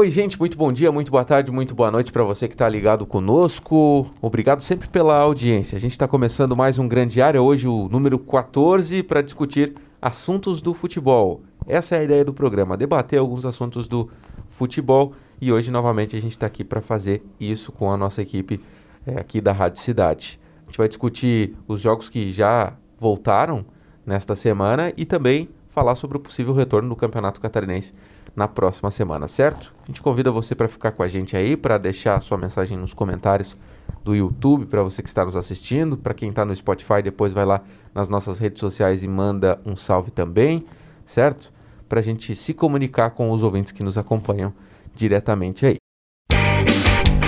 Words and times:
Oi, 0.00 0.12
gente, 0.12 0.38
muito 0.38 0.56
bom 0.56 0.72
dia, 0.72 0.92
muito 0.92 1.10
boa 1.10 1.24
tarde, 1.24 1.50
muito 1.50 1.74
boa 1.74 1.90
noite 1.90 2.12
para 2.12 2.22
você 2.22 2.46
que 2.46 2.54
está 2.54 2.68
ligado 2.68 3.04
conosco. 3.04 4.08
Obrigado 4.22 4.62
sempre 4.62 4.86
pela 4.86 5.18
audiência. 5.18 5.74
A 5.74 5.80
gente 5.80 5.90
está 5.90 6.06
começando 6.06 6.54
mais 6.54 6.78
um 6.78 6.86
grande 6.86 7.20
área, 7.20 7.42
hoje 7.42 7.66
o 7.66 7.88
número 7.88 8.16
14, 8.16 9.02
para 9.02 9.20
discutir 9.20 9.74
assuntos 10.00 10.62
do 10.62 10.72
futebol. 10.72 11.42
Essa 11.66 11.96
é 11.96 11.98
a 11.98 12.04
ideia 12.04 12.24
do 12.24 12.32
programa, 12.32 12.76
debater 12.76 13.18
alguns 13.18 13.44
assuntos 13.44 13.88
do 13.88 14.08
futebol 14.46 15.14
e 15.40 15.52
hoje 15.52 15.68
novamente 15.72 16.16
a 16.16 16.20
gente 16.20 16.30
está 16.30 16.46
aqui 16.46 16.62
para 16.62 16.80
fazer 16.80 17.20
isso 17.40 17.72
com 17.72 17.90
a 17.90 17.96
nossa 17.96 18.22
equipe 18.22 18.60
é, 19.04 19.18
aqui 19.18 19.40
da 19.40 19.50
Rádio 19.50 19.82
Cidade. 19.82 20.38
A 20.62 20.66
gente 20.70 20.78
vai 20.78 20.86
discutir 20.86 21.56
os 21.66 21.80
jogos 21.80 22.08
que 22.08 22.30
já 22.30 22.74
voltaram 22.96 23.66
nesta 24.06 24.36
semana 24.36 24.92
e 24.96 25.04
também 25.04 25.48
falar 25.70 25.96
sobre 25.96 26.18
o 26.18 26.20
possível 26.20 26.54
retorno 26.54 26.88
do 26.88 26.94
Campeonato 26.94 27.40
Catarinense 27.40 27.92
na 28.34 28.46
próxima 28.46 28.90
semana, 28.90 29.28
certo? 29.28 29.74
A 29.82 29.86
gente 29.86 30.02
convida 30.02 30.30
você 30.30 30.54
para 30.54 30.68
ficar 30.68 30.92
com 30.92 31.02
a 31.02 31.08
gente 31.08 31.36
aí, 31.36 31.56
para 31.56 31.78
deixar 31.78 32.16
a 32.16 32.20
sua 32.20 32.38
mensagem 32.38 32.76
nos 32.76 32.94
comentários 32.94 33.56
do 34.04 34.14
YouTube, 34.14 34.66
para 34.66 34.82
você 34.82 35.02
que 35.02 35.08
está 35.08 35.24
nos 35.24 35.36
assistindo, 35.36 35.96
para 35.96 36.14
quem 36.14 36.30
está 36.30 36.44
no 36.44 36.54
Spotify, 36.54 37.02
depois 37.02 37.32
vai 37.32 37.44
lá 37.44 37.60
nas 37.94 38.08
nossas 38.08 38.38
redes 38.38 38.60
sociais 38.60 39.02
e 39.02 39.08
manda 39.08 39.60
um 39.66 39.76
salve 39.76 40.10
também, 40.10 40.64
certo? 41.04 41.52
Para 41.88 42.00
a 42.00 42.02
gente 42.02 42.34
se 42.34 42.54
comunicar 42.54 43.10
com 43.10 43.30
os 43.30 43.42
ouvintes 43.42 43.72
que 43.72 43.82
nos 43.82 43.98
acompanham 43.98 44.52
diretamente 44.94 45.66
aí. 45.66 45.76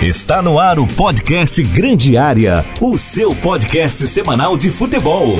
Está 0.03 0.41
no 0.41 0.59
ar 0.59 0.79
o 0.79 0.87
podcast 0.87 1.63
Grande 1.63 2.17
Área, 2.17 2.65
o 2.81 2.97
seu 2.97 3.35
podcast 3.37 4.09
semanal 4.09 4.57
de 4.57 4.71
futebol. 4.71 5.37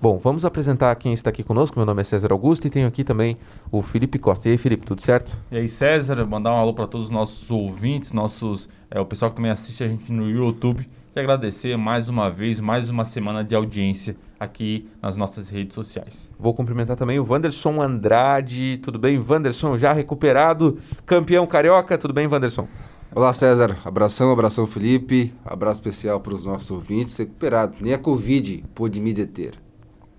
Bom, 0.00 0.18
vamos 0.18 0.44
apresentar 0.44 0.94
quem 0.96 1.12
está 1.12 1.30
aqui 1.30 1.42
conosco. 1.42 1.78
Meu 1.78 1.86
nome 1.86 2.00
é 2.00 2.04
César 2.04 2.32
Augusto 2.32 2.66
e 2.66 2.70
tenho 2.70 2.86
aqui 2.86 3.04
também 3.04 3.36
o 3.70 3.80
Felipe 3.80 4.18
Costa. 4.18 4.48
E 4.48 4.52
aí, 4.52 4.58
Felipe, 4.58 4.84
tudo 4.84 5.00
certo? 5.00 5.36
E 5.50 5.56
aí, 5.56 5.68
César, 5.68 6.24
mandar 6.26 6.52
um 6.52 6.56
alô 6.56 6.74
para 6.74 6.86
todos 6.86 7.06
os 7.06 7.12
nossos 7.12 7.50
ouvintes, 7.50 8.12
nossos, 8.12 8.68
é, 8.90 9.00
o 9.00 9.06
pessoal 9.06 9.30
que 9.30 9.36
também 9.36 9.50
assiste 9.50 9.82
a 9.82 9.88
gente 9.88 10.12
no 10.12 10.28
YouTube. 10.28 10.88
E 11.16 11.20
agradecer 11.20 11.76
mais 11.76 12.08
uma 12.08 12.28
vez, 12.28 12.58
mais 12.58 12.90
uma 12.90 13.04
semana 13.04 13.44
de 13.44 13.54
audiência 13.54 14.16
aqui 14.38 14.88
nas 15.00 15.16
nossas 15.16 15.48
redes 15.48 15.74
sociais. 15.74 16.28
Vou 16.38 16.52
cumprimentar 16.52 16.96
também 16.96 17.20
o 17.20 17.26
Wanderson 17.26 17.80
Andrade. 17.80 18.78
Tudo 18.78 18.98
bem, 18.98 19.16
Wanderson? 19.16 19.78
Já 19.78 19.92
recuperado, 19.92 20.76
campeão 21.06 21.46
carioca. 21.46 21.96
Tudo 21.96 22.12
bem, 22.12 22.26
Wanderson? 22.26 22.66
Olá, 23.14 23.32
César. 23.32 23.78
Abração, 23.84 24.32
abração, 24.32 24.66
Felipe. 24.66 25.32
Abraço 25.44 25.76
especial 25.76 26.20
para 26.20 26.34
os 26.34 26.44
nossos 26.44 26.70
ouvintes. 26.72 27.16
Recuperado. 27.16 27.76
Nem 27.80 27.94
a 27.94 27.98
Covid 27.98 28.64
pôde 28.74 29.00
me 29.00 29.12
deter. 29.12 29.63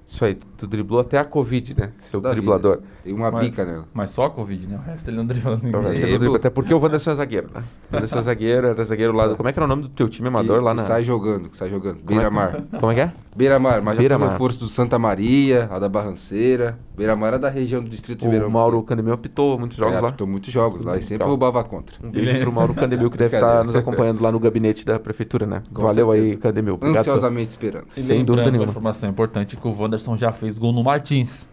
Isso 0.07 0.23
aí, 0.23 0.35
tu 0.35 0.67
driblou 0.67 0.99
até 0.99 1.17
a 1.17 1.25
Covid, 1.25 1.75
né? 1.77 1.91
Seu 1.99 2.21
da 2.21 2.29
driblador. 2.31 2.77
Vida. 2.77 2.87
Tem 3.03 3.13
uma 3.13 3.31
mas, 3.31 3.43
bica 3.43 3.65
nela. 3.65 3.85
Mas 3.91 4.11
só 4.11 4.25
a 4.25 4.29
Covid, 4.29 4.67
né? 4.67 4.77
O 4.77 4.81
resto 4.81 5.09
ele 5.09 5.17
não 5.17 5.25
dribla 5.25 5.55
ninguém. 5.55 5.75
O 5.75 5.81
resto 5.81 6.03
ele 6.03 6.11
não 6.11 6.19
dribla, 6.19 6.37
até 6.37 6.49
porque 6.49 6.73
o 6.73 6.79
Wanderson 6.79 7.11
é 7.11 7.15
zagueiro, 7.15 7.49
né? 7.53 7.63
O 7.91 7.93
Wanderson 7.95 8.19
é 8.19 8.21
zagueiro, 8.21 8.67
era 8.67 8.85
zagueiro 8.85 9.13
lá 9.13 9.27
do... 9.27 9.35
Como 9.35 9.49
é 9.49 9.53
que 9.53 9.57
era 9.57 9.65
o 9.65 9.67
nome 9.67 9.81
do 9.81 9.89
teu 9.89 10.07
time 10.07 10.27
amador 10.27 10.59
que, 10.59 10.63
lá 10.63 10.71
que 10.71 10.77
na... 10.77 10.83
sai 10.83 11.03
jogando, 11.03 11.49
que 11.49 11.57
sai 11.57 11.69
jogando. 11.69 12.03
Beira-Mar. 12.03 12.61
Como 12.79 12.91
é 12.91 12.95
que 12.95 13.01
é? 13.01 13.11
Beira-Mar, 13.35 13.81
mas 13.81 13.97
Beira 13.97 14.15
já 14.15 14.19
foi 14.19 14.29
reforço 14.29 14.59
do 14.59 14.67
Santa 14.67 14.99
Maria, 14.99 15.67
a 15.71 15.79
da 15.79 15.89
Barranceira. 15.89 16.77
Beira-Mar 16.95 17.33
é 17.33 17.39
da 17.39 17.49
região 17.49 17.83
do 17.83 17.89
distrito 17.89 18.21
de 18.21 18.27
Beira-Mar. 18.27 18.49
O 18.49 18.51
Mauro 18.53 18.83
Candemil 18.83 19.13
apitou 19.13 19.57
muitos 19.59 19.77
jogos 19.77 19.95
é, 19.95 20.01
lá. 20.01 20.07
apitou 20.09 20.27
muitos 20.27 20.51
jogos 20.51 20.83
lá 20.83 20.97
e 20.97 21.01
sempre 21.01 21.19
Calma. 21.19 21.29
roubava 21.29 21.59
a 21.61 21.63
contra. 21.63 21.95
Um 22.05 22.09
beijo 22.09 22.39
pro 22.39 22.51
Mauro 22.51 22.73
Candemil 22.73 23.09
que 23.09 23.17
deve 23.17 23.35
estar 23.35 23.63
nos 23.63 23.75
acompanhando 23.75 24.21
lá 24.21 24.31
no 24.31 24.39
gabinete 24.39 24.85
da 24.85 24.99
prefeitura, 24.99 25.45
né? 25.45 25.63
Com 25.73 25.81
Valeu 25.83 26.11
certeza. 26.11 26.31
aí, 26.33 26.37
Candemil. 26.37 26.75
Obrigado 26.75 26.99
Ansiosamente 26.99 27.49
esperando. 27.49 27.87
E 27.95 28.01
Sem 28.01 28.23
dúvida 28.23 28.49
nenhuma. 28.49 28.69
informação 28.69 29.09
importante 29.09 29.57
que 29.57 29.67
o 29.67 29.75
Wanderson 29.77 30.17
já 30.17 30.31
fez 30.31 30.57
gol 30.57 30.71
no 30.71 30.83
Martins. 30.83 31.45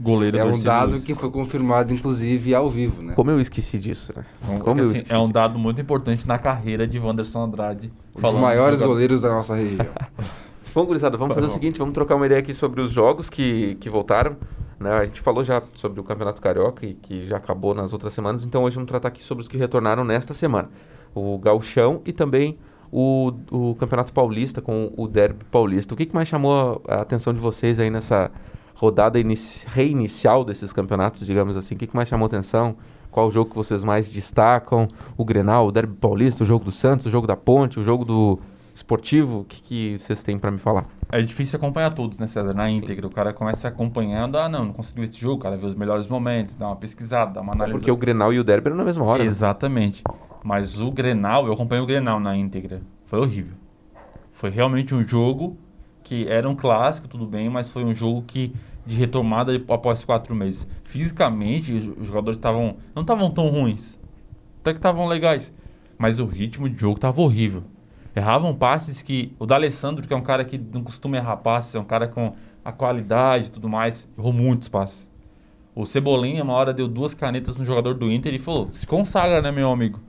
Goleiro 0.00 0.36
é 0.36 0.44
um 0.44 0.62
dado 0.62 1.00
que 1.00 1.14
foi 1.14 1.30
confirmado, 1.30 1.92
inclusive, 1.92 2.54
ao 2.54 2.68
vivo, 2.68 3.02
né? 3.02 3.14
Como 3.14 3.30
eu 3.30 3.40
esqueci 3.40 3.78
disso, 3.78 4.12
né? 4.14 4.24
Como 4.60 4.80
assim, 4.82 5.02
é 5.08 5.16
um 5.16 5.22
disso. 5.22 5.32
dado 5.32 5.58
muito 5.58 5.80
importante 5.80 6.26
na 6.26 6.38
carreira 6.38 6.86
de 6.86 6.98
Wanderson 6.98 7.44
Andrade. 7.44 7.90
Um 8.16 8.20
dos 8.20 8.34
maiores 8.34 8.80
goleiros 8.80 9.22
da 9.22 9.28
nossa 9.30 9.54
região. 9.54 9.86
Bom, 10.74 10.84
gurizada, 10.84 11.16
vamos 11.16 11.34
fazer 11.34 11.46
o 11.46 11.50
seguinte, 11.50 11.78
vamos 11.78 11.94
trocar 11.94 12.14
uma 12.14 12.26
ideia 12.26 12.40
aqui 12.40 12.52
sobre 12.52 12.80
os 12.80 12.92
jogos 12.92 13.30
que, 13.30 13.76
que 13.80 13.88
voltaram. 13.88 14.36
Né? 14.78 14.90
A 14.90 15.04
gente 15.04 15.20
falou 15.20 15.42
já 15.42 15.62
sobre 15.74 16.00
o 16.00 16.04
Campeonato 16.04 16.40
Carioca 16.40 16.86
e 16.86 16.94
que 16.94 17.26
já 17.26 17.36
acabou 17.36 17.74
nas 17.74 17.92
outras 17.92 18.12
semanas, 18.12 18.44
então 18.44 18.62
hoje 18.62 18.76
vamos 18.76 18.88
tratar 18.88 19.08
aqui 19.08 19.22
sobre 19.22 19.42
os 19.42 19.48
que 19.48 19.56
retornaram 19.56 20.04
nesta 20.04 20.32
semana. 20.32 20.70
O 21.14 21.38
Gauchão 21.38 22.00
e 22.04 22.12
também 22.12 22.58
o, 22.92 23.32
o 23.50 23.74
Campeonato 23.74 24.12
Paulista 24.12 24.60
com 24.60 24.92
o 24.96 25.08
Derby 25.08 25.44
Paulista. 25.50 25.94
O 25.94 25.96
que, 25.96 26.06
que 26.06 26.14
mais 26.14 26.28
chamou 26.28 26.80
a 26.86 27.00
atenção 27.00 27.32
de 27.34 27.40
vocês 27.40 27.78
aí 27.78 27.90
nessa 27.90 28.30
rodada 28.74 29.18
reinicial 29.66 30.44
desses 30.44 30.72
campeonatos, 30.72 31.26
digamos 31.26 31.56
assim? 31.56 31.74
O 31.74 31.78
que, 31.78 31.86
que 31.86 31.96
mais 31.96 32.08
chamou 32.08 32.26
atenção? 32.26 32.76
Qual 33.10 33.26
o 33.28 33.30
jogo 33.30 33.50
que 33.50 33.56
vocês 33.56 33.82
mais 33.82 34.12
destacam? 34.12 34.86
O 35.16 35.24
Grenal, 35.24 35.66
o 35.66 35.72
Derby 35.72 35.94
Paulista, 35.94 36.44
o 36.44 36.46
jogo 36.46 36.64
do 36.64 36.72
Santos, 36.72 37.06
o 37.06 37.10
jogo 37.10 37.26
da 37.26 37.36
Ponte, 37.36 37.80
o 37.80 37.82
jogo 37.82 38.04
do 38.04 38.38
esportivo? 38.74 39.40
O 39.40 39.44
que, 39.44 39.62
que 39.62 39.98
vocês 39.98 40.22
têm 40.22 40.38
para 40.38 40.50
me 40.50 40.58
falar? 40.58 40.97
É 41.10 41.22
difícil 41.22 41.56
acompanhar 41.56 41.90
todos, 41.94 42.18
né, 42.18 42.26
César? 42.26 42.52
Na 42.52 42.70
íntegra. 42.70 43.06
Sim. 43.06 43.12
O 43.12 43.14
cara 43.14 43.32
começa 43.32 43.66
acompanhando, 43.66 44.36
ah, 44.36 44.48
não, 44.48 44.66
não 44.66 44.72
conseguiu 44.72 45.04
esse 45.04 45.18
jogo, 45.18 45.36
o 45.36 45.38
cara 45.38 45.56
vê 45.56 45.66
os 45.66 45.74
melhores 45.74 46.06
momentos, 46.06 46.54
dá 46.54 46.66
uma 46.66 46.76
pesquisada, 46.76 47.32
dá 47.32 47.40
uma 47.40 47.54
análise. 47.54 47.76
É 47.76 47.78
porque 47.78 47.90
o 47.90 47.96
Grenal 47.96 48.32
e 48.32 48.38
o 48.38 48.44
Derby 48.44 48.68
eram 48.68 48.76
na 48.76 48.84
mesma 48.84 49.04
hora. 49.04 49.22
Né? 49.22 49.28
Exatamente. 49.28 50.02
Né? 50.06 50.14
Mas 50.44 50.80
o 50.80 50.90
Grenal, 50.90 51.46
eu 51.46 51.52
acompanhei 51.52 51.82
o 51.82 51.86
Grenal 51.86 52.20
na 52.20 52.36
íntegra. 52.36 52.82
Foi 53.06 53.18
horrível. 53.20 53.54
Foi 54.32 54.50
realmente 54.50 54.94
um 54.94 55.06
jogo 55.06 55.56
que 56.04 56.26
era 56.28 56.48
um 56.48 56.54
clássico, 56.54 57.08
tudo 57.08 57.26
bem, 57.26 57.48
mas 57.48 57.70
foi 57.70 57.84
um 57.84 57.94
jogo 57.94 58.22
que 58.22 58.54
de 58.86 58.96
retomada 58.96 59.52
após 59.68 60.04
quatro 60.04 60.34
meses. 60.34 60.66
Fisicamente, 60.84 61.72
os 61.72 62.06
jogadores 62.06 62.38
estavam 62.38 62.76
não 62.94 63.02
estavam 63.02 63.30
tão 63.30 63.48
ruins, 63.48 63.98
até 64.60 64.72
que 64.72 64.78
estavam 64.78 65.06
legais, 65.06 65.52
mas 65.98 66.18
o 66.18 66.24
ritmo 66.24 66.68
de 66.68 66.80
jogo 66.80 66.96
estava 66.96 67.20
horrível. 67.20 67.64
Erravam 68.18 68.52
passes 68.52 69.00
que 69.00 69.32
o 69.38 69.46
D'Alessandro, 69.46 70.04
que 70.04 70.12
é 70.12 70.16
um 70.16 70.22
cara 70.22 70.44
que 70.44 70.58
não 70.58 70.82
costuma 70.82 71.16
errar 71.16 71.36
passes, 71.36 71.76
é 71.76 71.78
um 71.78 71.84
cara 71.84 72.08
com 72.08 72.34
a 72.64 72.72
qualidade 72.72 73.46
e 73.46 73.50
tudo 73.52 73.68
mais, 73.68 74.08
errou 74.18 74.32
muitos 74.32 74.66
passes. 74.66 75.08
O 75.72 75.86
Cebolinha, 75.86 76.42
uma 76.42 76.52
hora, 76.54 76.74
deu 76.74 76.88
duas 76.88 77.14
canetas 77.14 77.56
no 77.56 77.64
jogador 77.64 77.94
do 77.94 78.10
Inter 78.10 78.34
e 78.34 78.40
falou: 78.40 78.70
se 78.72 78.84
consagra, 78.84 79.40
né, 79.40 79.52
meu 79.52 79.70
amigo? 79.70 80.00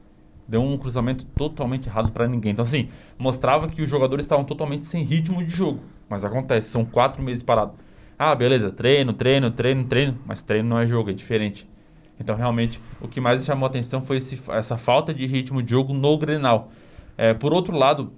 Deu 0.48 0.60
um 0.60 0.76
cruzamento 0.76 1.24
totalmente 1.24 1.88
errado 1.88 2.12
para 2.12 2.28
ninguém. 2.28 2.54
Então, 2.54 2.64
assim, 2.64 2.90
mostrava 3.16 3.68
que 3.68 3.84
os 3.84 3.88
jogadores 3.88 4.26
estavam 4.26 4.44
totalmente 4.44 4.88
sem 4.88 5.04
ritmo 5.04 5.46
de 5.46 5.52
jogo. 5.52 5.82
Mas 6.10 6.26
acontece, 6.26 6.70
são 6.70 6.84
quatro 6.84 7.22
meses 7.22 7.44
parados. 7.44 7.76
Ah, 8.18 8.34
beleza, 8.34 8.72
treino, 8.72 9.14
treino, 9.14 9.52
treino, 9.52 9.84
treino. 9.84 10.18
Mas 10.26 10.42
treino 10.42 10.68
não 10.68 10.80
é 10.80 10.88
jogo, 10.88 11.12
é 11.12 11.14
diferente. 11.14 11.70
Então, 12.20 12.36
realmente, 12.36 12.82
o 13.00 13.08
que 13.08 13.22
mais 13.22 13.46
chamou 13.46 13.68
atenção 13.68 14.02
foi 14.02 14.18
esse, 14.18 14.42
essa 14.50 14.80
falta 14.80 15.14
de 15.14 15.28
ritmo 15.28 15.62
de 15.62 15.70
jogo 15.70 15.94
no 15.94 16.18
Grenal. 16.18 16.72
É, 17.20 17.34
por 17.34 17.54
outro 17.54 17.76
lado, 17.76 18.14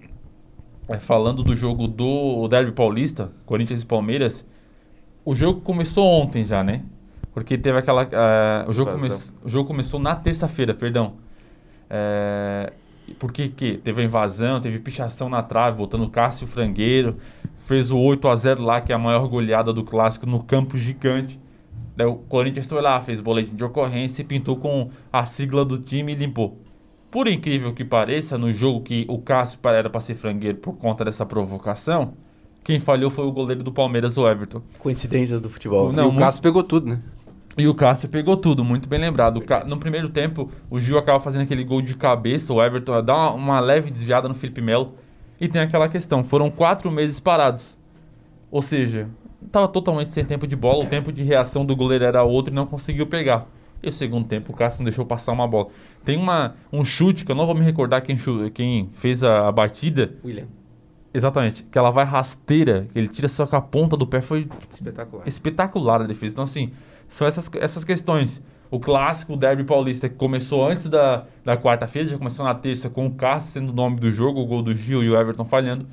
é, 0.88 0.98
falando 0.98 1.44
do 1.44 1.56
jogo 1.56 1.88
do 1.88 2.48
Derby 2.48 2.72
Paulista, 2.72 3.32
Corinthians 3.48 3.82
e 3.82 3.86
Palmeiras, 3.86 4.46
o 5.26 5.34
jogo 5.34 5.60
começou 5.62 6.06
ontem 6.06 6.46
já, 6.46 6.64
né? 6.64 6.84
Porque 7.34 7.58
teve 7.58 7.80
aquela. 7.80 8.04
Uh, 8.04 8.70
o, 8.70 8.74
jogo 8.74 8.92
come, 8.92 9.10
o 9.44 9.50
jogo 9.50 9.68
começou 9.68 10.00
na 10.00 10.16
terça-feira, 10.16 10.76
perdão. 10.76 11.16
É, 11.90 12.74
porque 13.18 13.50
que 13.50 13.78
teve 13.78 14.04
a 14.04 14.06
invasão, 14.06 14.62
teve 14.62 14.78
pichação 14.78 15.28
na 15.28 15.42
trave, 15.42 15.78
botando 15.78 16.08
Cássio 16.08 16.46
Frangueiro, 16.46 17.18
fez 17.66 17.90
o 17.90 17.98
8 17.98 18.28
a 18.28 18.36
0 18.36 18.62
lá, 18.62 18.82
que 18.82 18.92
é 18.92 18.96
a 18.96 19.00
maior 19.00 19.28
goleada 19.28 19.74
do 19.74 19.84
clássico 19.84 20.28
no 20.28 20.44
campo 20.44 20.78
gigante. 20.78 21.40
Daí 21.96 22.06
o 22.06 22.18
Corinthians 22.18 22.68
foi 22.68 22.80
lá, 22.84 23.02
fez 23.02 23.20
boletim 23.20 23.56
de 23.56 23.64
ocorrência 23.64 24.22
e 24.22 24.26
pintou 24.26 24.58
com 24.58 24.92
a 25.12 25.26
sigla 25.26 25.66
do 25.66 25.80
time 25.80 26.12
e 26.12 26.16
limpou. 26.16 26.60
Por 27.12 27.28
incrível 27.28 27.74
que 27.74 27.84
pareça, 27.84 28.38
no 28.38 28.54
jogo 28.54 28.82
que 28.82 29.06
o 29.10 29.20
Cássio 29.20 29.60
era 29.66 29.90
para 29.90 30.00
ser 30.00 30.16
frangueiro 30.16 30.58
por 30.58 30.78
conta 30.78 31.04
dessa 31.04 31.26
provocação, 31.26 32.14
quem 32.64 32.80
falhou 32.80 33.12
foi 33.12 33.26
o 33.26 33.32
goleiro 33.32 33.64
do 33.64 33.72
Palmeiras, 33.72 34.18
o 34.18 34.26
Everton. 34.26 34.62
Coincidências 34.80 35.42
do 35.42 35.50
futebol. 35.50 35.92
Não, 35.92 36.06
e 36.06 36.16
o 36.16 36.18
Cássio 36.18 36.42
pegou 36.42 36.64
tudo, 36.64 36.88
né? 36.88 37.02
E 37.58 37.68
o 37.68 37.76
Cássio 37.76 38.08
pegou 38.08 38.38
tudo, 38.38 38.64
muito 38.64 38.88
bem 38.88 38.98
lembrado. 38.98 39.42
Ca... 39.42 39.66
No 39.66 39.78
primeiro 39.78 40.08
tempo, 40.08 40.50
o 40.70 40.80
Gil 40.80 40.98
acaba 40.98 41.20
fazendo 41.20 41.42
aquele 41.42 41.66
gol 41.66 41.82
de 41.82 41.96
cabeça, 41.96 42.54
o 42.54 42.64
Everton 42.64 43.04
dá 43.04 43.14
uma, 43.14 43.34
uma 43.34 43.60
leve 43.60 43.92
desviada 43.92 44.30
no 44.30 44.34
Felipe 44.34 44.62
Melo. 44.62 44.96
E 45.40 45.50
tem 45.50 45.62
aquela 45.62 45.90
questão, 45.90 46.24
foram 46.24 46.50
quatro 46.50 46.90
meses 46.90 47.20
parados. 47.20 47.78
Ou 48.50 48.62
seja, 48.62 49.10
estava 49.46 49.68
totalmente 49.68 50.14
sem 50.14 50.24
tempo 50.24 50.48
de 50.48 50.56
bola, 50.56 50.86
o 50.86 50.88
tempo 50.88 51.12
de 51.12 51.24
reação 51.24 51.66
do 51.66 51.76
goleiro 51.76 52.06
era 52.06 52.24
outro 52.24 52.54
e 52.54 52.56
não 52.56 52.66
conseguiu 52.66 53.08
pegar. 53.08 53.48
E 53.84 53.90
o 53.90 53.92
segundo 53.92 54.28
tempo, 54.28 54.52
o 54.52 54.56
Cássio 54.56 54.80
não 54.80 54.86
deixou 54.86 55.06
passar 55.06 55.32
uma 55.32 55.48
bola. 55.48 55.70
Tem 56.06 56.18
uma, 56.18 56.56
um 56.72 56.86
chute, 56.86 57.26
que 57.26 57.32
eu 57.32 57.36
não 57.36 57.46
vou 57.46 57.56
me 57.56 57.62
recordar 57.62 58.02
quem, 58.02 58.18
quem 58.54 58.90
fez 58.94 59.24
a, 59.24 59.48
a 59.48 59.52
batida. 59.52 60.14
William. 60.24 60.48
Exatamente. 61.14 61.64
Que 61.64 61.78
ela 61.78 61.92
vai 61.92 62.06
rasteira, 62.06 62.88
ele 62.94 63.08
tira 63.08 63.28
só 63.28 63.46
com 63.46 63.56
a 63.56 63.62
ponta 63.62 63.98
do 63.98 64.06
pé, 64.06 64.22
foi 64.22 64.48
espetacular. 64.72 65.28
Espetacular 65.28 66.02
a 66.02 66.06
defesa. 66.06 66.34
Então, 66.34 66.44
assim, 66.44 66.72
são 67.10 67.28
essas, 67.28 67.50
essas 67.56 67.84
questões. 67.84 68.42
O 68.70 68.80
clássico 68.80 69.36
Derby 69.36 69.64
Paulista, 69.64 70.08
que 70.08 70.16
começou 70.16 70.66
antes 70.66 70.90
da, 70.90 71.26
da 71.44 71.58
quarta-feira, 71.58 72.08
já 72.08 72.18
começou 72.18 72.46
na 72.46 72.56
terça 72.56 72.90
com 72.90 73.06
o 73.06 73.12
Cássio 73.12 73.54
sendo 73.54 73.72
o 73.72 73.76
nome 73.76 74.00
do 74.00 74.12
jogo, 74.12 74.40
o 74.40 74.46
gol 74.46 74.62
do 74.62 74.74
Gil 74.74 75.04
e 75.04 75.10
o 75.10 75.20
Everton 75.20 75.44
falhando. 75.44 75.86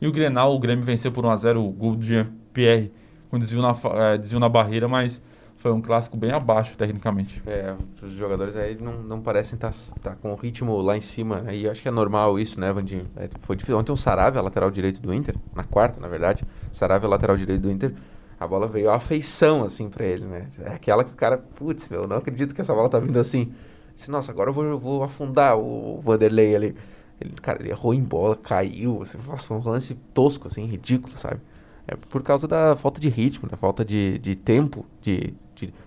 E 0.00 0.06
o 0.08 0.12
Grenal, 0.12 0.54
o 0.54 0.58
Grêmio 0.58 0.84
venceu 0.84 1.12
por 1.12 1.24
1x0, 1.24 1.58
o 1.58 1.70
gol 1.70 1.94
do 1.94 2.04
Jean-Pierre 2.04 2.90
com 3.34 3.38
desvio 3.38 3.60
na, 3.60 3.74
é, 3.94 4.16
desvio 4.16 4.38
na 4.38 4.48
barreira, 4.48 4.86
mas 4.86 5.20
foi 5.64 5.72
um 5.72 5.80
clássico 5.80 6.14
bem 6.14 6.30
abaixo, 6.30 6.76
tecnicamente. 6.76 7.42
É, 7.46 7.74
os 8.02 8.12
jogadores 8.12 8.54
aí 8.54 8.76
não, 8.78 9.02
não 9.02 9.22
parecem 9.22 9.56
estar 9.56 9.72
tá, 10.02 10.14
com 10.14 10.30
o 10.30 10.34
ritmo 10.34 10.76
lá 10.82 10.94
em 10.94 11.00
cima. 11.00 11.40
Né? 11.40 11.56
E 11.56 11.66
acho 11.66 11.80
que 11.80 11.88
é 11.88 11.90
normal 11.90 12.38
isso, 12.38 12.60
né, 12.60 12.70
Vandinho? 12.70 13.06
É, 13.16 13.30
foi 13.40 13.56
difícil. 13.56 13.78
Ontem 13.78 13.90
o 13.90 13.96
Saravia, 13.96 14.42
lateral 14.42 14.70
direito 14.70 15.00
do 15.00 15.14
Inter, 15.14 15.34
na 15.54 15.64
quarta, 15.64 15.98
na 15.98 16.06
verdade. 16.06 16.44
Saravia, 16.70 17.08
lateral 17.08 17.34
direito 17.38 17.62
do 17.62 17.70
Inter. 17.70 17.94
A 18.38 18.46
bola 18.46 18.68
veio 18.68 18.90
a 18.90 18.96
afeição, 18.96 19.64
assim, 19.64 19.88
pra 19.88 20.04
ele, 20.04 20.26
né? 20.26 20.48
É 20.60 20.74
aquela 20.74 21.02
que 21.02 21.12
o 21.12 21.16
cara, 21.16 21.38
putz, 21.38 21.88
meu, 21.88 22.06
não 22.06 22.18
acredito 22.18 22.54
que 22.54 22.60
essa 22.60 22.74
bola 22.74 22.90
tá 22.90 22.98
vindo 22.98 23.18
assim. 23.18 23.50
Disse, 23.96 24.10
Nossa, 24.10 24.30
agora 24.30 24.50
eu 24.50 24.54
vou, 24.54 24.64
eu 24.66 24.78
vou 24.78 25.02
afundar 25.02 25.56
o 25.56 25.98
Vanderlei 25.98 26.54
ali. 26.54 26.76
Ele, 27.18 27.32
cara, 27.40 27.62
ele 27.62 27.70
errou 27.70 27.94
em 27.94 28.02
bola, 28.02 28.36
caiu. 28.36 29.00
Assim, 29.00 29.16
nossa, 29.26 29.46
foi 29.46 29.56
um 29.56 29.66
lance 29.66 29.94
tosco, 30.12 30.46
assim, 30.46 30.66
ridículo, 30.66 31.16
sabe? 31.16 31.40
É 31.88 31.96
por 31.96 32.22
causa 32.22 32.46
da 32.46 32.76
falta 32.76 33.00
de 33.00 33.08
ritmo, 33.08 33.48
da 33.48 33.56
falta 33.56 33.82
de, 33.82 34.18
de 34.18 34.36
tempo, 34.36 34.84
de... 35.00 35.32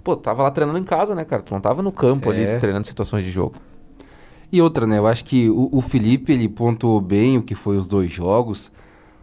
Pô, 0.04 0.16
tava 0.16 0.44
lá 0.44 0.52
treinando 0.52 0.80
em 0.80 0.84
casa, 0.84 1.14
né, 1.16 1.24
cara? 1.26 1.42
Tu 1.42 1.54
não 1.54 1.62
tava 1.62 1.82
no 1.82 1.92
campo 1.92 2.32
É. 2.32 2.36
ali 2.52 2.60
treinando 2.60 2.88
situações 2.88 3.24
de 3.24 3.32
jogo. 3.32 3.56
E 4.52 4.62
outra, 4.62 4.88
né? 4.88 4.98
Eu 4.98 5.08
acho 5.08 5.26
que 5.26 5.50
o, 5.50 5.70
o 5.72 5.82
Felipe, 5.82 6.32
ele 6.32 6.48
pontuou 6.48 7.02
bem 7.02 7.38
o 7.38 7.42
que 7.44 7.54
foi 7.56 7.76
os 7.78 7.88
dois 7.88 8.10
jogos, 8.12 8.72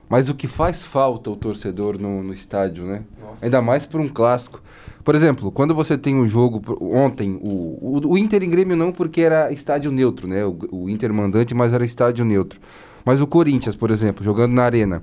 mas 0.09 0.29
o 0.29 0.35
que 0.35 0.47
faz 0.47 0.83
falta 0.83 1.31
o 1.31 1.37
torcedor 1.37 1.99
no, 1.99 2.23
no 2.23 2.35
estádio, 2.35 2.85
né? 2.85 3.03
Ainda 3.43 3.63
mais 3.63 3.87
por 3.87 4.01
um 4.01 4.09
clássico. 4.09 4.61
Por 5.03 5.15
exemplo, 5.15 5.51
quando 5.51 5.75
você 5.75 5.97
tem 5.99 6.15
um 6.17 6.29
jogo, 6.29 6.63
ontem, 6.81 7.39
o, 7.43 7.49
o, 7.81 8.01
o 8.13 8.19
Inter 8.19 8.43
em 8.43 8.51
Grêmio 8.51 8.77
não 8.77 8.93
porque 8.93 9.21
era 9.23 9.51
estádio 9.53 9.91
neutro, 9.91 10.27
né? 10.29 10.45
O, 10.45 10.57
o 10.71 10.91
Inter 10.91 11.13
mandante, 11.13 11.55
mas 11.55 11.73
era 11.73 11.85
estádio 11.85 12.25
neutro. 12.25 12.61
Mas 13.05 13.21
o 13.21 13.27
Corinthians, 13.27 13.75
por 13.77 13.91
exemplo, 13.91 14.23
jogando 14.25 14.53
na 14.53 14.63
arena, 14.65 15.03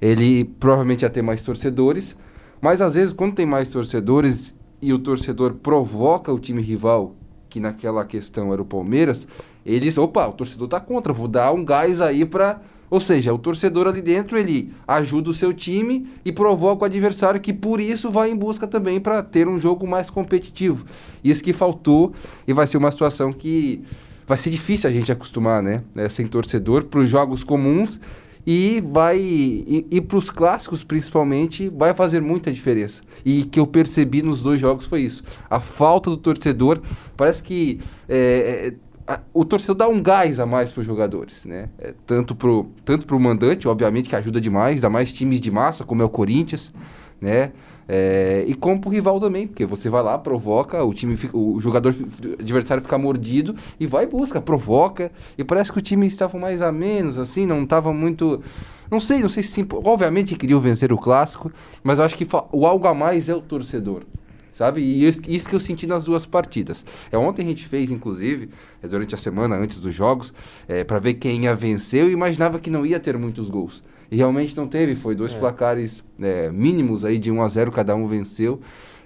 ele 0.00 0.44
provavelmente 0.44 1.02
ia 1.02 1.10
ter 1.10 1.22
mais 1.22 1.42
torcedores, 1.42 2.16
mas 2.60 2.80
às 2.80 2.94
vezes 2.94 3.12
quando 3.12 3.34
tem 3.34 3.44
mais 3.46 3.70
torcedores 3.70 4.54
e 4.84 4.92
o 4.92 4.98
torcedor 4.98 5.54
provoca 5.54 6.30
o 6.30 6.38
time 6.38 6.60
rival, 6.60 7.14
que 7.48 7.58
naquela 7.58 8.04
questão 8.04 8.52
era 8.52 8.60
o 8.60 8.66
Palmeiras, 8.66 9.26
eles, 9.64 9.96
opa, 9.96 10.26
o 10.26 10.32
torcedor 10.32 10.68
tá 10.68 10.78
contra, 10.78 11.10
vou 11.10 11.26
dar 11.26 11.52
um 11.54 11.64
gás 11.64 12.02
aí 12.02 12.26
pra. 12.26 12.60
Ou 12.90 13.00
seja, 13.00 13.32
o 13.32 13.38
torcedor 13.38 13.88
ali 13.88 14.02
dentro, 14.02 14.36
ele 14.36 14.74
ajuda 14.86 15.30
o 15.30 15.34
seu 15.34 15.54
time 15.54 16.06
e 16.22 16.30
provoca 16.30 16.82
o 16.82 16.84
adversário, 16.84 17.40
que 17.40 17.52
por 17.52 17.80
isso 17.80 18.10
vai 18.10 18.30
em 18.30 18.36
busca 18.36 18.66
também 18.66 19.00
para 19.00 19.22
ter 19.22 19.48
um 19.48 19.58
jogo 19.58 19.86
mais 19.86 20.10
competitivo. 20.10 20.84
Isso 21.24 21.42
que 21.42 21.54
faltou 21.54 22.12
e 22.46 22.52
vai 22.52 22.66
ser 22.66 22.76
uma 22.76 22.90
situação 22.90 23.32
que 23.32 23.82
vai 24.26 24.36
ser 24.36 24.50
difícil 24.50 24.88
a 24.88 24.92
gente 24.92 25.10
acostumar, 25.10 25.62
né? 25.62 25.82
né, 25.94 26.10
Sem 26.10 26.26
torcedor, 26.26 26.84
para 26.84 27.00
os 27.00 27.08
jogos 27.08 27.42
comuns 27.42 27.98
e 28.46 28.82
vai 28.86 29.18
e, 29.18 29.86
e 29.90 30.00
para 30.00 30.18
os 30.18 30.30
clássicos 30.30 30.84
principalmente 30.84 31.68
vai 31.70 31.94
fazer 31.94 32.20
muita 32.20 32.52
diferença. 32.52 33.02
E 33.24 33.44
que 33.44 33.58
eu 33.58 33.66
percebi 33.66 34.22
nos 34.22 34.42
dois 34.42 34.60
jogos 34.60 34.86
foi 34.86 35.00
isso. 35.02 35.22
A 35.48 35.60
falta 35.60 36.10
do 36.10 36.16
torcedor 36.16 36.80
parece 37.16 37.42
que 37.42 37.80
é, 38.08 38.68
é, 39.06 39.12
a- 39.12 39.20
o 39.32 39.44
torcedor 39.44 39.74
dá 39.76 39.88
um 39.88 40.02
gás 40.02 40.38
a 40.40 40.46
mais 40.46 40.72
para 40.72 40.80
os 40.80 40.86
jogadores 40.86 41.44
né? 41.44 41.68
É, 41.78 41.94
tanto 42.06 42.34
pro 42.34 42.70
tanto 42.84 43.06
pro 43.06 43.18
mandante 43.20 43.68
obviamente 43.68 44.08
que 44.08 44.16
ajuda 44.16 44.40
demais 44.40 44.80
dá 44.80 44.88
mais 44.88 45.12
times 45.12 45.40
de 45.40 45.50
massa 45.50 45.84
como 45.84 46.00
é 46.00 46.04
o 46.04 46.08
Corinthians 46.08 46.72
né 47.20 47.52
É, 47.88 48.44
e 48.46 48.54
como 48.54 48.80
pro 48.80 48.90
rival 48.90 49.20
também, 49.20 49.46
porque 49.46 49.66
você 49.66 49.88
vai 49.90 50.02
lá, 50.02 50.18
provoca, 50.18 50.82
o 50.82 50.94
time 50.94 51.16
fica- 51.16 51.36
o 51.36 51.60
jogador 51.60 51.94
adversário 52.38 52.82
fica 52.82 52.96
mordido 52.96 53.54
e 53.78 53.86
vai 53.86 54.04
e 54.04 54.06
busca, 54.06 54.40
provoca. 54.40 55.12
E 55.36 55.44
parece 55.44 55.70
que 55.72 55.78
o 55.78 55.82
time 55.82 56.06
estava 56.06 56.38
mais 56.38 56.62
a 56.62 56.72
menos, 56.72 57.18
assim, 57.18 57.46
não 57.46 57.62
estava 57.64 57.92
muito. 57.92 58.42
Não 58.90 59.00
sei, 59.00 59.20
não 59.20 59.28
sei 59.28 59.42
se 59.42 59.50
sim, 59.50 59.66
obviamente 59.70 60.34
queriam 60.36 60.60
vencer 60.60 60.92
o 60.92 60.98
clássico, 60.98 61.50
mas 61.82 61.98
eu 61.98 62.04
acho 62.04 62.16
que 62.16 62.26
o 62.52 62.66
algo 62.66 62.86
a 62.86 62.94
mais 62.94 63.28
é 63.28 63.34
o 63.34 63.40
torcedor. 63.40 64.02
Sabe? 64.52 64.80
E 64.82 65.04
isso, 65.08 65.20
isso 65.26 65.48
que 65.48 65.54
eu 65.56 65.58
senti 65.58 65.84
nas 65.84 66.04
duas 66.04 66.24
partidas. 66.24 66.84
É, 67.10 67.18
ontem 67.18 67.44
a 67.44 67.48
gente 67.48 67.66
fez, 67.66 67.90
inclusive, 67.90 68.48
é, 68.80 68.86
durante 68.86 69.12
a 69.12 69.18
semana, 69.18 69.56
antes 69.56 69.80
dos 69.80 69.92
jogos, 69.92 70.32
é, 70.68 70.84
para 70.84 71.00
ver 71.00 71.14
quem 71.14 71.42
ia 71.42 71.56
vencer. 71.56 72.02
Eu 72.02 72.10
imaginava 72.10 72.60
que 72.60 72.70
não 72.70 72.86
ia 72.86 73.00
ter 73.00 73.18
muitos 73.18 73.50
gols. 73.50 73.82
E 74.14 74.16
realmente 74.16 74.56
não 74.56 74.68
teve, 74.68 74.94
foi 74.94 75.16
dois 75.16 75.34
placares 75.34 76.04
é, 76.22 76.48
mínimos 76.48 77.04
aí 77.04 77.18
de 77.18 77.32
1 77.32 77.42
a 77.42 77.48
0 77.48 77.72
cada 77.72 77.96
um 77.96 78.06
venceu. 78.06 78.60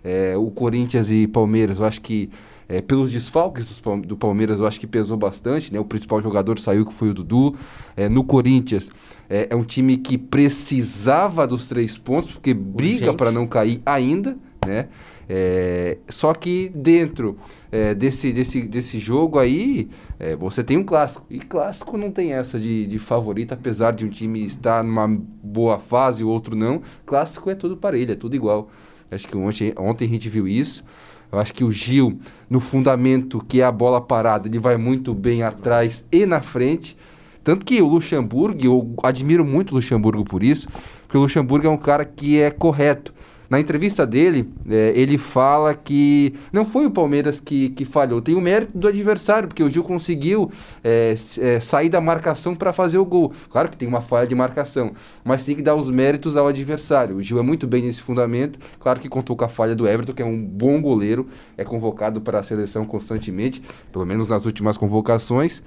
É, 0.05 0.37
o 0.37 0.51
Corinthians 0.51 1.11
e 1.11 1.27
Palmeiras, 1.27 1.79
eu 1.79 1.87
acho 1.87 2.03
que 2.03 2.29
é, 2.69 2.83
pelos 2.83 3.11
desfalques 3.11 3.81
do 4.05 4.19
Palmeiras, 4.19 4.61
eu 4.61 4.67
acho 4.67 4.79
que 4.79 4.87
pesou 4.87 5.17
bastante, 5.17 5.73
né? 5.73 5.81
O 5.81 5.85
principal 5.87 6.21
jogador 6.21 6.59
saiu, 6.59 6.85
que 6.85 6.93
foi 6.93 7.09
o 7.09 7.15
Dudu. 7.15 7.57
É, 7.97 8.07
no 8.07 8.23
Corinthians, 8.23 8.91
é, 9.31 9.47
é 9.49 9.57
um 9.57 9.65
time 9.65 9.97
que 9.97 10.19
precisava 10.19 11.47
dos 11.47 11.67
três 11.67 11.97
pontos, 11.97 12.31
porque 12.31 12.53
briga 12.53 13.15
para 13.15 13.33
não 13.33 13.47
cair 13.47 13.81
ainda, 13.87 14.37
né? 14.67 14.89
É, 15.29 15.99
só 16.09 16.33
que 16.33 16.71
dentro 16.75 17.37
é, 17.71 17.95
desse, 17.95 18.33
desse, 18.33 18.63
desse 18.63 18.99
jogo 18.99 19.39
aí, 19.39 19.89
é, 20.19 20.35
você 20.35 20.65
tem 20.65 20.77
um 20.77 20.85
clássico. 20.85 21.27
E 21.29 21.39
clássico 21.39 21.99
não 21.99 22.11
tem 22.11 22.33
essa 22.33 22.59
de, 22.59 22.87
de 22.87 22.99
favorito, 22.99 23.53
apesar 23.53 23.93
de 23.93 24.05
um 24.05 24.09
time 24.09 24.45
estar 24.45 24.83
numa 24.83 25.07
boa 25.43 25.79
fase 25.79 26.25
o 26.25 26.29
outro 26.29 26.57
não. 26.57 26.81
Clássico 27.05 27.51
é 27.51 27.55
tudo 27.55 27.77
parelho, 27.77 28.13
é 28.13 28.17
tudo 28.17 28.35
igual. 28.35 28.71
Acho 29.11 29.29
que 29.29 29.37
ontem, 29.37 29.75
ontem 29.77 30.07
a 30.07 30.09
gente 30.09 30.29
viu 30.29 30.49
isso. 30.49 30.85
Eu 31.31 31.39
acho 31.39 31.53
que 31.53 31.63
o 31.63 31.71
Gil, 31.71 32.19
no 32.49 32.59
fundamento 32.59 33.45
que 33.47 33.61
é 33.61 33.65
a 33.65 33.73
bola 33.73 34.01
parada, 34.01 34.49
ele 34.49 34.59
vai 34.59 34.79
muito 34.79 35.13
bem 35.13 35.43
atrás 35.43 36.05
e 36.11 36.25
na 36.25 36.41
frente. 36.41 36.97
Tanto 37.45 37.65
que 37.65 37.81
o 37.81 37.87
Luxemburgo, 37.87 38.65
eu 38.65 38.95
admiro 39.03 39.45
muito 39.45 39.73
o 39.73 39.75
Luxemburgo 39.75 40.25
por 40.25 40.43
isso, 40.43 40.69
porque 41.03 41.17
o 41.17 41.21
Luxemburgo 41.21 41.67
é 41.67 41.71
um 41.71 41.79
cara 41.79 42.05
que 42.05 42.41
é 42.41 42.51
correto. 42.51 43.13
Na 43.51 43.59
entrevista 43.59 44.07
dele, 44.07 44.51
é, 44.69 44.93
ele 44.95 45.17
fala 45.17 45.75
que 45.75 46.35
não 46.53 46.67
foi 46.67 46.85
o 46.85 46.91
Palmeiras 46.91 47.41
que, 47.41 47.71
que 47.71 47.85
falhou, 47.85 48.21
tem 48.21 48.35
o 48.35 48.41
mérito 48.41 48.77
do 48.77 48.87
adversário, 48.87 49.49
porque 49.49 49.63
o 49.63 49.71
Gil 49.71 49.83
conseguiu 49.83 50.51
é, 50.85 51.15
é, 51.39 51.61
sair 51.61 51.89
da 51.89 52.01
marcação 52.01 52.55
para 52.55 52.75
fazer 52.75 52.99
o 52.99 53.07
gol. 53.07 53.33
Claro 53.49 53.71
que 53.71 53.77
tem 53.77 53.89
uma 53.89 54.03
falha 54.03 54.27
de 54.27 54.35
marcação, 54.35 54.93
mas 55.25 55.47
tem 55.47 55.57
que 55.57 55.63
dar 55.63 55.75
os 55.75 55.91
méritos 55.91 56.37
ao 56.37 56.47
adversário. 56.47 57.17
O 57.17 57.23
Gil 57.23 57.39
é 57.39 57.43
muito 57.43 57.67
bem 57.67 57.83
nesse 57.83 58.03
fundamento, 58.03 58.59
claro 58.79 59.01
que 59.01 59.09
contou 59.09 59.35
com 59.35 59.45
a 59.47 59.49
falha 59.49 59.75
do 59.75 59.89
Everton, 59.89 60.13
que 60.13 60.23
é 60.23 60.27
um 60.27 60.45
bom 60.45 60.83
goleiro, 60.83 61.27
é 61.57 61.65
convocado 61.65 62.21
para 62.21 62.41
a 62.41 62.43
seleção 62.43 62.85
constantemente, 62.85 63.63
pelo 63.91 64.05
menos 64.05 64.29
nas 64.29 64.45
últimas 64.45 64.77
convocações. 64.77 65.63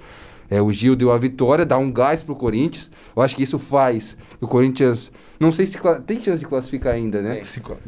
É, 0.52 0.60
o 0.60 0.70
Gil 0.72 0.94
deu 0.94 1.10
a 1.10 1.16
vitória, 1.18 1.64
dá 1.64 1.78
um 1.78 1.90
gás 1.90 2.22
pro 2.22 2.36
Corinthians. 2.36 2.90
Eu 3.16 3.22
acho 3.22 3.34
que 3.34 3.42
isso 3.42 3.58
faz 3.58 4.16
que 4.38 4.44
o 4.44 4.48
Corinthians. 4.48 5.10
Não 5.40 5.50
sei 5.50 5.64
se 5.64 5.78
tem 6.06 6.20
chance 6.20 6.40
de 6.40 6.46
classificar 6.46 6.92
ainda, 6.94 7.22
né? 7.22 7.40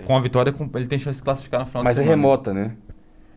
Com 0.06 0.16
a 0.16 0.20
vitória, 0.20 0.50
com- 0.52 0.68
ele 0.74 0.86
tem 0.86 0.98
chance 0.98 1.18
de 1.18 1.22
classificar 1.24 1.60
no 1.60 1.66
final 1.66 1.84
Mas 1.84 1.96
de 1.96 2.00
é 2.00 2.04
semana. 2.04 2.22
remota, 2.22 2.54
né? 2.54 2.72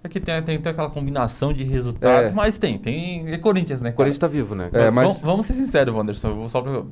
É 0.03 0.07
que 0.07 0.19
tem, 0.21 0.41
tem, 0.43 0.59
tem 0.61 0.71
aquela 0.71 0.89
combinação 0.89 1.51
de 1.51 1.63
resultados, 1.63 2.29
É. 2.31 2.33
mas 2.33 2.57
tem. 2.57 2.77
Tem 2.77 3.27
é 3.33 3.37
Corinthians, 3.37 3.81
né? 3.81 3.89
O 3.89 3.93
Corinthians 3.93 4.19
tá 4.19 4.27
vivo, 4.27 4.55
né? 4.55 4.69
É, 4.71 4.89
mas- 4.89 5.07
vamos, 5.07 5.21
vamos 5.21 5.45
ser 5.47 5.53
sinceros, 5.55 5.93
Wanderson. 5.93 6.29
Eu 6.29 6.35
vou 6.35 6.47
só 6.49 6.61
pra 6.61 6.83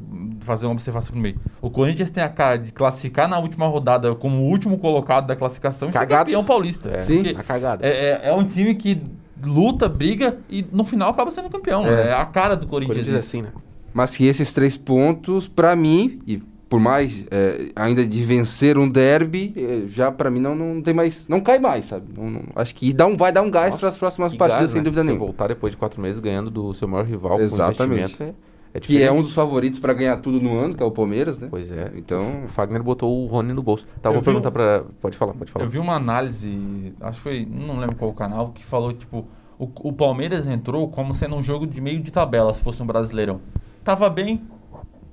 fazer 0.42 0.66
uma 0.66 0.74
observação 0.74 1.16
no 1.16 1.22
meio. 1.22 1.38
O 1.62 1.70
Corinthians 1.70 2.10
tem 2.10 2.22
a 2.24 2.28
cara 2.30 2.58
de 2.58 2.72
classificar 2.74 3.30
na 3.30 3.40
última 3.40 3.68
rodada 3.68 4.14
como 4.16 4.42
o 4.42 4.48
último 4.50 4.78
colocado 4.78 5.28
da 5.28 5.36
classificação 5.36 5.88
e 5.90 5.92
ser 5.94 6.00
Cagado. 6.00 6.26
campeão 6.26 6.44
paulista. 6.44 6.90
É, 6.90 7.00
Sim. 7.02 7.30
A 7.38 7.44
cagada. 7.44 7.86
É, 7.88 7.90
é, 7.90 8.30
é 8.30 8.34
um 8.34 8.44
time 8.44 8.76
que 8.76 9.02
luta, 9.44 9.88
briga 9.90 10.38
e 10.50 10.66
no 10.72 10.86
final 10.86 11.10
acaba 11.10 11.30
sendo 11.32 11.50
campeão. 11.50 11.86
É. 11.86 12.10
É, 12.10 12.14
a 12.14 12.26
cara 12.26 12.56
do 12.56 12.68
Corinthians. 12.68 12.98
Corinthians 13.06 13.16
é 13.16 13.20
assim, 13.28 13.42
né? 13.42 13.50
Mas 13.94 14.16
que 14.16 14.26
esses 14.26 14.52
três 14.52 14.76
pontos, 14.76 15.48
pra 15.48 15.76
mim, 15.76 16.20
e 16.28 16.38
por 16.68 16.80
mais 16.80 17.24
é, 17.32 17.68
ainda 17.76 18.06
de 18.06 18.24
vencer 18.24 18.78
um 18.78 18.90
derby, 18.90 19.54
é, 19.56 19.84
já 19.88 20.12
pra 20.12 20.30
mim 20.30 20.40
não, 20.42 20.56
não 20.56 20.82
tem 20.82 20.94
mais. 20.94 21.26
Não 21.28 21.40
cai 21.40 21.60
mais, 21.60 21.86
sabe? 21.86 22.06
Não- 22.18 22.30
não- 22.30 22.44
acho 22.56 22.76
que 22.76 22.92
dá 22.92 23.06
um, 23.06 23.16
vai 23.16 23.32
dar 23.32 23.42
um 23.42 23.50
gás 23.52 23.76
para 23.76 23.88
as 23.90 23.96
próximas 23.98 24.36
partidas, 24.36 24.62
gás, 24.64 24.72
sem 24.72 24.80
né? 24.80 24.84
dúvida 24.84 25.02
Você 25.04 25.08
nenhuma. 25.08 25.26
voltar 25.26 25.48
depois 25.48 25.72
de 25.72 25.78
quatro 25.78 26.02
meses 26.02 26.20
ganhando 26.20 26.50
do 26.52 26.74
seu 26.74 26.88
maior 26.88 27.06
rival 27.06 27.40
Exatamente. 27.40 27.78
com 27.78 27.84
investimento 27.94 28.24
é, 28.24 28.34
é 28.78 28.80
Que 28.80 29.02
é 29.02 29.12
um 29.12 29.22
dos 29.22 29.34
favoritos 29.34 29.80
pra 29.80 29.94
ganhar 29.94 30.18
tudo 30.18 30.40
no 30.42 30.58
ano, 30.58 30.74
que 30.76 30.84
é 30.84 30.86
o 30.86 30.92
Palmeiras, 30.92 31.40
né? 31.40 31.48
Pois 31.50 31.72
é. 31.72 31.92
Então- 31.96 32.44
O 32.44 32.48
Fagner 32.48 32.84
botou 32.84 33.24
o 33.24 33.28
Rony 33.28 33.54
no 33.54 33.64
bolso. 33.64 33.88
Tá, 34.02 34.10
Eu 34.10 34.14
vou 34.16 34.24
perguntar 34.24 34.50
um- 34.50 34.52
pra. 34.52 34.84
Pode 35.02 35.16
falar, 35.18 35.34
pode 35.34 35.52
falar. 35.52 35.66
Eu 35.66 35.70
vi 35.70 35.80
uma 35.80 35.96
análise, 35.96 36.94
acho 37.02 37.18
que 37.18 37.24
foi, 37.24 37.48
não 37.50 37.78
lembro 37.80 37.96
qual 37.96 38.14
canal, 38.14 38.50
que 38.50 38.64
falou 38.66 38.92
tipo, 38.94 39.26
o, 39.58 39.70
o 39.84 39.94
Palmeiras 39.94 40.48
entrou 40.48 40.88
como 40.90 41.14
sendo 41.14 41.36
um 41.36 41.44
jogo 41.44 41.66
de 41.66 41.80
meio 41.80 42.02
de 42.02 42.12
tabela, 42.12 42.54
se 42.54 42.62
fosse 42.62 42.82
um 42.84 42.86
brasileirão. 42.86 43.40
Tava 43.84 44.10
bem, 44.10 44.42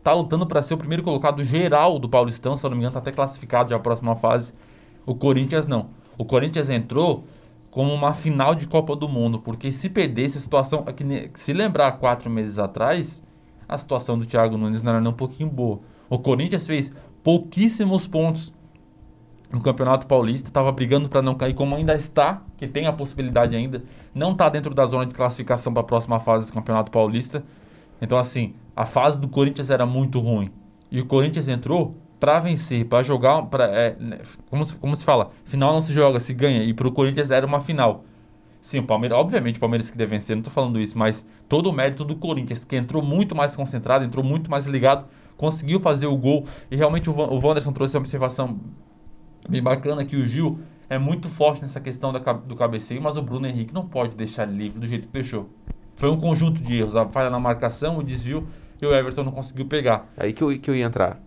tá 0.03 0.13
lutando 0.13 0.47
pra 0.47 0.61
ser 0.63 0.75
o 0.75 0.79
primeiro 0.79 1.03
colocado 1.03 1.45
geral 1.45 1.99
do 1.99 2.09
Paulistão, 2.09 2.57
se 2.57 2.65
eu 2.67 2.71
não 2.71 2.77
me 2.77 2.83
engano, 2.83 2.95
tá 2.95 2.99
até 2.99 3.13
classificado 3.13 3.71
já 3.71 3.77
a 3.77 3.79
próxima 3.81 4.17
fase. 4.17 4.53
O 5.07 5.15
Corinthians 5.15 5.67
não. 5.67 5.91
O 6.19 6.25
Corinthians 6.25 6.69
entrou 6.71 7.25
como 7.71 7.93
uma 7.95 8.13
final 8.13 8.55
de 8.55 8.67
Copa 8.67 8.95
do 8.97 9.09
Mundo, 9.09 9.39
porque 9.39 9.71
se 9.73 9.89
perdesse 9.89 10.37
a 10.39 10.41
situação, 10.41 10.85
é 10.87 11.29
se 11.35 11.53
lembrar 11.53 11.93
quatro 11.93 12.29
meses 12.29 12.59
atrás, 12.59 13.23
a 13.73 13.79
situação 13.79 14.19
do 14.19 14.27
Thiago 14.27 14.57
Nunes 14.57 14.83
não 14.83 14.93
era 14.93 15.01
nem 15.01 15.11
um 15.11 15.17
pouquinho 15.17 15.49
boa. 15.49 15.81
O 16.09 16.19
Corinthians 16.19 16.67
fez 16.67 16.93
pouquíssimos 17.23 18.07
pontos 18.07 18.53
no 19.51 19.61
Campeonato 19.61 20.07
Paulista, 20.07 20.49
estava 20.49 20.73
brigando 20.73 21.09
para 21.09 21.21
não 21.21 21.35
cair, 21.35 21.55
como 21.55 21.75
ainda 21.75 21.95
está, 21.95 22.43
que 22.57 22.67
tem 22.67 22.87
a 22.87 22.93
possibilidade 22.93 23.55
ainda, 23.55 23.85
não 24.15 24.33
está 24.33 24.49
dentro 24.49 24.75
da 24.75 24.87
zona 24.87 25.05
de 25.05 25.15
classificação 25.15 25.73
para 25.73 25.83
a 25.83 25.85
próxima 25.85 26.19
fase 26.19 26.47
do 26.47 26.53
Campeonato 26.55 26.91
Paulista. 26.91 27.45
Então, 28.01 28.19
assim, 28.19 28.55
a 28.75 28.87
fase 28.87 29.19
do 29.19 29.29
Corinthians 29.29 29.71
era 29.71 29.85
muito 29.85 30.19
ruim. 30.21 30.51
E 30.91 31.01
o 31.01 31.07
Corinthians 31.07 31.49
entrou 31.49 31.97
pra 32.19 32.41
vencer, 32.41 32.87
pra 32.87 33.03
jogar, 33.03 33.43
pra, 33.43 33.65
é, 33.67 33.97
né, 33.99 34.19
como, 34.49 34.65
se, 34.65 34.75
como 34.77 34.97
se 34.97 35.05
fala, 35.05 35.31
final 35.45 35.73
não 35.73 35.83
se 35.83 35.93
joga, 35.93 36.19
se 36.19 36.33
ganha. 36.33 36.63
E 36.63 36.73
pro 36.73 36.91
Corinthians 36.91 37.31
era 37.31 37.47
uma 37.47 37.61
final. 37.61 38.05
Sim, 38.63 38.79
o 38.79 38.85
Palmeiras, 38.85 39.19
obviamente 39.19 39.57
o 39.57 39.61
Palmeiras 39.61 39.91
que 39.91 39.99
deve 39.99 40.13
vencer, 40.13 40.37
não 40.37 40.43
tô 40.43 40.49
falando 40.49 40.81
isso, 40.81 40.97
mas 40.97 41.27
todo 41.49 41.69
o 41.69 41.73
mérito 41.73 42.05
do 42.05 42.15
Corinthians, 42.15 42.65
que 42.65 42.77
entrou 42.77 43.03
muito 43.03 43.35
mais 43.35 43.57
concentrado, 43.57 44.05
entrou 44.05 44.25
muito 44.25 44.49
mais 44.49 44.67
ligado, 44.67 45.05
conseguiu 45.37 45.81
fazer 45.81 46.07
o 46.07 46.17
gol. 46.17 46.47
E 46.71 46.77
realmente 46.77 47.11
o, 47.11 47.13
o 47.13 47.45
Wanderson 47.45 47.73
trouxe 47.73 47.97
uma 47.97 48.03
observação 48.03 48.61
bem 49.51 49.61
bacana 49.61 50.05
que 50.05 50.15
o 50.15 50.25
Gil 50.25 50.61
é 50.89 50.97
muito 50.97 51.29
forte 51.29 51.61
nessa 51.61 51.81
questão 51.81 52.13
da, 52.13 52.21
do 52.21 52.55
cabeceio, 52.55 53.03
mas 53.03 53.17
o 53.17 53.23
Bruno 53.23 53.49
Henrique 53.49 53.75
não 53.75 53.85
pode 53.85 54.15
deixar 54.15 54.45
livre 54.45 54.79
do 54.79 54.87
jeito 54.87 55.09
que 55.09 55.13
deixou. 55.13 55.51
Foi 55.97 56.09
um 56.09 56.17
conjunto 56.17 56.63
de 56.63 56.77
erros, 56.77 56.95
a 56.95 57.05
falha 57.05 57.31
na 57.31 57.41
marcação, 57.41 57.99
o 57.99 58.03
desvio, 58.03 58.47
e 58.81 58.87
o 58.87 58.95
Everton 58.95 59.25
não 59.25 59.33
conseguiu 59.33 59.67
pegar. 59.67 60.09
Aí 60.17 60.33
que 60.33 60.43
eu, 60.43 60.57
que 60.57 60.71
eu 60.71 60.77
ia 60.77 60.85
entrar. 60.85 61.21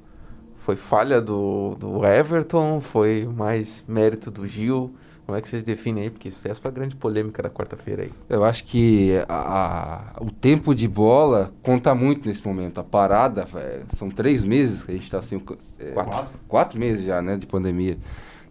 Foi 0.55 0.77
falha 0.77 1.19
do, 1.19 1.75
do 1.75 2.05
Everton, 2.05 2.79
foi 2.79 3.25
mais 3.25 3.83
mérito 3.89 4.31
do 4.31 4.47
Gil. 4.47 4.95
Como 5.25 5.37
é 5.37 5.41
que 5.41 5.49
vocês 5.49 5.63
definem 5.63 6.03
aí? 6.03 6.09
Porque 6.11 6.27
essa 6.27 6.55
foi 6.61 6.69
a 6.69 6.73
grande 6.73 6.95
polêmica 6.95 7.41
da 7.41 7.49
quarta-feira 7.49 8.03
aí. 8.03 8.11
Eu 8.29 8.43
acho 8.43 8.63
que 8.63 9.11
a- 9.27 10.13
a- 10.17 10.23
o 10.23 10.29
tempo 10.31 10.75
de 10.75 10.87
bola 10.87 11.51
conta 11.63 11.95
muito 11.95 12.27
nesse 12.27 12.45
momento. 12.45 12.79
A 12.79 12.83
parada, 12.83 13.47
é, 13.55 13.81
são 13.95 14.09
três 14.09 14.43
meses 14.43 14.83
que 14.83 14.91
a 14.91 14.93
gente 14.93 15.03
está 15.05 15.17
assim. 15.19 15.41
é, 15.79 15.91
Quatro. 15.91 16.27
quatro 16.47 16.79
meses 16.79 17.03
já, 17.05 17.21
né, 17.23 17.37
de 17.37 17.47
pandemia. 17.47 17.97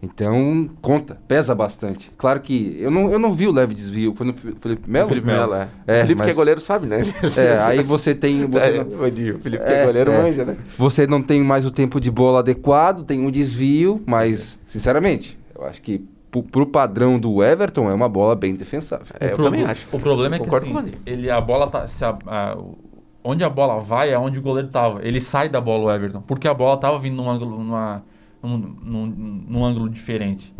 Então, 0.02 0.68
conta, 0.82 1.16
pesa 1.26 1.54
bastante. 1.54 2.10
Claro 2.18 2.40
que 2.40 2.76
eu 2.78 2.90
não, 2.90 3.10
eu 3.10 3.18
não 3.18 3.32
vi 3.32 3.46
o 3.46 3.52
leve 3.52 3.74
desvio. 3.74 4.14
Foi 4.14 4.26
no 4.26 4.34
Felipe 4.34 4.90
Melo? 4.90 5.08
Felipe 5.08 5.26
Melo, 5.26 5.54
é. 5.54 5.68
É, 5.86 5.98
o 5.98 6.00
Felipe 6.02 6.18
mas- 6.18 6.26
que 6.26 6.30
é 6.32 6.34
goleiro 6.34 6.60
sabe, 6.60 6.86
né? 6.86 7.00
É, 7.38 7.58
aí 7.62 7.82
você 7.82 8.14
tem. 8.14 8.44
Você 8.50 8.66
É, 8.66 8.84
não- 8.84 8.98
o 9.00 9.40
Felipe 9.40 9.64
que 9.64 9.70
É, 9.72 9.82
é 9.82 9.86
goleiro 9.86 10.10
é. 10.10 10.22
manja, 10.22 10.44
né? 10.44 10.56
Você 10.76 11.06
não 11.06 11.22
tem 11.22 11.42
mais 11.42 11.64
o 11.64 11.70
tempo 11.70 11.98
de 12.00 12.10
bola 12.10 12.40
adequado, 12.40 13.02
tem 13.04 13.20
um 13.24 13.30
desvio, 13.30 14.02
mas, 14.04 14.58
sinceramente, 14.66 15.38
eu 15.54 15.64
acho 15.64 15.80
que 15.80 16.04
pro, 16.42 16.66
padrão 16.66 17.18
do 17.18 17.42
Everton 17.42 17.88
é 17.90 17.94
uma 17.94 18.08
bola 18.08 18.34
bem 18.34 18.54
defensável. 18.54 19.06
É, 19.20 19.32
eu 19.32 19.36
pro- 19.36 19.44
também 19.44 19.64
acho. 19.64 19.86
O 19.92 19.98
problema 20.00 20.36
é 20.36 20.38
que 20.38 20.54
assim, 20.54 20.92
ele, 21.06 21.30
a 21.30 21.40
bola 21.40 21.66
tá. 21.68 21.86
se 21.86 22.04
a- 22.04 22.18
a- 22.26 22.56
onde 23.22 23.42
a 23.44 23.48
bola 23.50 23.80
vai 23.80 24.10
é 24.12 24.18
onde 24.18 24.38
o 24.38 24.42
goleiro 24.42 24.68
tava. 24.68 25.06
Ele 25.06 25.20
sai 25.20 25.48
da 25.48 25.60
bola, 25.60 25.84
o 25.84 25.90
Everton, 25.92 26.22
porque 26.22 26.48
a 26.48 26.54
bola 26.54 26.76
tava 26.76 26.98
vindo 26.98 27.16
num 27.16 27.30
ângulo, 27.30 27.58
numa, 27.58 28.02
num, 28.42 28.58
num- 28.58 29.44
num 29.48 29.64
ângulo 29.64 29.88
diferente. 29.88 30.52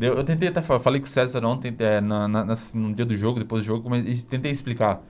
Eu, 0.00 0.14
eu 0.14 0.24
tentei 0.24 0.48
até 0.48 0.62
falar, 0.62 0.80
falei 0.80 1.00
com 1.00 1.06
o 1.06 1.10
César 1.10 1.44
ontem, 1.44 1.74
é, 1.78 2.00
na, 2.00 2.26
na- 2.26 2.46
no 2.74 2.94
dia 2.94 3.04
do 3.04 3.14
jogo, 3.16 3.38
depois 3.38 3.62
do 3.62 3.66
jogo, 3.66 3.90
mas 3.90 4.22
tentei 4.24 4.50
explicar. 4.50 5.02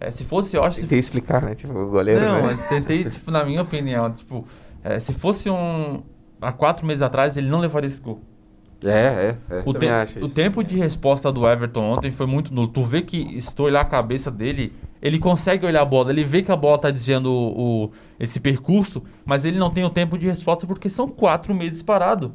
É, 0.00 0.10
se 0.12 0.24
fosse, 0.24 0.56
eu 0.56 0.62
acho 0.62 0.80
Tentei 0.80 0.98
explicar, 0.98 1.42
né? 1.42 1.54
Tipo, 1.56 1.72
o 1.76 1.90
goleiro. 1.90 2.20
não, 2.20 2.46
né? 2.46 2.56
mas 2.56 2.68
tentei, 2.68 3.02
tipo, 3.10 3.30
na 3.32 3.44
minha 3.44 3.60
opinião, 3.62 4.10
tipo, 4.12 4.46
é, 4.84 5.00
se 5.00 5.12
fosse 5.12 5.50
um. 5.50 6.02
Há 6.40 6.52
quatro 6.52 6.86
meses 6.86 7.02
atrás, 7.02 7.36
ele 7.36 7.48
não 7.48 7.58
levaria 7.58 7.88
esse 7.88 8.00
gol. 8.00 8.20
É, 8.84 9.36
é, 9.50 9.56
é. 9.56 9.62
O, 9.66 9.72
te- 9.72 9.86
o 10.24 10.28
tempo 10.34 10.62
de 10.62 10.76
resposta 10.76 11.32
do 11.32 11.46
Everton 11.48 11.82
ontem 11.82 12.10
foi 12.12 12.26
muito 12.26 12.54
nulo. 12.54 12.68
Tu 12.68 12.84
vê 12.84 13.02
que, 13.02 13.38
tu 13.56 13.64
olhar 13.64 13.80
a 13.80 13.84
cabeça 13.84 14.30
dele, 14.30 14.72
ele 15.02 15.18
consegue 15.18 15.66
olhar 15.66 15.82
a 15.82 15.84
bola, 15.84 16.10
ele 16.10 16.22
vê 16.24 16.42
que 16.42 16.52
a 16.52 16.56
bola 16.56 16.78
tá 16.78 16.90
desviando 16.90 17.28
o, 17.32 17.84
o- 17.86 17.90
esse 18.20 18.38
percurso, 18.38 19.02
mas 19.24 19.44
ele 19.44 19.58
não 19.58 19.70
tem 19.70 19.84
o 19.84 19.90
tempo 19.90 20.16
de 20.16 20.26
resposta 20.26 20.66
porque 20.66 20.88
são 20.88 21.08
quatro 21.08 21.52
meses 21.54 21.82
parado. 21.82 22.32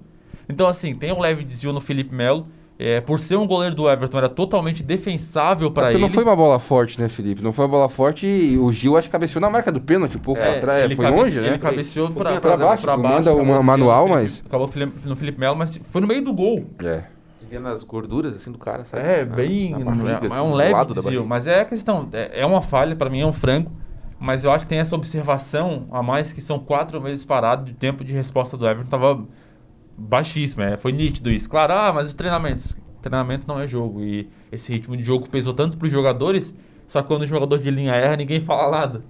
Então, 0.49 0.67
assim, 0.67 0.93
tem 0.93 1.13
um 1.13 1.19
leve 1.21 1.43
desvio 1.45 1.71
no 1.71 1.79
Felipe 1.79 2.13
Melo. 2.13 2.47
É, 2.85 2.99
por 2.99 3.19
ser 3.19 3.37
um 3.37 3.47
goleiro 3.47 3.73
do 3.75 3.89
Everton, 3.89 4.17
era 4.17 4.27
totalmente 4.27 4.83
defensável 4.83 5.71
pra 5.71 5.83
Porque 5.83 5.95
ele. 5.95 6.01
não 6.01 6.09
foi 6.09 6.23
uma 6.23 6.35
bola 6.35 6.59
forte, 6.59 6.99
né, 6.99 7.07
Felipe? 7.07 7.41
Não 7.41 7.53
foi 7.53 7.63
uma 7.65 7.71
bola 7.71 7.87
forte 7.89 8.25
e 8.27 8.57
o 8.57 8.71
Gil 8.73 8.97
acho 8.97 9.07
que 9.07 9.11
cabeceou 9.13 9.39
na 9.41 9.49
marca 9.49 9.71
do 9.71 9.79
pênalti, 9.79 10.17
um 10.17 10.19
pouco 10.19 10.41
É, 10.41 10.57
atrás. 10.57 10.83
ele 10.83 10.95
Foi 10.95 11.05
cabece- 11.05 11.23
longe, 11.23 11.39
né? 11.41 11.47
Ele 11.47 11.57
cabeceou 11.59 12.07
pra, 12.07 12.15
pouquinho 12.15 12.41
pra 12.41 12.57
baixo, 12.57 12.85
manda 12.87 13.19
acabou 13.31 13.41
uma 13.41 13.55
no 13.57 13.63
manual, 13.63 14.03
Felipe- 14.07 14.21
mas- 14.21 14.43
Acabou 14.45 14.69
no 15.05 15.15
Felipe- 15.15 15.39
Melo, 15.39 15.55
mas 15.55 15.77
foi 15.77 16.01
no 16.01 16.07
meio 16.07 16.21
do 16.21 16.33
gol. 16.33 16.65
É. 16.83 17.03
Nas 17.61 17.83
gorduras, 17.83 18.35
assim, 18.35 18.51
do 18.51 18.57
cara, 18.57 18.83
sabe? 18.83 19.03
É, 19.07 19.23
bem. 19.23 19.75
é- 19.75 19.77
barriga, 19.83 20.09
é, 20.09 20.15
assim, 20.27 20.41
um 20.41 20.49
do 20.49 20.55
leve 20.55 20.85
desvio. 20.93 21.23
Mas 21.25 21.45
é 21.45 21.61
a 21.61 21.65
questão. 21.65 22.09
É, 22.11 22.41
é 22.41 22.45
uma 22.45 22.61
falha, 22.63 22.95
pra 22.95 23.09
mim 23.11 23.21
é 23.21 23.25
um 23.27 23.31
frango. 23.31 23.71
Mas 24.19 24.43
eu 24.43 24.51
acho 24.51 24.65
que 24.65 24.69
tem 24.69 24.79
essa 24.79 24.95
observação 24.95 25.85
a 25.91 26.01
mais 26.01 26.33
que 26.33 26.41
são 26.41 26.57
quatro 26.57 26.99
meses 26.99 27.23
parado 27.23 27.65
de 27.65 27.73
tempo 27.73 28.03
de 28.03 28.11
resposta 28.13 28.57
do 28.57 28.67
Everton. 28.67 28.89
Tava 28.89 29.23
baixíssimo. 29.97 30.63
É, 30.63 30.77
foi 30.77 30.91
nítido 30.91 31.29
isso. 31.29 31.49
Claro, 31.49 31.73
ah, 31.73 31.91
mas 31.93 32.07
os 32.07 32.13
treinamentos. 32.13 32.75
Treinamento 33.01 33.47
não 33.47 33.59
é 33.59 33.67
jogo. 33.67 34.01
E 34.01 34.29
esse 34.51 34.71
ritmo 34.71 34.95
de 34.95 35.03
jogo 35.03 35.29
pesou 35.29 35.53
tanto 35.53 35.77
pros 35.77 35.91
jogadores. 35.91 36.53
Só 36.87 37.01
que 37.01 37.07
quando 37.07 37.23
o 37.23 37.27
jogador 37.27 37.57
de 37.59 37.69
linha 37.71 37.93
erra, 37.93 38.15
ninguém 38.15 38.39
fala 38.41 38.71
nada. 38.71 39.03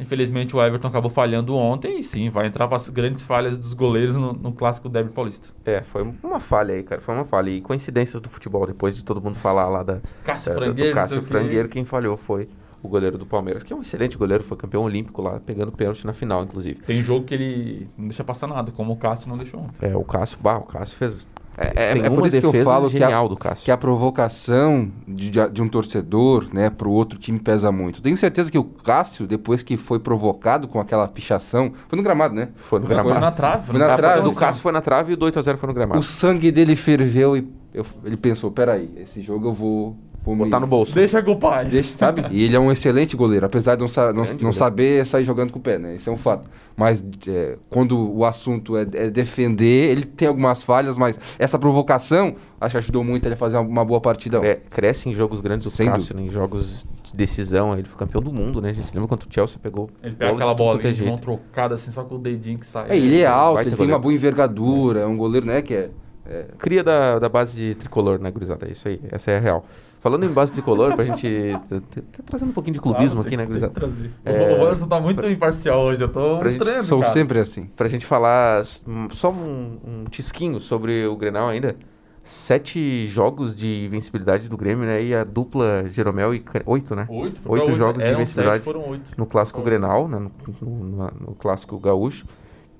Infelizmente 0.00 0.54
o 0.54 0.62
Everton 0.62 0.86
acabou 0.86 1.10
falhando 1.10 1.56
ontem 1.56 1.98
e 1.98 2.04
sim, 2.04 2.30
vai 2.30 2.46
entrar 2.46 2.68
para 2.68 2.76
as 2.76 2.88
grandes 2.88 3.24
falhas 3.24 3.58
dos 3.58 3.74
goleiros 3.74 4.14
no, 4.16 4.32
no 4.32 4.52
clássico 4.52 4.88
derby 4.88 5.10
paulista. 5.10 5.48
É, 5.64 5.82
foi 5.82 6.06
uma 6.22 6.38
falha 6.38 6.74
aí, 6.76 6.84
cara. 6.84 7.00
Foi 7.00 7.14
uma 7.16 7.24
falha. 7.24 7.50
E 7.50 7.60
coincidências 7.60 8.22
do 8.22 8.28
futebol, 8.28 8.64
depois 8.64 8.96
de 8.96 9.04
todo 9.04 9.20
mundo 9.20 9.34
falar 9.34 9.68
lá 9.68 9.82
da, 9.82 9.98
Cássio 10.24 10.50
da- 10.54 10.60
Frangueiro, 10.60 10.90
do 10.90 10.94
Cássio. 10.94 11.22
Frangueiro, 11.22 11.68
quem 11.68 11.84
falhou 11.84 12.16
foi 12.16 12.48
o 12.88 12.90
goleiro 12.90 13.16
do 13.18 13.26
Palmeiras, 13.26 13.62
que 13.62 13.72
é 13.72 13.76
um 13.76 13.82
excelente 13.82 14.16
goleiro, 14.16 14.42
foi 14.42 14.56
campeão 14.56 14.82
olímpico 14.82 15.20
lá, 15.22 15.38
pegando 15.44 15.70
pênalti 15.70 16.04
na 16.06 16.12
final, 16.12 16.42
inclusive. 16.42 16.80
Tem 16.80 17.02
jogo 17.02 17.24
que 17.26 17.34
ele 17.34 17.88
não 17.96 18.08
deixa 18.08 18.24
passar 18.24 18.46
nada, 18.46 18.72
como 18.72 18.92
o 18.92 18.96
Cássio 18.96 19.28
não 19.28 19.36
deixou 19.36 19.60
ontem. 19.60 19.86
É, 19.90 19.96
o 19.96 20.02
Cássio, 20.04 20.38
bah, 20.40 20.56
o 20.58 20.62
Cássio 20.62 20.96
fez. 20.96 21.26
É, 21.60 21.98
é- 21.98 21.98
é 22.06 22.10
por 22.10 22.24
isso 22.24 22.40
que 22.40 22.46
eu 22.46 22.64
falo 22.64 22.88
que 22.88 22.96
a- 22.96 23.00
genial 23.00 23.28
do 23.28 23.36
Cássio. 23.36 23.64
Que 23.64 23.70
a 23.72 23.76
provocação 23.76 24.90
de, 25.06 25.28
de- 25.30 25.50
de 25.50 25.60
um 25.62 25.68
torcedor, 25.68 26.46
né, 26.52 26.70
pro 26.70 26.90
outro 26.90 27.18
time 27.18 27.38
pesa 27.38 27.70
muito. 27.72 28.00
Tenho 28.00 28.16
certeza 28.16 28.50
que 28.50 28.56
o 28.58 28.62
Cássio, 28.64 29.26
depois 29.26 29.62
que 29.62 29.76
foi 29.76 29.98
provocado 29.98 30.68
com 30.68 30.78
aquela 30.80 31.06
pichação, 31.08 31.72
foi 31.88 31.96
no 31.96 32.02
gramado, 32.02 32.34
né? 32.34 32.50
Foi 32.56 32.78
no 32.78 32.86
Foi 32.86 32.94
gramado. 32.94 33.20
na 33.20 33.32
trave. 33.32 33.66
Foi 33.66 33.78
na 33.78 33.92
Ah, 33.92 33.96
trave, 33.96 34.22
do 34.22 34.30
sim. 34.30 34.36
Cássio 34.36 34.62
foi 34.62 34.72
na 34.72 34.80
trave 34.80 35.10
e 35.10 35.14
o 35.14 35.16
do 35.16 35.26
8x0 35.26 35.56
foi 35.56 35.66
no 35.66 35.74
gramado. 35.74 35.98
O 36.00 36.02
sangue 36.02 36.50
dele 36.52 36.76
ferveu 36.76 37.36
e 37.36 37.48
eu- 37.74 37.84
ele 38.04 38.16
pensou, 38.16 38.50
peraí, 38.52 38.90
esse 38.96 39.20
jogo 39.20 39.48
eu 39.48 39.52
vou, 39.52 39.96
Botar 40.24 40.60
no 40.60 40.66
bolso. 40.66 40.94
Deixa 40.94 41.22
com 41.22 41.32
o 41.32 41.36
pai. 41.36 41.64
Deixa, 41.64 41.96
sabe? 41.96 42.26
E 42.30 42.44
ele 42.44 42.54
é 42.54 42.60
um 42.60 42.70
excelente 42.70 43.16
goleiro, 43.16 43.46
apesar 43.46 43.76
de 43.76 43.80
não, 43.80 43.88
sa- 43.88 44.12
não, 44.12 44.24
não 44.42 44.52
saber 44.52 45.06
sair 45.06 45.24
jogando 45.24 45.50
com 45.50 45.58
o 45.58 45.62
pé, 45.62 45.78
né? 45.78 45.96
Isso 45.96 46.10
é 46.10 46.12
um 46.12 46.18
fato. 46.18 46.50
Mas 46.76 47.02
é, 47.26 47.56
quando 47.70 47.98
o 48.14 48.24
assunto 48.26 48.76
é, 48.76 48.82
é 48.92 49.10
defender, 49.10 49.90
ele 49.90 50.04
tem 50.04 50.28
algumas 50.28 50.62
falhas, 50.62 50.98
mas 50.98 51.18
essa 51.38 51.58
provocação 51.58 52.34
acho 52.60 52.72
que 52.72 52.78
ajudou 52.78 53.02
muito 53.02 53.24
ele 53.26 53.34
a 53.34 53.36
fazer 53.38 53.56
uma, 53.56 53.66
uma 53.66 53.84
boa 53.84 54.00
partida. 54.00 54.38
É, 54.44 54.56
cresce 54.68 55.08
em 55.08 55.14
jogos 55.14 55.40
grandes 55.40 55.66
o 55.66 55.70
Sem 55.70 55.86
Cássio, 55.90 56.14
né, 56.14 56.22
em 56.22 56.30
jogos 56.30 56.86
de 57.02 57.16
decisão. 57.16 57.72
Ele 57.72 57.84
foi 57.84 57.98
campeão 57.98 58.20
do 58.20 58.32
mundo, 58.32 58.60
né, 58.60 58.72
gente? 58.72 58.92
Lembra 58.92 59.08
quando 59.08 59.22
o 59.22 59.26
Chelsea 59.30 59.58
pegou 59.62 59.88
Ele 60.02 60.14
pega 60.14 60.34
aquela 60.34 60.54
bola 60.54 60.78
é 60.82 60.92
de 60.92 61.04
mão 61.04 61.16
trocada 61.16 61.74
assim, 61.74 61.90
só 61.90 62.04
com 62.04 62.16
o 62.16 62.18
dedinho 62.18 62.58
que 62.58 62.66
sai. 62.66 62.90
É, 62.90 62.96
ele 62.96 63.20
é 63.20 63.26
alto, 63.26 63.60
ele 63.60 63.70
tem 63.70 63.76
goleiro. 63.76 63.94
uma 63.94 63.98
boa 63.98 64.12
envergadura, 64.12 65.00
é 65.00 65.06
um 65.06 65.16
goleiro, 65.16 65.46
né, 65.46 65.62
que 65.62 65.72
é... 65.72 65.90
é- 66.28 66.46
Cria 66.58 66.82
da, 66.84 67.18
da 67.18 67.28
base 67.28 67.56
de 67.56 67.74
tricolor, 67.74 68.18
né, 68.20 68.30
gurizada? 68.30 68.66
É 68.66 68.72
isso 68.72 68.86
aí, 68.88 69.00
essa 69.10 69.30
é 69.30 69.36
a 69.38 69.40
real. 69.40 69.64
Falando 70.00 70.24
em 70.24 70.28
base 70.28 70.52
tricolor, 70.52 70.94
pra 70.94 71.04
gente. 71.04 71.26
Tá, 71.68 71.80
tá- 71.80 72.02
tá 72.12 72.22
trazendo 72.24 72.50
um 72.50 72.52
pouquinho 72.52 72.74
de 72.74 72.80
clubismo 72.80 73.20
aqui, 73.20 73.36
né, 73.36 73.44
gurizada? 73.44 73.72
O 73.86 74.28
É, 74.28 74.54
o 74.54 74.60
Wanderson 74.62 74.86
tá 74.86 75.00
muito 75.00 75.26
imparcial 75.26 75.80
hoje, 75.82 76.00
eu 76.02 76.08
tô 76.08 76.38
pra 76.38 76.48
estranhando, 76.50 76.84
Sou 76.84 77.00
cara. 77.00 77.12
sempre 77.12 77.38
assim. 77.40 77.64
Pra 77.76 77.88
gente 77.88 78.06
falar 78.06 78.64
só 79.10 79.30
um, 79.32 79.78
um 79.84 80.04
tisquinho 80.08 80.60
sobre 80.60 81.04
o 81.06 81.16
Grenal 81.16 81.48
ainda. 81.48 81.74
Sete 82.22 83.06
jogos 83.06 83.56
de 83.56 83.86
invencibilidade 83.86 84.48
do 84.50 84.56
Grêmio, 84.56 84.84
né? 84.84 85.02
E 85.02 85.14
a 85.14 85.24
dupla 85.24 85.84
Jeromel 85.88 86.34
e 86.34 86.44
oito, 86.66 86.94
né? 86.94 87.06
Oito, 87.08 87.40
foi 87.40 87.52
Oito 87.58 87.64
pra 87.70 87.74
jogos 87.74 88.02
de 88.02 88.06
Eram 88.06 88.16
invencibilidade 88.18 88.64
sete, 88.64 88.72
foram 88.74 88.90
oito. 88.90 89.02
no 89.16 89.24
clássico 89.24 89.62
Grenal, 89.62 90.06
né? 90.06 90.18
No, 90.18 90.30
no- 90.60 90.84
no- 90.84 91.12
no 91.28 91.34
clássico 91.34 91.78
gaúcho. 91.78 92.26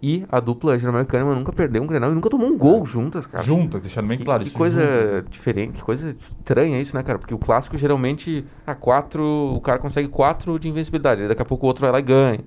E 0.00 0.24
a 0.28 0.38
dupla 0.38 0.78
Jeromel 0.78 1.02
e 1.02 1.06
Kahneman 1.06 1.34
nunca 1.34 1.52
perdeu 1.52 1.82
um 1.82 1.86
Grenal 1.86 2.12
e 2.12 2.14
nunca 2.14 2.30
tomou 2.30 2.48
um 2.48 2.56
gol 2.56 2.86
juntas, 2.86 3.26
cara. 3.26 3.42
Juntas, 3.42 3.82
deixando 3.82 4.06
bem 4.06 4.18
Que, 4.18 4.24
claro. 4.24 4.44
que 4.44 4.50
coisa 4.50 4.80
juntas. 4.80 5.24
diferente, 5.28 5.72
que 5.72 5.82
coisa 5.82 6.10
estranha 6.10 6.80
isso, 6.80 6.96
né, 6.96 7.02
cara? 7.02 7.18
Porque 7.18 7.34
o 7.34 7.38
clássico 7.38 7.76
geralmente 7.76 8.44
a 8.64 8.76
quatro, 8.76 9.24
o 9.56 9.60
cara 9.60 9.78
consegue 9.80 10.06
quatro 10.06 10.56
de 10.56 10.68
invencibilidade, 10.68 11.26
daqui 11.26 11.42
a 11.42 11.44
pouco 11.44 11.66
o 11.66 11.68
outro 11.68 11.80
vai 11.80 11.90
lá 11.90 11.98
e 11.98 12.02
ganha. 12.02 12.40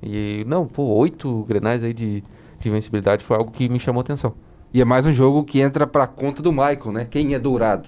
E 0.00 0.44
não, 0.46 0.66
pô, 0.66 0.84
oito 0.94 1.44
grenais 1.44 1.82
aí 1.82 1.92
de, 1.92 2.22
de 2.60 2.68
invencibilidade 2.68 3.24
foi 3.24 3.36
algo 3.36 3.50
que 3.50 3.68
me 3.68 3.80
chamou 3.80 4.00
atenção. 4.00 4.34
E 4.74 4.80
é 4.80 4.84
mais 4.86 5.04
um 5.04 5.12
jogo 5.12 5.44
que 5.44 5.60
entra 5.60 5.86
pra 5.86 6.06
conta 6.06 6.40
do 6.40 6.50
Michael, 6.50 6.92
né? 6.92 7.04
Quem 7.04 7.34
é 7.34 7.38
dourado? 7.38 7.86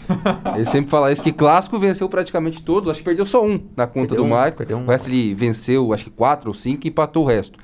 ele 0.56 0.64
sempre 0.64 0.90
fala 0.90 1.12
isso, 1.12 1.22
que 1.22 1.32
clássico 1.32 1.78
venceu 1.78 2.08
praticamente 2.08 2.60
todos, 2.62 2.88
acho 2.88 2.98
que 2.98 3.04
perdeu 3.04 3.24
só 3.24 3.44
um 3.44 3.60
na 3.76 3.86
conta 3.86 4.14
Perdeu 4.14 4.16
do 4.16 4.24
um, 4.24 4.28
Michael. 4.34 4.78
um. 4.78 4.84
O 4.84 4.88
resto 4.88 5.08
ele 5.08 5.32
venceu, 5.32 5.92
acho 5.92 6.04
que 6.04 6.10
quatro 6.10 6.48
ou 6.48 6.54
cinco 6.54 6.86
e 6.86 6.90
empatou 6.90 7.22
o 7.24 7.26
resto. 7.26 7.56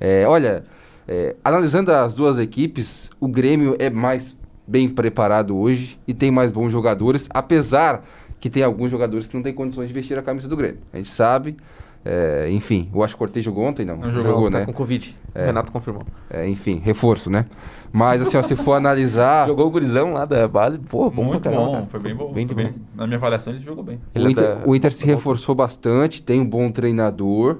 É, 0.00 0.26
olha, 0.26 0.64
é, 1.08 1.36
analisando 1.44 1.92
as 1.92 2.14
duas 2.14 2.38
equipes, 2.38 3.08
o 3.20 3.28
Grêmio 3.28 3.76
é 3.78 3.88
mais 3.90 4.36
bem 4.66 4.88
preparado 4.88 5.56
hoje 5.56 5.98
e 6.06 6.12
tem 6.14 6.30
mais 6.30 6.50
bons 6.50 6.70
jogadores, 6.70 7.28
apesar 7.30 8.02
que 8.40 8.50
tem 8.50 8.62
alguns 8.62 8.90
jogadores 8.90 9.28
que 9.28 9.34
não 9.36 9.42
têm 9.42 9.54
condições 9.54 9.88
de 9.88 9.94
vestir 9.94 10.18
a 10.18 10.22
camisa 10.22 10.48
do 10.48 10.56
Grêmio. 10.56 10.78
A 10.92 10.96
gente 10.96 11.08
sabe. 11.08 11.56
é, 12.04 12.48
enfim, 12.50 12.88
eu 12.94 13.02
acho 13.02 13.14
que 13.14 13.16
o 13.16 13.18
Cortez 13.18 13.44
jogou 13.44 13.64
ontem, 13.64 13.84
não? 13.84 13.96
Não 13.96 14.10
jogou, 14.10 14.50
tá 14.50 14.58
né? 14.60 14.66
com 14.66 14.72
Covid. 14.72 15.16
É. 15.34 15.46
Renato 15.46 15.72
confirmou. 15.72 16.02
É, 16.30 16.48
enfim, 16.48 16.80
reforço, 16.84 17.28
né? 17.30 17.46
Mas 17.92 18.20
assim, 18.22 18.36
ó, 18.36 18.42
se 18.42 18.54
for 18.56 18.74
analisar. 18.74 19.46
Jogou 19.48 19.66
o 19.66 19.70
gurizão 19.70 20.12
lá 20.12 20.24
da 20.24 20.46
base, 20.46 20.78
pô, 20.78 21.08
bom 21.10 21.24
Muito 21.24 21.40
pra 21.40 21.50
caramba. 21.50 21.66
bom, 21.66 21.72
cara. 21.74 21.86
foi 21.86 22.00
bem 22.00 22.14
bom. 22.14 22.32
Bem 22.32 22.46
foi 22.46 22.56
demais. 22.56 22.80
Na 22.94 23.06
minha 23.06 23.16
avaliação, 23.16 23.52
ele 23.54 23.62
jogou 23.62 23.82
bem. 23.82 23.98
Ele 24.14 24.24
o 24.24 24.28
é 24.28 24.30
Inter, 24.32 24.56
da- 24.56 24.66
o 24.66 24.76
Inter 24.76 24.92
se 24.92 25.06
reforçou 25.06 25.54
bastante, 25.54 26.22
tem 26.22 26.40
um 26.40 26.46
bom 26.46 26.70
treinador, 26.70 27.58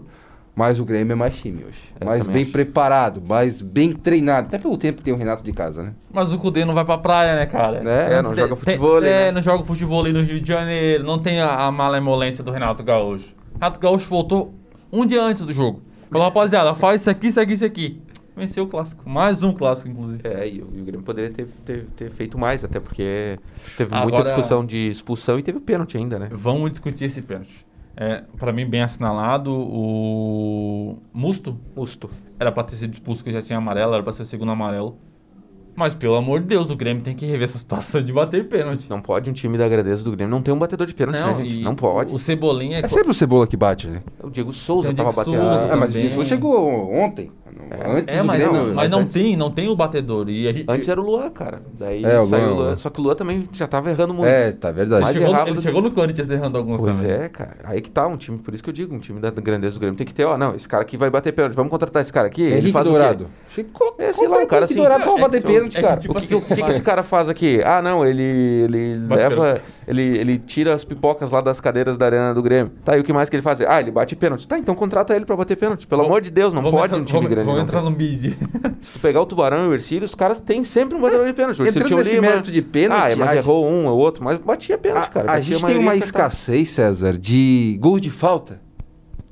Mas 0.59 0.81
o 0.81 0.85
Grêmio 0.87 1.13
é 1.13 1.15
mais 1.15 1.37
time 1.39 1.63
hoje. 1.65 1.77
Eu 2.01 2.07
mais 2.07 2.27
bem 2.27 2.43
acho. 2.43 2.51
preparado, 2.53 3.23
mais 3.29 3.61
bem 3.61 3.93
treinado. 3.93 4.47
Até 4.49 4.57
pelo 4.59 4.79
tempo 4.79 4.99
que 4.99 5.05
tem 5.05 5.13
o 5.13 5.17
Renato 5.17 5.45
de 5.45 5.53
casa, 5.53 5.83
né? 5.83 5.93
Mas 6.11 6.33
o 6.33 6.39
Cudê 6.39 6.65
não 6.65 6.73
vai 6.73 6.83
pra 6.85 6.97
praia, 6.97 7.37
né, 7.37 7.45
cara? 7.45 7.83
É, 7.85 8.15
É, 8.15 8.23
não 8.23 8.33
Tem- 8.33 8.43
joga 8.43 8.57
tem- 8.57 8.75
futebol, 8.77 8.99
É, 8.99 9.27
né? 9.27 9.33
não 9.33 9.43
joga 9.43 9.63
futebol 9.65 10.01
ali 10.03 10.15
no 10.15 10.23
Rio 10.23 10.41
de 10.41 10.49
Janeiro. 10.49 11.05
Não 11.05 11.19
tem 11.19 11.41
a, 11.43 11.67
a 11.67 11.71
malemolência 11.71 12.43
do 12.43 12.51
Renato 12.51 12.83
Gaúcho. 12.83 13.35
Renato 13.53 13.79
Gaúcho 13.79 14.09
voltou 14.09 14.55
um 14.91 15.05
dia 15.05 15.23
antes 15.23 15.45
do 15.47 15.53
jogo. 15.53 15.83
Falou, 16.11 16.27
rapaziada, 16.27 16.75
faz 16.75 17.03
isso 17.03 17.11
aqui, 17.11 17.27
isso 17.27 17.41
aqui, 17.41 17.53
isso 17.53 17.65
aqui. 17.65 18.01
Venceu 18.35 18.65
o 18.65 18.67
clássico. 18.67 19.07
Mais 19.09 19.43
um 19.43 19.53
clássico, 19.53 19.89
inclusive. 19.91 20.21
É, 20.25 20.47
e 20.49 20.61
o, 20.63 20.69
e 20.75 20.81
o 20.81 20.85
Grêmio 20.85 21.03
poderia 21.03 21.31
ter, 21.31 21.47
ter, 21.67 21.85
ter 21.97 22.11
feito 22.11 22.39
mais, 22.39 22.65
até 22.65 22.79
porque 22.81 23.39
teve 23.77 23.95
Agora- 23.95 24.05
muita 24.11 24.23
discussão 24.25 24.65
de 24.65 24.89
expulsão 24.89 25.39
e 25.39 25.43
teve 25.43 25.59
o 25.59 25.61
pênalti 25.61 25.99
ainda, 25.99 26.19
né? 26.19 26.29
Vamos 26.31 26.71
discutir 26.71 27.05
esse 27.07 27.21
pênalti. 27.21 27.66
É, 27.97 28.23
pra 28.37 28.53
mim, 28.53 28.67
bem 28.67 28.83
assinalado, 28.83 29.51
o 29.51 30.99
Musto 31.15 31.59
Justo. 31.75 32.11
era 32.39 32.53
pra 32.53 32.63
ter 32.63 32.77
sido 32.77 32.93
expulso, 32.93 33.25
que 33.25 33.33
já 33.33 33.41
tinha 33.41 33.57
amarelo, 33.59 33.95
era 33.95 34.03
pra 34.03 34.13
ser 34.13 34.23
o 34.23 34.27
segundo 34.27 34.53
amarelo. 34.53 34.99
Mas, 35.75 35.95
pelo 35.95 36.15
amor 36.17 36.41
de 36.41 36.47
Deus, 36.47 36.71
o 36.71 36.77
Grêmio 36.77 37.03
tem 37.03 37.15
que 37.15 37.27
rever 37.27 37.45
essa 37.45 37.59
situação 37.59 38.03
de 38.03 38.11
bater 38.13 38.49
pênalti. 38.49 38.87
Não 38.89 39.01
pode 39.01 39.29
um 39.29 39.33
time 39.33 39.59
da 39.59 39.67
Agradeço 39.67 40.03
do 40.05 40.11
Grêmio 40.11 40.31
não 40.31 40.41
ter 40.41 40.51
um 40.53 40.59
batedor 40.59 40.87
de 40.87 40.95
pênalti, 40.95 41.19
né, 41.21 41.35
gente? 41.35 41.61
Não 41.63 41.75
pode. 41.75 42.15
O 42.15 42.19
Cebolinha... 42.19 42.79
É 42.81 42.89
sempre 42.89 43.11
o 43.11 43.15
Cebola 43.15 43.47
que 43.47 43.59
bate, 43.59 43.87
né? 43.87 44.03
O 44.23 44.31
Diego 44.31 44.55
Souza 44.55 44.89
Tem 44.89 44.95
o 44.95 44.97
tava 44.97 45.11
Diego 45.25 45.39
batendo. 45.39 45.59
Souza 45.61 45.73
Ah, 45.73 45.77
mas 45.77 45.93
também. 45.93 46.07
isso 46.09 46.25
chegou 46.25 46.91
ontem. 46.95 47.31
Antes 47.87 48.15
É, 48.15 48.23
mas, 48.23 48.43
Grêmio. 48.43 48.67
não, 48.67 48.75
mas 48.75 48.93
não, 48.93 48.99
antes- 49.01 49.15
tem, 49.21 49.37
não 49.37 49.51
tem 49.51 49.69
o 49.69 49.75
batedor. 49.77 50.29
E 50.29 50.53
gente, 50.53 50.65
Antes 50.69 50.89
era 50.89 51.01
o 51.01 51.05
Luan, 51.05 51.31
cara. 51.31 51.63
Daí 51.79 52.05
É, 52.05 52.19
o 52.21 52.27
saiu 52.27 52.43
Luan, 52.45 52.53
o 52.53 52.55
Luan. 52.57 52.65
Luan. 52.67 52.77
Só 52.77 52.91
que 52.91 53.01
o 53.01 53.03
Luan 53.03 53.15
também 53.15 53.45
já 53.53 53.67
tava 53.67 53.91
errando 53.91 54.13
muito. 54.15 54.29
É, 54.29 54.53
tá 54.53 54.71
verdade. 54.71 55.03
Mas 55.03 55.17
chegou, 55.17 55.47
ele 55.47 55.61
chegou 55.63 55.83
no 55.83 55.91
Corinthians 55.91 56.31
errando 56.31 56.59
alguns 56.59 56.81
Pois 56.81 56.97
também. 56.97 57.11
é, 57.13 57.29
cara. 57.29 57.57
Aí 57.65 57.81
que 57.81 57.91
tá 57.91 58.07
um 58.07 58.17
time, 58.17 58.39
por 58.39 58.53
isso 58.55 58.63
que 58.63 58.69
eu 58.71 58.75
digo, 58.75 58.95
um 58.95 58.99
time 58.99 59.21
da 59.21 59.31
grandeza 59.31 59.75
do 59.75 59.81
Grêmio 59.81 59.97
tem 59.97 60.07
que 60.07 60.15
ter, 60.15 60.25
ó, 60.25 60.37
não, 60.37 60.55
esse 60.55 60.69
cara 60.69 60.83
aqui 60.83 60.97
vai 60.97 61.09
bater 61.11 61.33
pênalti, 61.33 61.55
vamos 61.55 61.71
contratar 61.71 62.03
esse 62.03 62.13
cara 62.13 62.27
aqui, 62.27 62.43
ele 62.43 62.55
Henrique 62.55 62.73
faz 62.73 62.87
Dourado. 62.87 63.25
o 63.25 63.27
quê? 63.27 63.33
Ficou, 63.49 63.95
É, 63.99 64.13
sei 64.13 64.29
lá, 64.29 64.37
um 64.39 64.47
cara 64.47 64.67
assim- 64.67 64.75
Dourado 64.77 65.03
pra 65.03 65.13
É, 65.13 65.21
bater 65.21 65.39
é 65.39 65.41
pênalti, 65.41 65.79
é 65.79 65.81
cara. 65.83 65.97
tipo 65.97 66.13
O 66.13 66.21
que, 66.21 66.27
que, 66.27 66.35
assim, 66.35 66.45
o 66.45 66.47
que 66.47 66.55
que 66.57 66.61
mas- 66.61 66.75
esse 66.75 66.83
cara 66.83 67.03
faz 67.03 67.29
aqui? 67.29 67.61
Ah, 67.65 67.81
não, 67.81 68.05
ele, 68.05 68.23
ele 68.23 68.99
leva, 69.09 69.61
ele, 69.89 70.03
ele 70.19 70.39
tira 70.39 70.75
as 70.75 70.85
pipocas 70.85 71.31
lá 71.33 71.41
das 71.41 71.59
cadeiras 71.59 71.97
da 71.97 72.05
arena 72.05 72.35
do 72.35 72.43
Grêmio. 72.43 72.71
Tá, 72.85 72.97
e 72.99 73.01
o 73.01 73.05
que 73.05 73.13
mais 73.15 73.31
que 73.31 73.37
ele 73.37 73.43
faz? 73.43 73.61
Ah, 73.63 73.81
ele 73.81 73.91
bate 73.91 74.15
pênalti. 74.15 74.47
Tá, 74.47 74.59
então 74.59 74.75
contrata 74.75 75.17
ele 75.17 75.25
pra 75.25 75.35
bater 75.37 75.57
pênalti. 75.57 75.87
Pelo 75.87 76.03
amor 76.05 76.21
de 76.21 76.31
Deus, 76.31 76.53
não 76.53 76.63
pode 76.71 76.95
um 76.95 77.05
time 77.05 77.27
grande. 77.27 77.46
Vamos 77.47 77.59
não 77.61 77.65
entrar 77.67 77.83
no 77.83 77.91
bid. 77.91 78.37
Se 78.83 78.93
tu 78.93 78.99
pegar 79.01 79.21
o 79.23 79.27
Tubarão 79.27 79.65
e 79.65 79.69
o 79.69 79.75
Ercílio, 79.75 80.05
os 80.05 80.15
caras 80.15 80.39
têm 80.41 80.63
sempre 80.65 80.97
um 80.97 81.01
batedor 81.01 81.27
de 81.27 81.33
pênalti. 81.33 81.61
O 81.63 81.65
Ercílio 81.65 81.87
tinha 81.87 81.99
o 81.99 82.03
Lima. 82.03 82.21
mérito 82.21 82.51
de 82.51 82.61
pênalti, 82.63 83.13
Ah, 83.13 83.17
mas 83.17 83.31
a- 83.31 83.37
errou 83.37 83.67
um 83.67 83.87
ou 83.87 83.99
outro, 83.99 84.23
mas 84.23 84.37
batia 84.39 84.77
pênalti, 84.77 85.07
A, 85.07 85.11
cara. 85.11 85.31
a 85.31 85.35
Batia 85.37 85.57
gente 85.59 85.67
tem 85.67 85.79
uma 85.79 85.97
escassez, 85.97 86.69
César, 86.71 87.17
de 87.19 87.79
gols 87.81 88.01
de 88.01 88.11
falta. 88.11 88.61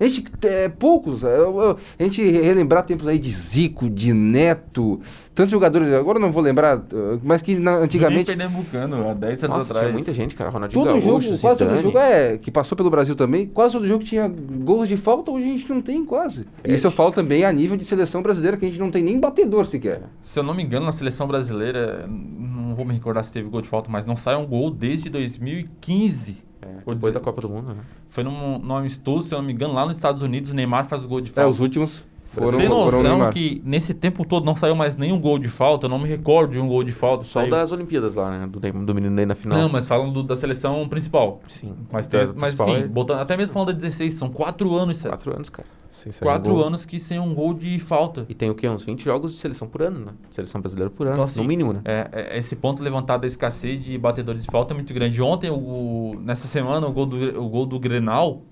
A 0.04 0.08
gente, 0.08 0.25
é, 0.42 0.68
poucos. 0.68 1.23
eu- 1.23 1.78
a 1.99 2.02
gente 2.02 2.23
relembrar 2.23 2.82
tempos 2.84 3.08
aí 3.08 3.18
de 3.18 3.30
Zico, 3.30 3.88
de 3.88 4.12
Neto, 4.12 5.00
tantos 5.34 5.50
jogadores, 5.52 5.92
agora 5.94 6.18
eu 6.18 6.23
não 6.23 6.30
vou 6.30 6.42
lembrar, 6.42 6.78
uh, 6.78 7.20
mas 7.23 7.40
que 7.42 7.58
na- 7.58 7.76
antigamente. 7.78 8.26
Pernambucano, 8.26 9.08
há 9.08 9.14
10 9.14 9.42
anos 9.44 9.56
Nossa, 9.56 9.70
atrás. 9.70 9.87
tinha 9.87 9.92
muita 9.92 10.12
gente, 10.12 10.34
cara. 10.34 10.50
Ronaldinho 10.50 10.82
Todo 10.84 10.92
Gaúcho, 10.92 11.06
jogo, 11.06 11.38
quase 11.40 11.58
todo 11.58 11.68
Zidane. 11.68 11.82
jogo 11.82 11.99
é, 11.99 12.38
que 12.38 12.50
passou 12.50 12.76
pelo 12.76 12.90
Brasil 12.90 13.14
também, 13.16 13.46
quase 13.46 13.73
todo 13.73 13.87
jogo 13.87 14.04
tinha 14.04 14.28
gols 14.28 14.88
de 14.88 14.96
falta, 14.96 15.30
hoje 15.30 15.44
a 15.44 15.49
gente 15.49 15.68
não 15.73 15.80
tem 15.80 16.04
quase. 16.04 16.46
É, 16.62 16.73
Isso 16.75 16.87
eu 16.87 16.90
falo 16.90 17.11
também 17.11 17.44
a 17.44 17.52
nível 17.52 17.76
de 17.76 17.84
seleção 17.84 18.23
brasileira, 18.23 18.56
que 18.56 18.64
a 18.66 18.68
gente 18.68 18.78
não 18.78 18.90
tem 18.90 19.02
nem 19.02 19.18
batedor 19.18 19.64
sequer. 19.64 20.02
Se 20.23 20.38
eu 20.38 20.42
não 20.42 20.54
me 20.54 20.62
engano, 20.62 20.84
na 20.87 20.92
seleção 20.92 21.26
brasileira, 21.26 22.06
não 22.08 22.75
vou 22.75 22.84
me 22.84 22.92
recordar 22.92 23.25
se 23.25 23.32
teve 23.32 23.49
gol 23.49 23.62
de 23.62 23.68
falta, 23.68 23.90
mas 23.90 24.04
não 24.04 24.16
sai 24.16 24.37
um 24.37 24.46
gol 24.46 24.70
desde 24.70 25.08
2015. 25.08 26.44
É, 26.64 26.76
depois 26.78 26.99
dizer- 26.99 27.12
da 27.12 27.21
Copa 27.21 27.42
do 27.42 27.49
Mundo, 27.49 27.75
né? 27.75 27.83
Foi 28.09 28.23
num, 28.25 28.59
num 28.59 28.76
amistoso, 28.76 29.28
se 29.28 29.35
eu 29.35 29.38
não 29.38 29.47
me 29.47 29.52
engano, 29.52 29.75
lá 29.75 29.85
nos 29.87 29.97
Estados 29.97 30.23
Unidos, 30.23 30.50
o 30.50 30.54
Neymar 30.54 30.87
faz 30.87 31.04
o 31.04 31.09
gol 31.09 31.21
de 31.21 31.30
É, 31.30 31.35
falta. 31.35 31.50
os 31.50 31.61
últimos 31.61 32.02
foram, 32.35 32.59
Tem 32.59 32.69
foram 32.69 32.85
noção 32.85 33.03
Neymar. 33.03 33.33
que 33.33 33.62
nesse 33.64 33.95
tempo 33.95 34.25
todo 34.25 34.45
não 34.45 34.55
saiu 34.55 34.75
mais 34.75 34.97
nenhum 34.97 35.21
gol 35.21 35.38
de 35.38 35.49
falta? 35.49 35.87
Eu 35.87 35.91
não 35.91 35.99
me 35.99 36.09
recordo 36.09 36.53
de 36.53 36.59
um 36.59 36.69
gol 36.69 36.83
de 36.85 36.93
falta. 36.93 37.25
Só 37.25 37.41
saiu. 37.41 37.50
das 37.50 37.73
Olimpíadas 37.73 38.14
lá, 38.14 38.31
né? 38.31 38.47
Do, 38.47 38.61
do 38.61 38.95
menino 38.95 39.14
Ney 39.14 39.26
na 39.26 39.35
final. 39.35 39.57
Não, 39.59 39.69
mas 39.69 39.87
falando 39.87 40.12
do- 40.12 40.23
da 40.23 40.37
seleção 40.37 40.87
principal. 40.88 41.41
Sim. 41.49 41.73
Mas, 41.91 42.07
tem, 42.07 42.29
mas 42.35 42.59
enfim, 42.59 42.75
é 42.76 42.87
botando, 42.88 43.21
até 43.21 43.37
mesmo 43.37 43.53
falando 43.53 43.69
da 43.69 43.75
16, 43.75 44.14
são 44.14 44.29
quatro 44.29 44.75
anos, 44.75 44.97
César. 44.99 45.11
Quatro 45.11 45.35
anos, 45.35 45.49
cara. 45.49 45.69
Sem 45.91 46.11
Quatro 46.13 46.56
um 46.56 46.58
anos 46.61 46.85
que 46.85 46.99
sem 46.99 47.21
um 47.21 47.32
gol 47.32 47.54
de 47.54 47.78
falta. 47.78 48.26
E 48.28 48.35
tem 48.35 48.50
o 48.50 48.54
quê? 48.56 48.69
Uns 48.69 48.82
20 48.85 49.04
jogos 49.04 49.32
de 49.35 49.39
seleção 49.39 49.69
por 49.69 49.80
ano, 49.80 50.00
né? 50.06 50.13
Seleção 50.28 50.61
brasileira 50.61 50.91
por 50.91 51.06
ano, 51.06 51.15
Então, 51.15 51.25
assim, 51.25 51.41
no 51.41 51.47
mínimo, 51.47 51.73
né? 51.73 51.82
É, 51.85 52.08
é, 52.13 52.39
esse 52.39 52.56
ponto 52.56 52.82
levantado 52.82 53.21
da 53.21 53.28
escassez 53.28 53.80
de 53.80 53.97
batedores 53.97 54.43
de 54.45 54.50
falta 54.50 54.73
é 54.73 54.75
muito 54.75 54.93
grande. 54.93 55.23
Ontem, 55.23 55.50
o- 55.50 56.17
nessa 56.21 56.49
semana, 56.49 56.85
o 56.89 56.93
gol, 56.93 57.06
do, 57.06 57.41
o 57.41 57.49
gol 57.49 57.65
do 57.65 57.78
Grenal 57.78 58.43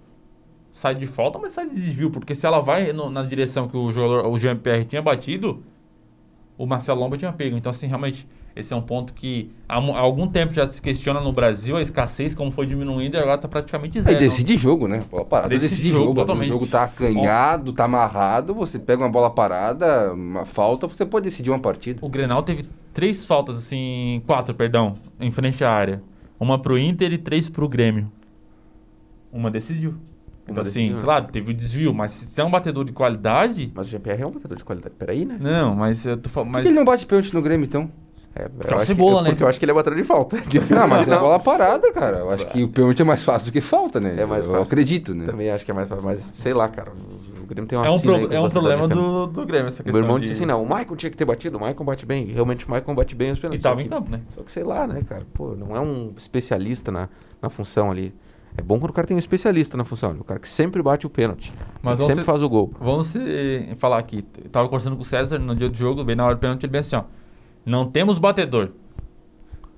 sai 0.72 0.94
de 0.96 1.06
falta, 1.06 1.38
mas 1.38 1.52
sai 1.52 1.68
de 1.68 1.74
desvio. 1.76 2.10
Porque 2.10 2.34
se 2.34 2.44
ela 2.46 2.58
vai 2.60 2.92
no- 2.92 3.08
na 3.10 3.22
direção 3.22 3.68
que 3.68 3.76
o 3.76 3.92
jogador, 3.92 4.26
o 4.26 4.36
Jean-Pierre 4.38 4.84
tinha 4.86 5.00
batido, 5.02 5.62
o 6.58 6.66
Marcelo 6.66 6.98
Lomba 7.00 7.16
tinha 7.16 7.32
pego. 7.32 7.56
Então, 7.56 7.70
assim, 7.70 7.86
realmente, 7.86 8.26
esse 8.56 8.72
é 8.72 8.76
um 8.76 8.82
ponto 8.82 9.12
que 9.14 9.50
há, 9.68 9.76
há 9.78 9.98
algum 10.00 10.26
tempo 10.26 10.52
já 10.52 10.66
se 10.66 10.80
questiona 10.80 11.20
no 11.20 11.32
Brasil 11.32 11.76
a 11.76 11.80
escassez, 11.82 12.34
como 12.34 12.50
foi 12.50 12.66
diminuindo, 12.66 13.14
e 13.16 13.18
agora 13.18 13.36
está 13.36 13.48
praticamente 13.48 13.98
Aí 13.98 14.04
zero. 14.04 14.18
decide 14.18 14.56
jogo, 14.56 14.88
né? 14.88 15.02
Bola 15.10 15.24
parada 15.24 15.48
Decide 15.50 15.70
decide, 15.70 15.88
jogo, 15.90 16.04
jogo. 16.04 16.14
totalmente. 16.20 16.44
O 16.44 16.52
jogo 16.52 16.66
tá 16.66 16.84
acanhado, 16.84 17.72
tá 17.72 17.84
amarrado, 17.84 18.54
você 18.54 18.78
pega 18.78 19.02
uma 19.02 19.10
bola 19.10 19.30
parada, 19.30 20.12
uma 20.14 20.44
falta, 20.44 20.86
você 20.86 21.04
pode 21.06 21.24
decidir 21.24 21.50
uma 21.50 21.58
partida. 21.58 21.98
O 22.02 22.08
Grenal 22.08 22.42
teve 22.42 22.66
três 22.94 23.24
faltas, 23.24 23.56
assim, 23.56 24.22
quatro, 24.26 24.54
perdão, 24.54 24.96
em 25.20 25.30
frente 25.30 25.64
à 25.64 25.70
área. 25.70 26.02
Uma 26.38 26.58
pro 26.60 26.78
Inter 26.78 27.12
e 27.12 27.18
três 27.18 27.48
pro 27.48 27.68
Grêmio. 27.68 28.10
Uma 29.32 29.50
decidiu. 29.50 29.94
Então, 30.48 30.62
assim, 30.62 30.90
né? 30.92 31.00
claro, 31.04 31.26
teve 31.30 31.52
o 31.52 31.54
desvio, 31.54 31.94
mas 31.94 32.10
se 32.12 32.40
é 32.40 32.44
um 32.44 32.50
batedor 32.50 32.84
de 32.84 32.92
qualidade. 32.92 33.70
Mas 33.74 33.86
o 33.86 33.90
GPR 33.90 34.22
é 34.22 34.26
um 34.26 34.30
batedor 34.32 34.58
de 34.58 34.64
qualidade. 34.64 34.94
Peraí, 34.98 35.24
né? 35.24 35.36
Não, 35.40 35.74
mas 35.76 36.04
eu 36.04 36.16
tô 36.16 36.28
falando. 36.28 36.48
Por 36.48 36.52
Mas... 36.54 36.62
que 36.64 36.68
ele 36.68 36.76
não 36.76 36.84
bate 36.84 37.06
pênalti 37.06 37.32
no 37.32 37.40
Grêmio, 37.42 37.64
então? 37.64 37.88
É, 38.34 38.44
é 38.44 38.72
o 38.72 38.76
acho 38.78 38.86
Cebola, 38.86 39.18
que, 39.18 39.22
né? 39.24 39.30
Porque 39.30 39.42
eu 39.44 39.48
acho 39.48 39.58
que 39.58 39.64
ele 39.66 39.72
é 39.72 39.74
batedor 39.74 39.98
de 39.98 40.04
falta. 40.04 40.36
Não, 40.74 40.88
mas 40.88 41.06
é 41.06 41.18
bola 41.18 41.38
parada, 41.38 41.92
cara. 41.92 42.18
Eu 42.20 42.30
acho 42.30 42.46
que 42.46 42.62
o 42.64 42.68
pênalti 42.68 43.02
é 43.02 43.04
mais 43.04 43.22
fácil 43.22 43.50
do 43.50 43.52
que 43.52 43.60
falta, 43.60 44.00
né? 44.00 44.16
É 44.18 44.24
mais 44.24 44.46
Eu 44.46 44.52
fácil. 44.52 44.66
acredito, 44.66 45.14
né? 45.14 45.26
Também 45.26 45.50
acho 45.50 45.64
que 45.66 45.70
é 45.70 45.74
mais 45.74 45.86
fácil. 45.86 46.02
Mas 46.02 46.20
sei 46.20 46.54
lá, 46.54 46.66
cara. 46.68 46.92
O 47.42 47.46
Grêmio 47.46 47.68
tem 47.68 47.78
uma 47.78 47.86
É 47.86 47.90
um, 47.90 48.00
pro- 48.00 48.14
é 48.14 48.16
um 48.16 48.20
batedores 48.22 48.52
problema 48.52 48.88
do, 48.88 49.26
do 49.26 49.44
Grêmio, 49.44 49.68
essa 49.68 49.82
O 49.82 49.84
questão. 49.84 49.92
meu 49.92 50.02
irmão 50.02 50.18
de- 50.18 50.22
disse 50.28 50.40
assim: 50.42 50.46
não, 50.46 50.62
o 50.62 50.66
Maicon 50.66 50.96
tinha 50.96 51.10
que 51.10 51.16
ter 51.16 51.26
batido, 51.26 51.58
o 51.58 51.60
Maicon 51.60 51.84
bate 51.84 52.06
bem. 52.06 52.26
E 52.30 52.32
realmente 52.32 52.66
o 52.66 52.70
Maicon 52.70 52.94
bate 52.94 53.14
bem 53.14 53.32
os 53.32 53.38
E 53.38 53.40
pênaltis. 53.42 53.62
tava 53.62 53.74
só 53.76 53.80
em 53.82 53.84
que- 53.84 53.90
campo, 53.90 54.10
né? 54.10 54.20
Só 54.30 54.42
que 54.42 54.50
sei 54.50 54.64
lá, 54.64 54.86
né, 54.86 55.02
cara? 55.06 55.26
Pô, 55.34 55.54
não 55.54 55.76
é 55.76 55.80
um 55.80 56.14
especialista 56.16 56.90
na, 56.90 57.10
na 57.42 57.50
função 57.50 57.90
ali. 57.90 58.14
É 58.56 58.60
bom 58.62 58.78
quando 58.78 58.90
o 58.90 58.92
cara 58.92 59.06
tem 59.06 59.14
um 59.16 59.18
especialista 59.18 59.76
na 59.76 59.84
função. 59.84 60.12
O 60.20 60.24
cara 60.24 60.38
que 60.38 60.48
sempre 60.48 60.82
bate 60.82 61.06
o 61.06 61.10
pênalti. 61.10 61.52
Sempre 62.06 62.16
ser- 62.16 62.24
faz 62.24 62.42
o 62.42 62.48
gol. 62.48 62.72
Vamos 62.78 63.08
se 63.08 63.74
falar 63.78 63.98
aqui. 63.98 64.24
Eu 64.44 64.50
tava 64.50 64.68
conversando 64.68 64.94
com 64.96 65.02
o 65.02 65.04
César 65.04 65.38
no 65.38 65.56
dia 65.56 65.68
do 65.70 65.76
jogo, 65.76 66.04
bem 66.04 66.14
na 66.14 66.24
hora 66.24 66.34
do 66.34 66.38
pênalti, 66.38 66.64
ele 66.64 66.72
bem 66.72 66.80
assim, 66.80 66.96
ó. 66.96 67.04
Não 67.64 67.86
temos 67.90 68.18
batedor. 68.18 68.70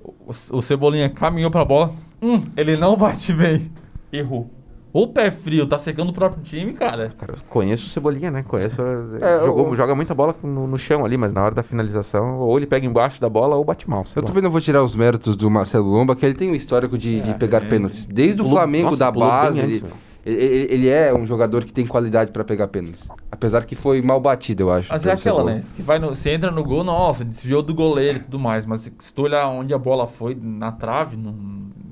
O, 0.03 0.33
o 0.59 0.63
Cebolinha 0.63 1.09
caminhou 1.09 1.51
pra 1.51 1.65
bola. 1.65 1.95
Hum, 2.21 2.43
ele 2.57 2.77
não 2.77 2.97
bate 2.97 3.33
bem. 3.33 3.71
Errou. 4.13 4.51
O 4.97 5.09
pé 5.09 5.29
frio 5.29 5.67
tá 5.67 5.77
secando 5.77 6.11
o 6.11 6.13
próprio 6.13 6.41
time, 6.45 6.73
cara. 6.73 7.13
Cara, 7.19 7.33
eu 7.33 7.39
conheço 7.51 7.87
o 7.89 7.91
Cebolinha, 7.91 8.31
né? 8.31 8.45
Conheço. 8.45 8.81
É, 9.21 9.41
jogou, 9.45 9.69
o- 9.71 9.75
joga 9.75 9.93
muita 9.93 10.15
bola 10.15 10.37
no, 10.41 10.69
no 10.69 10.79
chão 10.79 11.05
ali, 11.05 11.17
mas 11.17 11.33
na 11.33 11.43
hora 11.43 11.53
da 11.53 11.65
finalização, 11.65 12.39
ou 12.39 12.57
ele 12.57 12.65
pega 12.65 12.87
embaixo 12.87 13.21
da 13.21 13.29
bola 13.29 13.57
ou 13.57 13.65
bate 13.65 13.91
mal. 13.91 14.05
Eu 14.15 14.23
também 14.23 14.41
não 14.41 14.53
vou 14.53 14.61
tirar 14.61 14.85
os 14.85 14.95
méritos 14.95 15.35
do 15.37 15.51
Marcelo 15.51 15.89
Lomba, 15.91 16.15
que 16.15 16.25
ele 16.25 16.35
tem 16.37 16.49
um 16.49 16.55
histórico 16.55 16.97
de, 16.97 17.21
de 17.21 17.33
É, 17.33 17.35
pegar 17.35 17.65
é, 17.65 17.67
pênaltis. 17.67 18.07
Desde 18.07 18.41
o 18.41 18.45
Pulou- 18.45 18.57
Flamengo 18.59 18.85
nossa, 18.87 18.99
da 19.01 19.11
base, 19.11 19.61
antes, 19.63 19.83
ele, 20.25 20.37
ele, 20.45 20.67
ele 20.73 20.89
é 20.89 21.13
um 21.13 21.27
jogador 21.27 21.65
que 21.65 21.73
tem 21.73 21.85
qualidade 21.89 22.31
pra 22.31 22.45
pegar 22.45 22.69
pênaltis. 22.69 23.09
Apesar 23.33 23.65
que 23.65 23.75
foi 23.75 24.01
mal 24.01 24.21
batido, 24.21 24.63
eu 24.63 24.71
acho. 24.71 24.93
Mas 24.93 25.05
é 25.05 25.11
aquela, 25.13 25.43
né? 25.43 25.61
Se, 25.61 25.83
vai 25.83 25.99
no- 25.99 26.15
se 26.15 26.31
entra 26.31 26.53
no 26.53 26.63
gol, 26.63 26.85
nossa, 26.85 27.25
desviou 27.25 27.63
do 27.65 27.75
goleiro 27.75 28.19
e 28.19 28.21
tudo 28.23 28.39
mais. 28.39 28.65
Mas 28.65 28.89
se 29.01 29.13
tu 29.13 29.23
olhar 29.23 29.49
onde 29.49 29.75
a 29.75 29.79
bola 29.79 30.07
foi, 30.07 30.39
na 30.41 30.71
trave, 30.71 31.17
no- 31.17 31.35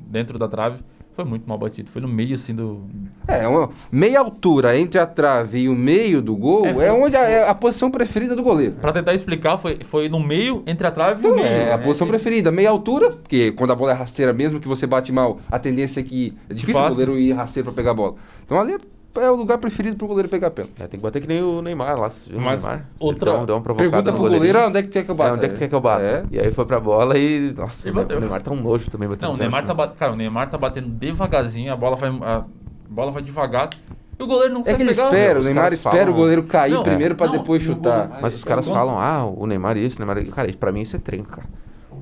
dentro 0.07 0.39
da 0.39 0.47
trave, 0.47 0.79
foi 1.15 1.25
muito 1.25 1.47
mal 1.49 1.59
batido. 1.59 1.91
Foi 1.91 2.01
no 2.01 2.09
meio, 2.09 2.35
assim, 2.35 2.55
do... 2.55 2.83
É, 3.29 3.47
uma 3.47 3.71
meia 3.91 4.21
altura 4.21 4.79
entre 4.79 4.99
a 4.99 5.07
trave 5.07 5.61
e 5.61 5.69
o 5.69 5.75
meio 5.75 6.23
do 6.23 6.35
gol 6.35 6.67
É, 6.67 6.71
é, 6.71 6.75
foi- 6.75 6.91
onde 6.91 7.17
a, 7.17 7.21
é 7.23 7.49
a 7.49 7.55
posição 7.55 7.91
preferida 7.91 8.35
do 8.35 8.43
goleiro. 8.43 8.75
Pra 8.81 8.93
tentar 8.93 9.15
explicar, 9.15 9.59
foi, 9.59 9.79
foi 9.85 10.09
no 10.09 10.21
meio, 10.21 10.63
entre 10.67 10.87
a 10.87 10.91
trave 10.91 11.27
e 11.27 11.31
o 11.31 11.35
meio. 11.35 11.47
É 11.47 11.73
a 11.73 11.77
né? 11.77 11.85
posição 11.85 12.07
preferida, 12.07 12.51
meia 12.51 12.71
altura, 12.71 13.11
porque 13.11 13.53
quando 13.53 13.73
a 13.73 13.77
bola 13.77 13.93
é 13.93 13.95
rasteira, 13.95 14.33
mesmo 14.33 14.59
que 14.61 14.69
você 14.69 14.87
bate 14.87 15.13
mal, 15.13 15.39
a 15.51 15.59
tendência 15.59 16.01
é 16.01 16.03
que 16.03 16.35
é 16.49 16.55
difícil 16.55 16.81
o 16.83 16.89
goleiro 16.89 17.19
ir 17.19 17.33
rasteiro 17.33 17.67
pra 17.67 17.75
pegar 17.75 17.91
a 17.91 17.95
bola. 17.95 18.15
Então 18.45 18.59
ali 18.59 18.73
é 18.75 18.79
o 19.15 19.35
lugar 19.37 19.59
preferido 19.59 19.97
pro 19.97 20.07
goleiro 20.07 20.29
pegar 20.29 20.51
pênalti. 20.51 20.73
É, 20.81 20.87
tem 20.87 20.99
que 20.99 21.03
bater 21.05 21.21
que 21.21 21.29
nem 21.29 21.43
o 21.43 21.61
Neymar 21.61 21.99
lá. 21.99 22.09
o 22.09 22.41
Mas 22.41 22.63
Neymar? 22.63 22.87
outra- 22.99 23.31
Ele 23.31 23.37
deu, 23.39 23.47
deu 23.47 23.57
uma 23.57 23.63
provocada 23.63 23.91
Pergunta 23.91 24.13
pro 24.13 24.21
goleiro, 24.21 24.39
goleirinho. 24.39 24.65
ah, 24.65 24.69
onde 24.69 24.79
é 24.79 24.83
que 24.83 24.89
quer 24.89 25.05
que 25.05 25.11
eu 25.11 25.15
bata? 25.15 25.31
É, 25.31 25.33
onde 25.35 25.45
é 25.45 25.49
que 25.49 25.55
tu 25.55 25.59
quer 25.59 25.69
que 25.69 25.75
eu 25.75 25.81
bata? 25.81 26.03
É. 26.03 26.25
E 26.31 26.39
aí 26.41 26.53
foi 26.53 26.65
pra 26.65 26.81
bola 26.81 27.19
e. 27.19 27.53
Nossa, 27.57 27.89
E 27.89 27.91
o 27.91 27.95
bateu. 27.95 28.21
Neymar 28.21 28.41
tá 28.43 28.51
um 28.51 28.57
nojo 28.63 28.91
também 28.91 29.09
batendo. 29.09 29.29
Não, 29.29 29.35
o 29.35 29.37
Neymar 29.39 29.67
tá, 29.67 29.75
bat... 29.75 29.95
Cara, 29.97 30.13
o 30.13 30.17
Neymar 30.17 30.49
tá 30.49 30.57
batendo 30.57 30.89
devagarzinho, 30.89 31.73
a 31.73 31.77
bola 31.77 31.97
vai, 31.97 32.09
a 32.09 32.45
bola 32.89 33.13
vai 33.13 33.23
devagar. 33.23 33.71
E 34.19 34.23
o 34.23 34.27
goleiro 34.27 34.55
não 34.55 34.61
É 34.61 34.75
que 34.75 34.83
ele 34.83 34.91
pegar. 34.95 35.05
espera, 35.05 35.41
o 35.41 35.43
Neymar 35.43 35.73
espera 35.73 35.97
falam- 35.97 36.13
o 36.13 36.15
goleiro 36.15 36.43
cair 36.45 36.73
Não, 36.73 36.83
primeiro 36.83 37.15
pra 37.15 37.27
não, 37.27 37.35
depois 37.39 37.63
chutar. 37.63 38.19
Mas 38.23 38.35
os 38.35 38.45
caras 38.45 38.69
falam, 38.69 38.99
ah, 38.99 39.25
o 39.27 39.47
Neymar 39.47 39.77
isso, 39.77 39.97
o 40.03 40.05
Neymar. 40.07 40.25
Cara, 40.31 40.51
pra 40.59 40.71
mim 40.73 40.81
isso 40.81 40.97
é 40.97 40.99
treino, 40.99 41.25
cara. 41.27 41.47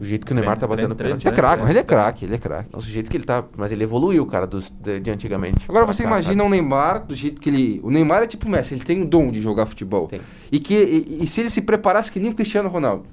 O 0.00 0.04
jeito 0.04 0.26
que 0.26 0.32
o 0.32 0.34
Neymar 0.34 0.56
tá 0.56 0.66
batendo 0.66 0.96
pênalti. 0.96 1.28
É 1.28 1.30
craque, 1.30 1.60
mas 1.60 1.70
ele 1.70 1.78
é 1.78 1.84
craque, 1.84 2.24
ele 2.24 2.34
é 2.34 2.38
craque. 2.38 2.70
Nossa, 2.72 2.86
o 2.86 2.88
jeito 2.88 3.10
que 3.10 3.16
ele 3.18 3.24
tá. 3.24 3.44
Mas 3.54 3.70
ele 3.70 3.84
evoluiu, 3.84 4.24
cara, 4.24 4.46
dos, 4.46 4.70
de, 4.70 4.98
de 4.98 5.10
antigamente. 5.10 5.66
Agora 5.68 5.84
você 5.84 6.02
cá, 6.02 6.08
imagina 6.08 6.42
sabe? 6.42 6.46
o 6.46 6.48
Neymar 6.48 7.04
do 7.04 7.14
jeito 7.14 7.38
que 7.38 7.50
ele. 7.50 7.80
O 7.84 7.90
Neymar 7.90 8.22
é 8.22 8.26
tipo 8.26 8.48
o 8.48 8.50
Messi, 8.50 8.72
ele 8.72 8.82
tem 8.82 9.02
um 9.02 9.06
dom 9.06 9.30
de 9.30 9.42
jogar 9.42 9.66
futebol. 9.66 10.08
Tem. 10.08 10.22
E 10.50 10.58
que 10.58 10.74
e, 10.74 11.24
e 11.24 11.26
se 11.26 11.42
ele 11.42 11.50
se 11.50 11.60
preparasse 11.60 12.10
que 12.10 12.18
nem 12.18 12.30
o 12.30 12.34
Cristiano 12.34 12.70
Ronaldo, 12.70 13.04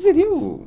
seria 0.00 0.28
o. 0.28 0.66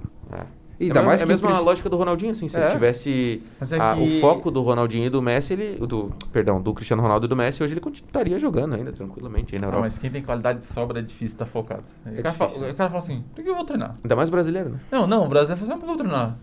É. 0.80 0.84
Ainda 0.86 1.00
é 1.00 1.04
mais 1.04 1.22
é 1.22 1.26
que 1.26 1.32
a 1.32 1.34
mesma 1.34 1.60
lógica 1.60 1.90
do 1.90 1.98
Ronaldinho, 1.98 2.32
assim. 2.32 2.48
Se 2.48 2.58
É. 2.58 2.62
ele 2.62 2.72
tivesse 2.72 3.42
é 3.60 3.76
a- 3.80 3.96
que- 3.96 4.18
o 4.18 4.22
foco 4.22 4.52
do 4.52 4.62
Ronaldinho 4.62 5.06
e 5.06 5.10
do 5.10 5.22
Messi, 5.22 5.54
ele. 5.54 5.76
Do, 5.88 6.12
perdão, 6.32 6.62
do 6.62 6.74
Cristiano 6.74 7.02
Ronaldo 7.02 7.26
e 7.26 7.30
do 7.30 7.36
Messi, 7.36 7.64
hoje 7.64 7.74
ele 7.74 7.82
continuaria 7.82 8.38
jogando 8.38 8.76
ainda, 8.76 8.92
tranquilamente, 8.92 9.56
aí 9.56 9.60
na 9.60 9.68
Não, 9.68 9.74
Europa. 9.74 9.86
mas 9.86 9.98
quem 9.98 10.12
tem 10.12 10.22
qualidade 10.22 10.60
de 10.60 10.66
sobra 10.66 11.00
é 11.00 11.02
difícil 11.02 11.28
estar 11.36 11.46
focado. 11.46 11.84
o, 12.06 12.10
cara 12.10 12.16
difícil, 12.22 12.34
fala, 12.50 12.60
né? 12.68 12.72
o 12.72 12.76
cara 12.76 12.90
fala 12.90 13.00
assim, 13.00 13.24
por 13.34 13.44
que 13.44 13.50
eu 13.50 13.56
vou 13.56 13.66
treinar? 13.66 13.94
Ainda 14.04 14.16
mais 14.16 14.30
brasileiro, 14.30 14.70
né? 14.70 14.80
Não, 14.92 15.08
não, 15.08 15.26
o 15.26 15.28
Brasil 15.28 15.50
vai 15.50 15.58
fazer, 15.58 15.72
mas 15.72 15.80
por 15.80 15.86
que 15.86 15.92
eu 15.92 15.98
vou 15.98 16.06
treinar? 16.06 16.38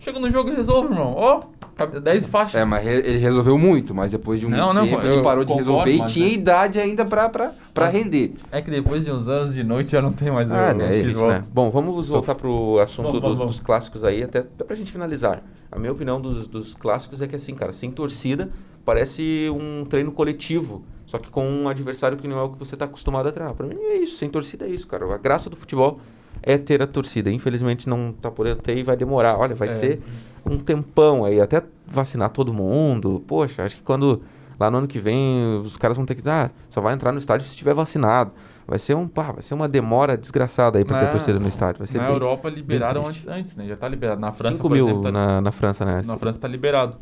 Chega 0.00 0.18
no 0.18 0.30
jogo 0.30 0.50
e 0.50 0.54
resolve, 0.56 0.88
irmão. 0.92 1.12
Ó, 1.16 1.42
cabe- 1.76 2.00
10 2.00 2.24
faixas. 2.26 2.60
É, 2.60 2.64
mas 2.64 2.86
ele 2.86 3.18
resolveu 3.18 3.56
muito, 3.58 3.94
mas 3.94 4.10
depois 4.10 4.40
de 4.40 4.46
um 4.46 4.50
Não, 4.50 4.72
não, 4.72 4.84
tempo 4.86 5.06
ele 5.06 5.22
parou 5.22 5.44
de 5.44 5.52
resolver 5.52 5.92
e 5.92 6.04
tinha 6.06 6.26
é- 6.26 6.32
idade 6.32 6.80
ainda 6.80 7.04
pra, 7.04 7.28
pra, 7.28 7.52
pra 7.74 7.84
Mas- 7.84 7.94
render. 7.94 8.32
É 8.50 8.62
que 8.62 8.70
depois 8.70 9.04
de 9.04 9.12
uns 9.12 9.28
anos 9.28 9.52
de 9.54 9.62
noite 9.62 9.92
já 9.92 10.00
não 10.00 10.10
tem 10.12 10.30
mais 10.30 10.50
Ah, 10.50 10.72
o 10.72 10.74
né, 10.74 10.88
que 11.02 11.10
isso, 11.10 11.26
né? 11.26 11.42
Bom, 11.52 11.70
vamos 11.70 12.08
voltar 12.08 12.34
pro 12.34 12.78
assunto 12.80 13.06
Vamos, 13.08 13.20
do- 13.20 13.36
vamos, 13.36 13.46
dos 13.56 13.60
clássicos 13.60 14.02
aí, 14.02 14.22
até, 14.22 14.38
até 14.40 14.64
pra 14.64 14.74
gente 14.74 14.90
finalizar. 14.90 15.42
A 15.70 15.78
minha 15.78 15.92
opinião 15.92 16.20
dos, 16.20 16.46
dos 16.48 16.74
clássicos 16.74 17.20
é 17.22 17.26
que, 17.28 17.36
assim, 17.36 17.54
cara, 17.54 17.72
sem 17.72 17.90
torcida, 17.90 18.48
parece 18.84 19.48
um 19.52 19.84
treino 19.84 20.10
coletivo, 20.10 20.82
só 21.04 21.18
que 21.18 21.28
com 21.30 21.46
um 21.46 21.68
adversário 21.68 22.16
que 22.16 22.26
não 22.26 22.38
é 22.38 22.42
o 22.42 22.48
que 22.48 22.58
você 22.58 22.74
tá 22.76 22.86
acostumado 22.86 23.28
a 23.28 23.32
treinar. 23.32 23.54
Pra 23.54 23.66
mim 23.66 23.76
é 23.78 23.98
isso, 23.98 24.16
sem 24.16 24.30
torcida 24.30 24.64
é 24.64 24.68
isso, 24.70 24.86
cara. 24.88 25.04
A 25.14 25.18
graça 25.18 25.50
do 25.50 25.56
futebol 25.56 26.00
é 26.42 26.56
ter 26.58 26.82
a 26.82 26.86
torcida. 26.86 27.30
Infelizmente 27.30 27.88
não 27.88 28.12
tá 28.12 28.30
podendo 28.30 28.62
ter 28.62 28.76
e 28.78 28.82
vai 28.82 28.96
demorar. 28.96 29.36
Olha, 29.38 29.54
vai 29.54 29.68
É. 29.68 29.74
ser 29.74 30.02
um 30.44 30.58
tempão 30.58 31.24
aí, 31.24 31.40
até 31.40 31.62
vacinar 31.86 32.30
todo 32.30 32.52
mundo. 32.52 33.22
Poxa, 33.26 33.62
acho 33.64 33.76
que 33.76 33.82
quando 33.82 34.22
lá 34.58 34.70
no 34.70 34.78
ano 34.78 34.86
que 34.88 34.98
vem 34.98 35.60
os 35.64 35.76
caras 35.76 35.96
vão 35.96 36.06
ter 36.06 36.14
que 36.14 36.28
ah, 36.28 36.50
só 36.68 36.80
vai 36.80 36.94
entrar 36.94 37.12
no 37.12 37.18
estádio 37.18 37.46
se 37.46 37.52
estiver 37.52 37.74
vacinado. 37.74 38.30
Vai 38.66 38.78
ser 38.78 38.94
um, 38.94 39.08
pá, 39.08 39.32
vai 39.32 39.42
ser 39.42 39.52
uma 39.54 39.68
demora 39.68 40.16
desgraçada 40.16 40.78
aí 40.78 40.84
pra 40.84 40.98
ter 41.00 41.04
Na- 41.06 41.10
torcida 41.10 41.38
no 41.40 41.48
estádio. 41.48 41.84
Na 41.92 42.00
bem- 42.02 42.12
Europa 42.12 42.48
liberaram 42.48 43.04
antes, 43.04 43.26
antes, 43.26 43.56
né? 43.56 43.66
Já 43.66 43.76
tá 43.76 43.88
liberado. 43.88 44.20
Na 44.20 44.30
França, 44.30 44.54
5 44.56 44.68
por 44.68 44.74
mil 44.74 44.86
exemplo, 44.86 45.02
tá- 45.04 45.10
na, 45.12 45.40
na 45.40 45.50
França, 45.50 45.84
né? 45.84 46.02
Na 46.06 46.16
França 46.16 46.38
tá 46.38 46.46
liberado. 46.46 46.96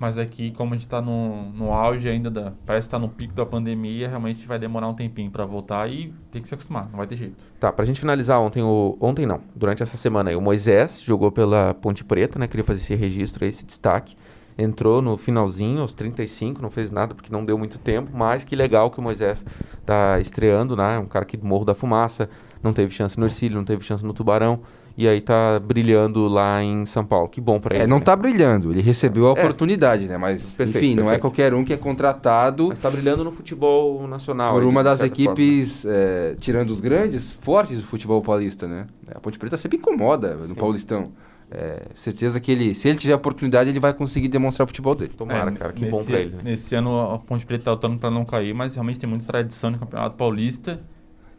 Mas 0.00 0.16
aqui, 0.16 0.50
como 0.52 0.72
a 0.72 0.78
gente 0.78 0.88
tá 0.88 1.02
no, 1.02 1.52
no 1.52 1.74
auge 1.74 2.08
ainda, 2.08 2.30
da, 2.30 2.54
parece 2.64 2.88
que 2.88 2.92
tá 2.92 2.98
no 2.98 3.10
pico 3.10 3.34
da 3.34 3.44
pandemia, 3.44 4.08
realmente 4.08 4.46
vai 4.48 4.58
demorar 4.58 4.88
um 4.88 4.94
tempinho 4.94 5.30
pra 5.30 5.44
voltar 5.44 5.90
e 5.90 6.10
tem 6.32 6.40
que 6.40 6.48
se 6.48 6.54
acostumar, 6.54 6.88
não 6.90 6.96
vai 6.96 7.06
ter 7.06 7.16
jeito. 7.16 7.44
Tá, 7.60 7.70
pra 7.70 7.84
gente 7.84 8.00
finalizar 8.00 8.40
ontem, 8.40 8.62
o, 8.62 8.96
ontem 8.98 9.26
não, 9.26 9.42
durante 9.54 9.82
essa 9.82 9.98
semana 9.98 10.30
aí, 10.30 10.36
o 10.36 10.40
Moisés 10.40 11.02
jogou 11.02 11.30
pela 11.30 11.74
Ponte 11.74 12.02
Preta, 12.02 12.38
né? 12.38 12.48
Queria 12.48 12.64
fazer 12.64 12.80
esse 12.80 12.94
registro 12.94 13.44
aí, 13.44 13.50
esse 13.50 13.66
destaque. 13.66 14.16
Entrou 14.56 15.02
no 15.02 15.18
finalzinho, 15.18 15.82
aos 15.82 15.92
35, 15.92 16.62
não 16.62 16.70
fez 16.70 16.90
nada 16.90 17.14
porque 17.14 17.30
não 17.30 17.44
deu 17.44 17.58
muito 17.58 17.78
tempo, 17.78 18.10
mas 18.14 18.42
que 18.42 18.56
legal 18.56 18.90
que 18.90 18.98
o 18.98 19.02
Moisés 19.02 19.44
tá 19.84 20.18
estreando, 20.18 20.74
né? 20.74 20.98
Um 20.98 21.06
cara 21.06 21.26
que 21.26 21.36
do 21.36 21.46
Morro 21.46 21.66
da 21.66 21.74
Fumaça, 21.74 22.28
não 22.62 22.72
teve 22.72 22.92
chance 22.94 23.20
no 23.20 23.26
Ercílio, 23.26 23.58
não 23.58 23.64
teve 23.64 23.84
chance 23.84 24.04
no 24.04 24.14
Tubarão, 24.14 24.60
e 24.96 25.08
aí 25.08 25.20
tá 25.20 25.58
brilhando 25.58 26.26
lá 26.28 26.62
em 26.62 26.84
São 26.86 27.04
Paulo. 27.04 27.28
Que 27.28 27.40
bom 27.40 27.58
pra 27.60 27.74
ele. 27.74 27.84
É, 27.84 27.86
não 27.86 27.98
né? 27.98 28.04
tá 28.04 28.14
brilhando, 28.16 28.70
ele 28.72 28.80
recebeu 28.82 29.26
a 29.26 29.30
É. 29.30 29.32
oportunidade, 29.32 30.06
né? 30.06 30.18
Mas, 30.18 30.52
Perfeito, 30.52 30.78
enfim, 30.84 30.94
não 30.94 31.02
é 31.02 31.06
perfeito. 31.06 31.20
qualquer 31.22 31.54
um 31.54 31.64
que 31.64 31.72
é 31.72 31.76
contratado 31.76 32.68
Mas 32.68 32.78
tá 32.78 32.90
brilhando 32.90 33.24
no 33.24 33.32
futebol 33.32 34.06
nacional. 34.06 34.52
por 34.52 34.62
uma 34.64 34.82
das 34.84 35.00
equipes, 35.00 35.84
é, 35.86 36.36
tirando 36.38 36.70
os 36.70 36.80
grandes, 36.80 37.32
fortes 37.40 37.80
do 37.80 37.86
futebol 37.86 38.20
paulista, 38.22 38.66
né? 38.66 38.86
A 39.14 39.20
Ponte 39.20 39.38
Preta 39.38 39.56
sempre 39.56 39.78
incomoda 39.78 40.34
no 40.34 40.46
Sim. 40.48 40.54
Paulistão. 40.54 41.12
É, 41.52 41.86
certeza 41.96 42.38
que 42.38 42.52
ele, 42.52 42.76
se 42.76 42.88
ele 42.88 42.96
tiver 42.96 43.12
a 43.12 43.16
oportunidade, 43.16 43.68
ele 43.70 43.80
vai 43.80 43.92
conseguir 43.92 44.28
demonstrar 44.28 44.64
o 44.64 44.68
futebol 44.68 44.94
dele. 44.94 45.12
Tomara, 45.16 45.50
É, 45.50 45.54
cara, 45.54 45.72
que 45.72 45.80
nesse, 45.84 45.90
bom 45.90 46.04
pra 46.04 46.20
ele. 46.20 46.36
né? 46.36 46.42
Nesse 46.44 46.74
ano 46.76 47.00
a 47.00 47.18
Ponte 47.18 47.44
Preta 47.44 47.64
tá 47.64 47.72
lutando 47.72 47.98
pra 47.98 48.08
não 48.08 48.24
cair, 48.24 48.54
mas 48.54 48.74
realmente 48.74 49.00
tem 49.00 49.08
muita 49.10 49.24
tradição 49.26 49.70
no 49.70 49.78
Campeonato 49.78 50.16
Paulista. 50.16 50.78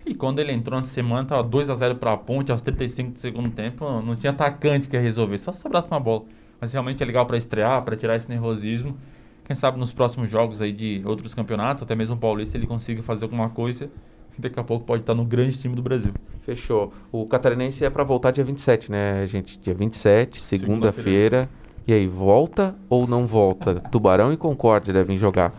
E 0.06 0.16
quando 0.16 0.40
ele 0.40 0.52
entrou 0.52 0.80
na 0.80 0.86
semana, 0.86 1.26
tava 1.26 1.48
2x0 1.48 1.96
pra 1.96 2.18
Ponte, 2.18 2.52
aos 2.52 2.62
35 2.62 3.12
do 3.12 3.20
segundo 3.20 3.50
tempo, 3.52 3.86
não 4.02 4.16
tinha 4.16 4.32
atacante 4.32 4.88
que 4.90 4.96
ia 4.96 5.02
resolver, 5.02 5.38
só 5.38 5.52
se 5.52 5.62
sobrasse 5.62 5.88
uma 5.88 6.00
bola. 6.00 6.24
Mas 6.60 6.74
realmente 6.74 7.02
é 7.02 7.06
legal 7.06 7.26
pra 7.26 7.38
estrear, 7.38 7.82
pra 7.84 7.96
tirar 7.96 8.16
esse 8.16 8.30
nervosismo. 8.30 8.98
Quem 9.44 9.56
sabe 9.56 9.78
nos 9.78 9.92
próximos 9.92 10.30
jogos 10.30 10.62
aí 10.62 10.72
de 10.72 11.02
outros 11.06 11.34
campeonatos, 11.34 11.84
até 11.84 11.96
mesmo 11.96 12.16
o 12.16 12.18
Paulista, 12.18 12.58
ele 12.58 12.68
consiga 12.68 13.02
fazer 13.04 13.26
alguma 13.26 13.50
coisa. 13.50 13.90
Daqui 14.38 14.60
a 14.60 14.64
pouco 14.64 14.86
pode 14.86 15.04
estar 15.04 15.14
no 15.14 15.26
grande 15.26 15.58
time 15.58 15.76
do 15.76 15.82
Brasil. 15.82 16.14
Fechou. 16.42 16.94
O 17.12 17.28
Catarinense 17.28 17.84
é 17.84 17.90
pra 17.90 18.04
voltar 18.04 18.32
dia 18.32 18.44
27, 18.44 18.92
né, 18.92 19.28
gente? 19.28 19.60
Dia 19.60 19.74
27, 19.74 20.40
segunda-feira. 20.40 21.50
E 21.88 21.94
aí, 21.94 22.08
volta 22.08 22.76
ou 22.90 23.06
não 23.06 23.28
volta? 23.28 23.76
Tubarão 23.92 24.32
e 24.32 24.38
Concórdia 24.38 24.94
devem 24.94 25.18
jogar. 25.18 25.54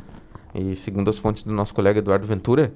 E 0.54 0.74
segundo 0.76 1.10
as 1.10 1.18
fontes 1.18 1.42
do 1.42 1.52
nosso 1.52 1.74
colega 1.74 1.98
Eduardo 1.98 2.26
Ventura, 2.26 2.72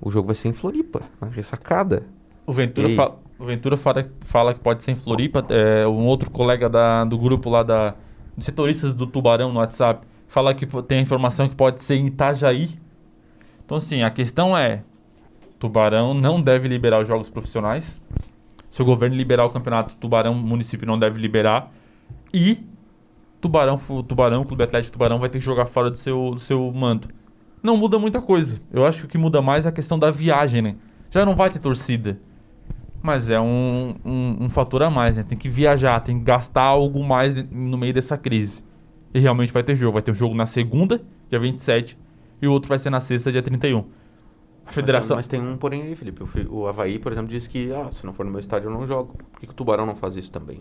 o 0.00 0.10
jogo 0.10 0.26
vai 0.26 0.34
ser 0.34 0.48
em 0.48 0.52
Floripa, 0.52 1.00
na 1.20 1.28
ressacada. 1.28 2.04
O 2.46 2.52
Ventura, 2.52 2.88
fa- 2.96 3.12
o 3.38 3.44
Ventura 3.44 3.76
fala, 3.76 4.08
fala 4.22 4.54
que 4.54 4.60
pode 4.60 4.82
ser 4.82 4.92
em 4.92 4.96
Floripa. 4.96 5.44
É, 5.50 5.86
um 5.86 6.06
outro 6.06 6.30
colega 6.30 6.68
da- 6.68 7.04
do 7.04 7.18
grupo 7.18 7.50
lá 7.50 7.62
da 7.62 7.94
dos 8.36 8.44
setoristas 8.44 8.94
do 8.94 9.06
Tubarão 9.06 9.52
no 9.52 9.58
WhatsApp 9.58 10.06
fala 10.28 10.54
que 10.54 10.64
tem 10.84 10.98
a 10.98 11.02
informação 11.02 11.48
que 11.48 11.56
pode 11.56 11.82
ser 11.82 11.96
em 11.96 12.06
Itajaí. 12.06 12.78
Então, 13.64 13.76
assim, 13.78 14.02
a 14.02 14.10
questão 14.10 14.56
é: 14.56 14.82
Tubarão 15.58 16.14
não 16.14 16.40
deve 16.40 16.68
liberar 16.68 17.00
os 17.02 17.08
jogos 17.08 17.28
profissionais. 17.28 18.00
Se 18.70 18.80
o 18.80 18.84
governo 18.84 19.16
liberar 19.16 19.44
o 19.44 19.50
campeonato, 19.50 19.96
Tubarão, 19.96 20.34
município 20.34 20.86
não 20.86 20.98
deve 20.98 21.18
liberar. 21.20 21.72
E 22.32 22.58
Tubarão, 23.40 23.78
Tubarão, 24.06 24.44
Clube 24.44 24.62
Atlético 24.64 24.92
Tubarão 24.92 25.18
vai 25.18 25.28
ter 25.28 25.38
que 25.38 25.44
jogar 25.44 25.66
fora 25.66 25.90
do 25.90 25.96
seu, 25.98 26.30
do 26.32 26.38
seu 26.40 26.70
manto. 26.72 27.08
Não 27.62 27.76
muda 27.76 27.98
muita 27.98 28.20
coisa. 28.20 28.60
Eu 28.72 28.86
acho 28.86 29.00
que 29.00 29.04
o 29.06 29.08
que 29.08 29.18
muda 29.18 29.42
mais 29.42 29.66
é 29.66 29.68
a 29.68 29.72
questão 29.72 29.98
da 29.98 30.10
viagem, 30.10 30.62
né? 30.62 30.76
Já 31.10 31.24
não 31.24 31.34
vai 31.34 31.50
ter 31.50 31.58
torcida. 31.58 32.18
Mas 33.02 33.30
é 33.30 33.40
um, 33.40 33.94
um, 34.04 34.36
um 34.44 34.50
fator 34.50 34.82
a 34.82 34.90
mais, 34.90 35.16
né? 35.16 35.22
Tem 35.22 35.38
que 35.38 35.48
viajar, 35.48 36.00
tem 36.00 36.18
que 36.18 36.24
gastar 36.24 36.62
algo 36.62 37.02
mais 37.04 37.34
no 37.50 37.78
meio 37.78 37.94
dessa 37.94 38.16
crise. 38.16 38.64
E 39.14 39.18
realmente 39.18 39.52
vai 39.52 39.62
ter 39.62 39.76
jogo. 39.76 39.94
Vai 39.94 40.02
ter 40.02 40.10
um 40.10 40.14
jogo 40.14 40.34
na 40.34 40.46
segunda, 40.46 41.00
dia 41.30 41.38
27, 41.38 41.98
e 42.42 42.46
o 42.46 42.52
outro 42.52 42.68
vai 42.68 42.78
ser 42.78 42.90
na 42.90 43.00
sexta, 43.00 43.30
dia 43.32 43.42
31. 43.42 43.84
A 44.66 44.72
federação. 44.72 45.16
Mas 45.16 45.26
tem 45.26 45.40
um 45.40 45.56
porém 45.56 45.82
aí, 45.82 45.94
Felipe. 45.94 46.22
O, 46.22 46.58
o 46.58 46.66
Havaí, 46.66 46.98
por 46.98 47.10
exemplo, 47.10 47.30
disse 47.30 47.48
que 47.48 47.72
ah, 47.72 47.88
se 47.90 48.04
não 48.04 48.12
for 48.12 48.24
no 48.26 48.30
meu 48.30 48.40
estádio 48.40 48.68
eu 48.68 48.74
não 48.74 48.86
jogo. 48.86 49.16
Por 49.32 49.40
que, 49.40 49.46
que 49.46 49.52
o 49.52 49.56
Tubarão 49.56 49.86
não 49.86 49.94
faz 49.94 50.16
isso 50.16 50.30
também? 50.30 50.60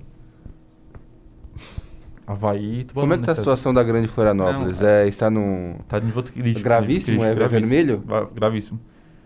Havaí, 2.27 2.83
Tubarão. 2.83 3.07
Como 3.09 3.13
é 3.13 3.17
que 3.17 3.23
tá 3.23 3.31
a 3.31 3.35
né, 3.35 3.39
situação 3.39 3.73
da 3.73 3.81
Grande 3.81 4.07
Florianópolis? 4.09 4.81
Não, 4.81 4.87
é, 4.89 5.07
está 5.07 5.29
no. 5.29 5.75
Tá 5.87 5.97
de 5.97 6.05
nível 6.07 6.21
crítico. 6.23 6.61
Gravíssimo? 6.63 7.19
crítico, 7.21 7.41
É- 7.41 7.45
é 7.45 7.47
vermelho? 7.47 8.03
Gra- 8.05 8.27
Gravíssimo. 8.35 8.79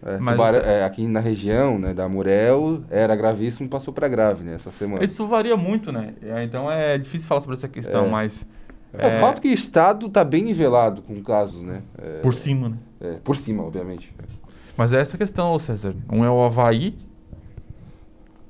É, 0.03 0.17
Tubarão- 0.17 0.59
é, 0.61 0.83
aqui 0.83 1.07
na 1.07 1.19
região, 1.19 1.77
né, 1.77 1.93
da 1.93 2.07
Murel, 2.09 2.83
era 2.89 3.15
gravíssimo, 3.15 3.67
passou 3.69 3.93
para 3.93 4.07
grave, 4.07 4.43
né, 4.43 4.55
essa 4.55 4.71
semana. 4.71 5.03
Isso 5.03 5.27
varia 5.27 5.55
muito, 5.57 5.91
né? 5.91 6.13
É, 6.23 6.43
Então 6.43 6.71
é 6.71 6.97
difícil 6.97 7.27
falar 7.27 7.41
sobre 7.41 7.55
essa 7.55 7.67
questão, 7.67 8.05
É. 8.05 8.09
mas. 8.09 8.45
É, 8.93 9.07
o 9.07 9.19
fato 9.19 9.37
é 9.37 9.41
que 9.41 9.47
o 9.47 9.53
estado 9.53 10.09
tá 10.09 10.23
bem 10.23 10.43
nivelado 10.43 11.01
com 11.01 11.21
casos, 11.23 11.61
né? 11.63 11.81
É, 11.97 12.19
Por 12.19 12.33
cima, 12.33 12.69
né? 12.69 12.77
é, 12.99 13.13
por 13.23 13.35
cima, 13.35 13.63
obviamente. 13.63 14.13
Mas 14.75 14.91
é 14.91 14.99
essa 14.99 15.17
questão, 15.17 15.57
César. 15.59 15.95
Um 16.11 16.25
é 16.25 16.29
o 16.29 16.43
Havaí, 16.43 16.95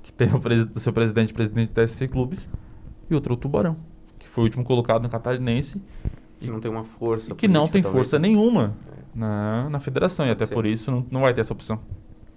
que 0.04 0.12
tem 0.12 0.28
o, 0.30 0.80
seu 0.80 0.92
presidente 0.94 1.34
presidente 1.34 1.72
da 1.74 1.84
SC 1.86 2.08
Clubes, 2.08 2.48
e 3.10 3.14
outro 3.16 3.34
é 3.34 3.36
o 3.36 3.38
Tubarão, 3.38 3.76
foi 4.32 4.44
o 4.44 4.46
último 4.46 4.64
colocado 4.64 5.04
no 5.04 5.10
Catarinense, 5.10 5.82
Que 6.40 6.50
não 6.50 6.60
tem 6.60 6.72
uma 6.72 6.84
força. 6.84 7.36
que 7.36 7.48
não 7.48 7.68
tem 7.68 7.82
talvez. 7.82 8.04
força 8.04 8.18
nenhuma 8.18 8.74
na, 9.14 9.70
na 9.70 9.80
federação, 9.80 10.26
e 10.26 10.30
até 10.32 10.46
por 10.48 10.66
isso 10.66 10.90
não, 10.90 11.06
não 11.12 11.22
vai 11.22 11.34
ter 11.34 11.42
essa 11.42 11.54
opção. 11.54 11.80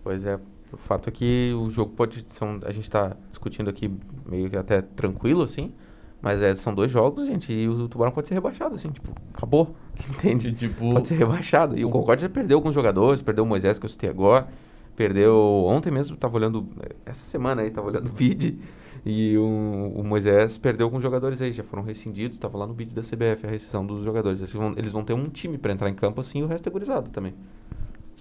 Pois 0.03 0.27
é. 0.27 0.39
O 0.73 0.77
fato 0.77 1.09
é 1.09 1.13
que 1.13 1.55
o 1.57 1.71
jogo 1.71 1.93
pode. 1.93 2.27
São, 2.29 2.61
a 2.65 2.73
gente 2.73 2.91
tá 2.91 3.17
discutindo 3.31 3.71
aqui 3.71 3.91
meio 4.27 4.51
que 4.51 4.57
até 4.57 4.83
tranquilo, 4.83 5.43
assim. 5.43 5.73
Mas 6.21 6.41
é, 6.43 6.55
são 6.57 6.75
dois 6.75 6.91
jogos, 6.91 7.27
gente, 7.27 7.53
e 7.53 7.69
o 7.69 7.87
Tubarão 7.87 8.11
pode 8.11 8.27
ser 8.29 8.35
rebaixado, 8.35 8.75
assim, 8.75 8.91
tipo, 8.91 9.13
acabou. 9.33 9.77
Entende? 10.11 10.53
Tipo, 10.53 10.95
Pode 10.95 11.07
ser 11.07 11.17
rebaixado. 11.17 11.79
E 11.79 11.85
o 11.85 11.91
Concórdia 11.91 12.27
já 12.27 12.33
perdeu 12.33 12.57
alguns 12.59 12.75
jogadores, 12.75 13.21
perdeu 13.23 13.45
o 13.45 13.47
Moisés, 13.47 13.79
que 13.79 13.85
eu 13.85 13.91
citei 13.91 14.09
agora. 14.11 14.49
Perdeu. 14.97 15.65
Ontem 15.67 15.91
mesmo, 15.91 16.17
tava 16.17 16.37
olhando. 16.37 16.69
Essa 17.05 17.25
semana 17.25 17.63
aí, 17.63 17.71
tava 17.71 17.89
olhando 17.89 18.09
o 18.09 18.13
bid. 18.13 18.59
E 19.07 19.37
o, 19.37 19.93
o 19.97 20.03
Moisés 20.03 20.57
perdeu 20.57 20.87
alguns 20.87 21.03
jogadores 21.03 21.43
aí, 21.43 21.53
já 21.53 21.63
foram 21.63 21.83
rescindidos, 21.83 22.39
tava 22.39 22.57
lá 22.57 22.67
no 22.67 22.73
bid 22.73 22.95
da 22.95 23.03
CBF, 23.03 23.47
a 23.47 23.51
rescisão 23.51 23.85
dos 23.85 24.03
jogadores. 24.03 24.41
Eles 24.41 24.53
vão, 24.53 24.75
eles 24.77 24.93
vão 24.93 25.05
ter 25.05 25.13
um 25.13 25.29
time 25.29 25.59
pra 25.59 25.73
entrar 25.73 25.91
em 25.91 25.95
campo 25.95 26.21
assim 26.23 26.39
e 26.39 26.43
o 26.43 26.47
resto 26.47 26.69
é 26.69 26.73
gurizado 26.73 27.11
também. 27.11 27.35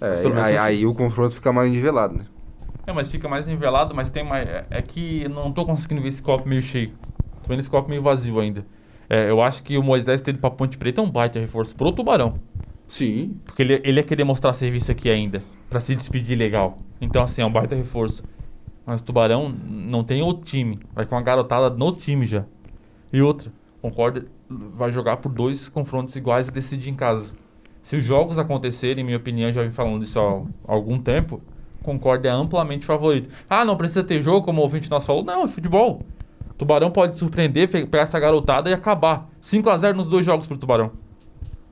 É, 0.01 0.19
aí, 0.19 0.29
não 0.29 0.62
aí 0.62 0.86
o 0.86 0.93
confronto 0.93 1.36
fica 1.36 1.53
mais 1.53 1.71
nivelado, 1.71 2.17
né? 2.17 2.25
É, 2.86 2.91
mas 2.91 3.09
fica 3.09 3.29
mais 3.29 3.47
nivelado, 3.47 3.95
mas 3.95 4.09
tem 4.09 4.25
mais. 4.25 4.47
É, 4.47 4.65
é 4.69 4.81
que 4.81 5.25
não 5.29 5.53
tô 5.53 5.65
conseguindo 5.65 6.01
ver 6.01 6.09
esse 6.09 6.21
copo 6.21 6.49
meio 6.49 6.62
cheio. 6.62 6.91
Tô 7.41 7.47
vendo 7.47 7.59
esse 7.59 7.69
copo 7.69 7.89
meio 7.89 8.01
vazio 8.01 8.38
ainda. 8.39 8.65
É, 9.09 9.29
eu 9.29 9.41
acho 9.41 9.63
que 9.63 9.77
o 9.77 9.83
Moisés 9.83 10.19
ter 10.19 10.31
ido 10.31 10.39
pra 10.39 10.49
Ponte 10.49 10.77
Preta 10.77 10.99
é 10.99 11.03
um 11.03 11.09
baita 11.09 11.39
reforço 11.39 11.73
pro 11.75 11.93
Tubarão. 11.93 12.39
Sim. 12.88 13.38
Porque 13.45 13.62
ele, 13.62 13.81
ele 13.83 13.99
ia 13.99 14.03
querer 14.03 14.25
mostrar 14.25 14.51
serviço 14.53 14.91
aqui 14.91 15.09
ainda, 15.09 15.41
pra 15.73 15.79
se 15.79 15.95
despedir 15.95 16.38
legal. 16.38 16.77
Então, 17.01 17.23
assim, 17.23 17.41
é 17.41 17.45
um 17.45 17.51
baita 17.51 17.75
reforço. 17.75 18.23
Mas 18.86 19.01
o 19.01 19.03
Tubarão 19.03 19.49
não 19.49 20.03
tem 20.03 20.21
outro 20.21 20.45
time. 20.45 20.79
Vai 20.93 21.03
com 21.03 21.15
uma 21.15 21.21
garotada 21.21 21.75
no 21.75 21.91
time 21.93 22.27
já. 22.27 22.45
E 23.12 23.19
outra, 23.23 23.51
Concórdia 23.81 24.25
vai 24.47 24.91
jogar 24.91 25.17
por 25.17 25.31
dois 25.31 25.67
confrontos 25.67 26.15
iguais 26.15 26.47
e 26.47 26.51
decidir 26.51 26.91
em 26.91 26.95
casa. 26.95 27.33
Se 27.81 27.95
os 27.95 28.03
jogos 28.03 28.38
acontecerem, 28.38 29.01
em 29.01 29.05
minha 29.05 29.17
opinião, 29.17 29.51
já 29.51 29.63
vim 29.63 29.71
falando 29.71 30.03
isso 30.03 30.19
há 30.19 30.43
algum 30.71 30.99
tempo, 30.99 31.41
Concórdia 31.81 32.29
é 32.29 32.31
amplamente 32.31 32.86
favorito. 32.86 33.29
Ah, 33.49 33.65
não 33.65 33.75
precisa 33.75 34.03
ter 34.03 34.21
jogo, 34.21 34.45
como 34.45 34.62
o 34.62 34.63
ouvinte 34.63 34.91
nosso 34.91 35.07
falou. 35.07 35.23
Não, 35.23 35.43
é 35.43 35.47
futebol. 35.47 36.03
Tubarão 36.55 36.91
pode 36.91 37.17
surpreender, 37.17 37.67
pegar 37.67 38.03
essa 38.03 38.19
garotada 38.19 38.69
e 38.69 38.73
acabar. 38.73 39.27
5 39.41 39.67
a 39.71 39.77
0 39.77 39.97
nos 39.97 40.07
dois 40.07 40.23
jogos 40.23 40.45
pro 40.45 40.55
Tubarão. 40.55 40.91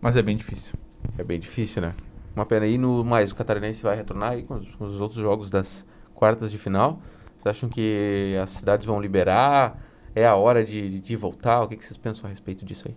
Mas 0.02 0.18
é 0.18 0.24
bem 0.24 0.36
difícil. 0.36 0.74
É 1.20 1.24
bem 1.24 1.40
difícil, 1.40 1.84
né? 1.84 1.94
Uma 2.36 2.46
pena 2.46 2.66
aí, 2.66 2.78
no 2.78 3.04
mais 3.04 3.32
o 3.32 3.36
Catarinense 3.36 3.84
vai 3.84 3.96
retornar 3.96 4.32
aí 4.32 4.44
com 4.44 4.56
os, 4.56 4.76
com 4.76 4.86
os 4.86 5.02
outros 5.02 5.20
jogos 5.20 5.50
das 5.50 5.86
quartas 6.14 6.52
de 6.52 6.58
final. 6.58 7.02
Vocês 7.38 7.58
acham 7.58 7.70
que 7.70 8.38
as 8.42 8.52
cidades 8.52 8.86
vão 8.86 9.02
liberar? 9.02 9.82
É 10.16 10.26
a 10.26 10.36
hora 10.36 10.64
de, 10.64 11.00
de 11.00 11.16
voltar? 11.16 11.62
O 11.64 11.68
que, 11.68 11.76
que 11.76 11.86
vocês 11.86 11.98
pensam 11.98 12.26
a 12.26 12.30
respeito 12.30 12.64
disso 12.64 12.88
aí? 12.88 12.96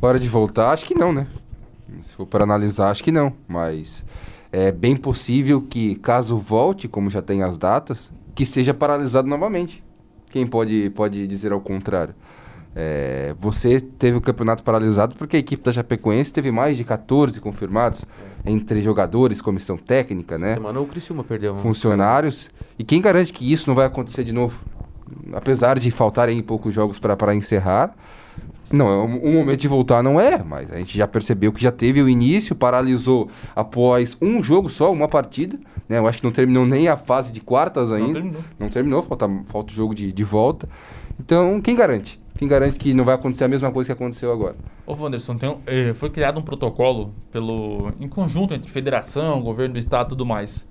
Hora 0.00 0.18
de 0.18 0.28
voltar? 0.28 0.72
Acho 0.72 0.84
que 0.84 0.94
não, 0.94 1.12
né? 1.12 1.26
Se 2.02 2.14
for 2.14 2.26
para 2.26 2.44
analisar, 2.44 2.90
acho 2.90 3.02
que 3.02 3.12
não. 3.12 3.32
Mas 3.46 4.04
é 4.52 4.70
bem 4.72 4.96
possível 4.96 5.62
que, 5.62 5.96
caso 5.96 6.36
volte, 6.36 6.88
como 6.88 7.10
já 7.10 7.22
tem 7.22 7.42
as 7.42 7.56
datas, 7.56 8.12
que 8.34 8.44
seja 8.44 8.74
paralisado 8.74 9.28
novamente. 9.28 9.84
Quem 10.30 10.46
pode, 10.46 10.90
pode 10.90 11.26
dizer 11.26 11.52
ao 11.52 11.60
contrário? 11.60 12.14
É, 12.80 13.34
você 13.40 13.80
teve 13.80 14.16
o 14.16 14.20
campeonato 14.20 14.62
paralisado 14.62 15.16
porque 15.16 15.36
a 15.36 15.40
equipe 15.40 15.64
da 15.64 15.72
Chapecoense 15.72 16.32
teve 16.32 16.52
mais 16.52 16.76
de 16.76 16.84
14 16.84 17.40
confirmados 17.40 18.04
entre 18.46 18.80
jogadores, 18.80 19.40
comissão 19.40 19.76
técnica, 19.76 20.36
Essa 20.36 20.44
né? 20.46 20.54
semana 20.54 20.78
o 20.78 20.86
Criciúma 20.86 21.24
perdeu. 21.24 21.54
um- 21.54 21.58
Funcionários. 21.58 22.48
E 22.78 22.84
quem 22.84 23.02
garante 23.02 23.32
que 23.32 23.52
isso 23.52 23.68
não 23.68 23.74
vai 23.74 23.84
acontecer 23.86 24.22
de 24.22 24.32
novo? 24.32 24.60
Apesar 25.32 25.76
de 25.78 25.90
faltarem 25.90 26.40
poucos 26.40 26.72
jogos 26.72 27.00
para 27.00 27.34
encerrar, 27.34 27.96
não, 28.70 28.88
é 28.88 28.96
um, 28.98 29.26
um 29.28 29.32
momento 29.32 29.58
de 29.60 29.66
voltar 29.66 30.00
não 30.00 30.20
é, 30.20 30.40
mas 30.44 30.70
a 30.72 30.76
gente 30.76 30.96
já 30.96 31.08
percebeu 31.08 31.52
que 31.52 31.60
já 31.60 31.72
teve 31.72 32.00
o 32.00 32.08
início, 32.08 32.54
paralisou 32.54 33.28
após 33.56 34.16
um 34.22 34.40
jogo 34.40 34.68
só, 34.68 34.92
uma 34.92 35.08
partida, 35.08 35.58
né? 35.88 35.98
Eu 35.98 36.06
acho 36.06 36.18
que 36.18 36.24
não 36.24 36.30
terminou 36.32 36.64
nem 36.64 36.86
a 36.86 36.96
fase 36.96 37.32
de 37.32 37.40
quartas 37.40 37.90
ainda. 37.90 38.12
terminou. 38.12 38.40
Não 38.56 38.68
terminou, 38.68 39.02
falta, 39.02 39.28
falta 39.46 39.72
o 39.72 39.74
jogo 39.74 39.94
de, 39.96 40.12
de 40.12 40.22
volta. 40.22 40.68
Então, 41.18 41.60
quem 41.60 41.74
garante? 41.74 42.20
Quem 42.38 42.46
garante 42.46 42.78
que 42.78 42.94
não 42.94 43.04
vai 43.04 43.16
acontecer 43.16 43.42
a 43.42 43.48
mesma 43.48 43.72
coisa 43.72 43.88
que 43.88 43.92
aconteceu 43.92 44.30
agora? 44.30 44.54
Ô, 44.86 44.94
Wanderson, 44.94 45.36
tem 45.36 45.58
eh, 45.66 45.92
foi 45.92 46.08
criado 46.08 46.38
um 46.38 46.42
protocolo 46.42 47.12
pelo, 47.32 47.92
em 47.98 48.08
conjunto 48.08 48.54
entre 48.54 48.70
federação, 48.70 49.42
governo 49.42 49.72
do 49.72 49.78
estado 49.80 50.06
e 50.06 50.08
tudo 50.10 50.24
mais. 50.24 50.64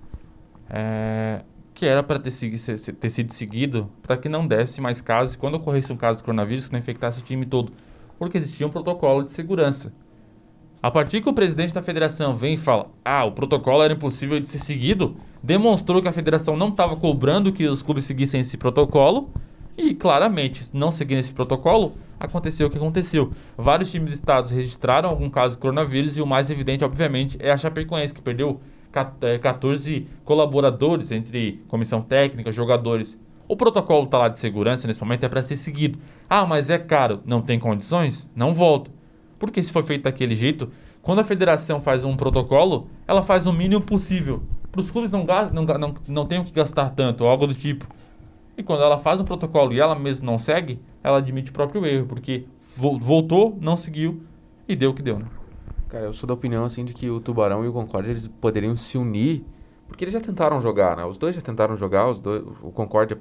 É, 0.69 1.41
que 1.73 1.85
era 1.85 2.01
para 2.01 2.19
ter, 2.19 2.31
ter 2.31 3.09
sido 3.09 3.33
seguido 3.33 3.89
para 4.01 4.15
que 4.15 4.29
não 4.29 4.47
desse 4.47 4.79
mais 4.79 5.01
casos, 5.01 5.35
quando 5.35 5.55
ocorresse 5.55 5.91
um 5.91 5.97
caso 5.97 6.19
de 6.19 6.23
coronavírus, 6.23 6.67
que 6.67 6.71
não 6.71 6.79
infectasse 6.79 7.19
o 7.19 7.21
time 7.21 7.45
todo. 7.45 7.73
Porque 8.17 8.37
existia 8.37 8.65
um 8.65 8.69
protocolo 8.69 9.25
de 9.25 9.33
segurança. 9.33 9.91
A 10.81 10.89
partir 10.89 11.19
que 11.19 11.27
o 11.27 11.33
presidente 11.33 11.73
da 11.73 11.81
federação 11.81 12.33
vem 12.33 12.53
e 12.53 12.57
fala: 12.57 12.91
ah, 13.03 13.25
o 13.25 13.33
protocolo 13.33 13.83
era 13.83 13.91
impossível 13.91 14.39
de 14.39 14.47
ser 14.47 14.59
seguido, 14.59 15.17
demonstrou 15.43 16.01
que 16.01 16.07
a 16.07 16.13
federação 16.13 16.55
não 16.55 16.69
estava 16.69 16.95
cobrando 16.95 17.51
que 17.51 17.67
os 17.67 17.81
clubes 17.81 18.05
seguissem 18.05 18.39
esse 18.39 18.55
protocolo 18.55 19.29
e, 19.77 19.93
claramente, 19.93 20.63
não 20.73 20.91
seguindo 20.91 21.19
esse 21.19 21.31
protocolo, 21.33 21.93
aconteceu 22.19 22.67
o 22.67 22.69
que 22.69 22.77
aconteceu. 22.77 23.31
Vários 23.57 23.91
times 23.91 24.09
do 24.09 24.13
estado 24.15 24.49
registraram 24.49 25.07
algum 25.09 25.29
caso 25.29 25.55
de 25.55 25.61
coronavírus 25.61 26.17
e 26.17 26.21
o 26.21 26.25
mais 26.25 26.49
evidente, 26.49 26.83
obviamente, 26.83 27.37
é 27.39 27.51
a 27.51 27.57
Chapecoense, 27.57 28.13
que 28.13 28.21
perdeu 28.21 28.59
ca- 28.91 29.13
eh, 29.21 29.37
14 29.37 30.07
colaboradores 30.25 31.11
entre 31.11 31.63
comissão 31.67 32.01
técnica, 32.01 32.51
jogadores. 32.51 33.17
O 33.47 33.55
protocolo 33.55 34.05
está 34.05 34.17
lá 34.17 34.27
de 34.29 34.39
segurança 34.39 34.87
nesse 34.87 34.99
momento 35.01 35.23
é 35.23 35.29
para 35.29 35.43
ser 35.43 35.55
seguido. 35.55 35.99
Ah, 36.29 36.45
mas 36.45 36.69
é 36.69 36.77
caro, 36.77 37.21
não 37.25 37.41
tem 37.41 37.59
condições? 37.59 38.29
Não 38.35 38.53
volto. 38.53 38.91
Porque 39.39 39.61
se 39.61 39.71
for 39.71 39.83
feito 39.83 40.03
daquele 40.03 40.35
jeito, 40.35 40.69
quando 41.01 41.19
a 41.19 41.23
federação 41.23 41.79
faz 41.79 42.03
um 42.03 42.17
protocolo, 42.17 42.89
ela 43.07 43.21
faz 43.21 43.45
o 43.45 43.53
mínimo 43.53 43.79
possível. 43.81 44.41
Para 44.71 44.81
os 44.81 44.91
clubes 44.91 45.11
não, 45.11 45.25
não, 45.53 45.63
não, 45.63 45.95
não 46.07 46.25
tenham 46.25 46.43
que 46.43 46.51
gastar 46.51 46.89
tanto, 46.89 47.23
algo 47.25 47.47
do 47.47 47.53
tipo. 47.53 47.87
E 48.57 48.63
quando 48.63 48.81
ela 48.81 48.97
faz 48.97 49.21
um 49.21 49.23
protocolo 49.23 49.71
e 49.71 49.79
ela 49.79 49.93
mesma 49.97 50.25
não 50.25 50.39
segue, 50.39 50.79
ela 51.03 51.19
admite 51.19 51.51
o 51.51 51.53
próprio 51.53 51.85
erro, 51.85 52.07
porque 52.07 52.45
vo- 52.75 52.97
voltou, 52.97 53.55
não 53.61 53.77
seguiu 53.77 54.23
e 54.67 54.75
deu 54.75 54.89
o 54.89 54.93
que 54.93 55.01
deu, 55.03 55.19
né? 55.19 55.25
Cara, 55.89 56.05
eu 56.05 56.13
sou 56.13 56.27
da 56.27 56.33
opinião 56.33 56.65
assim 56.65 56.83
de 56.83 56.93
que 56.93 57.09
o 57.09 57.19
Tubarão 57.19 57.63
e 57.63 57.67
o 57.67 57.71
Concórdia 57.73 58.09
eles 58.11 58.27
poderiam 58.41 58.75
se 58.75 58.97
unir, 58.97 59.45
porque 59.87 60.03
eles 60.03 60.13
já 60.13 60.19
tentaram 60.19 60.59
jogar, 60.59 60.97
né? 60.97 61.05
Os 61.05 61.17
dois 61.17 61.35
já 61.35 61.41
tentaram 61.41 61.77
jogar, 61.77 62.09
os 62.09 62.19
dois, 62.19 62.43
o 62.61 62.71
Concórdia 62.71 63.17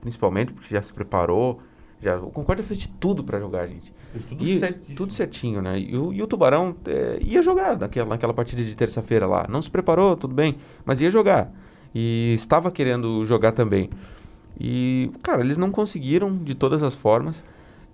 principalmente, 0.00 0.52
porque 0.52 0.74
já 0.74 0.80
se 0.82 0.92
preparou, 0.92 1.60
já 2.00 2.16
o 2.16 2.30
Concórdia 2.30 2.64
fez 2.64 2.78
de 2.80 2.88
tudo 2.88 3.22
pra 3.22 3.38
jogar, 3.38 3.66
gente. 3.66 3.92
Tudo 4.28 4.42
E- 4.42 4.58
certíssimo. 4.58 4.96
tudo 4.96 5.12
certinho, 5.12 5.60
né? 5.62 5.78
E 5.78 5.94
o, 5.96 6.12
e 6.12 6.22
o 6.22 6.26
Tubarão 6.26 6.74
é, 6.86 7.18
ia 7.20 7.42
jogar 7.42 7.78
naquela, 7.78 8.08
naquela 8.08 8.32
partida 8.32 8.64
de 8.64 8.74
terça-feira 8.74 9.26
lá. 9.26 9.46
Não 9.48 9.60
se 9.60 9.70
preparou, 9.70 10.16
tudo 10.16 10.34
bem, 10.34 10.56
mas 10.86 11.00
ia 11.02 11.10
jogar. 11.10 11.52
E 11.94 12.32
estava 12.34 12.70
querendo 12.70 13.24
jogar 13.26 13.52
também. 13.52 13.90
E, 14.60 15.10
cara, 15.22 15.40
eles 15.42 15.56
não 15.56 15.70
conseguiram 15.70 16.36
de 16.36 16.54
todas 16.54 16.82
as 16.82 16.94
formas. 16.94 17.42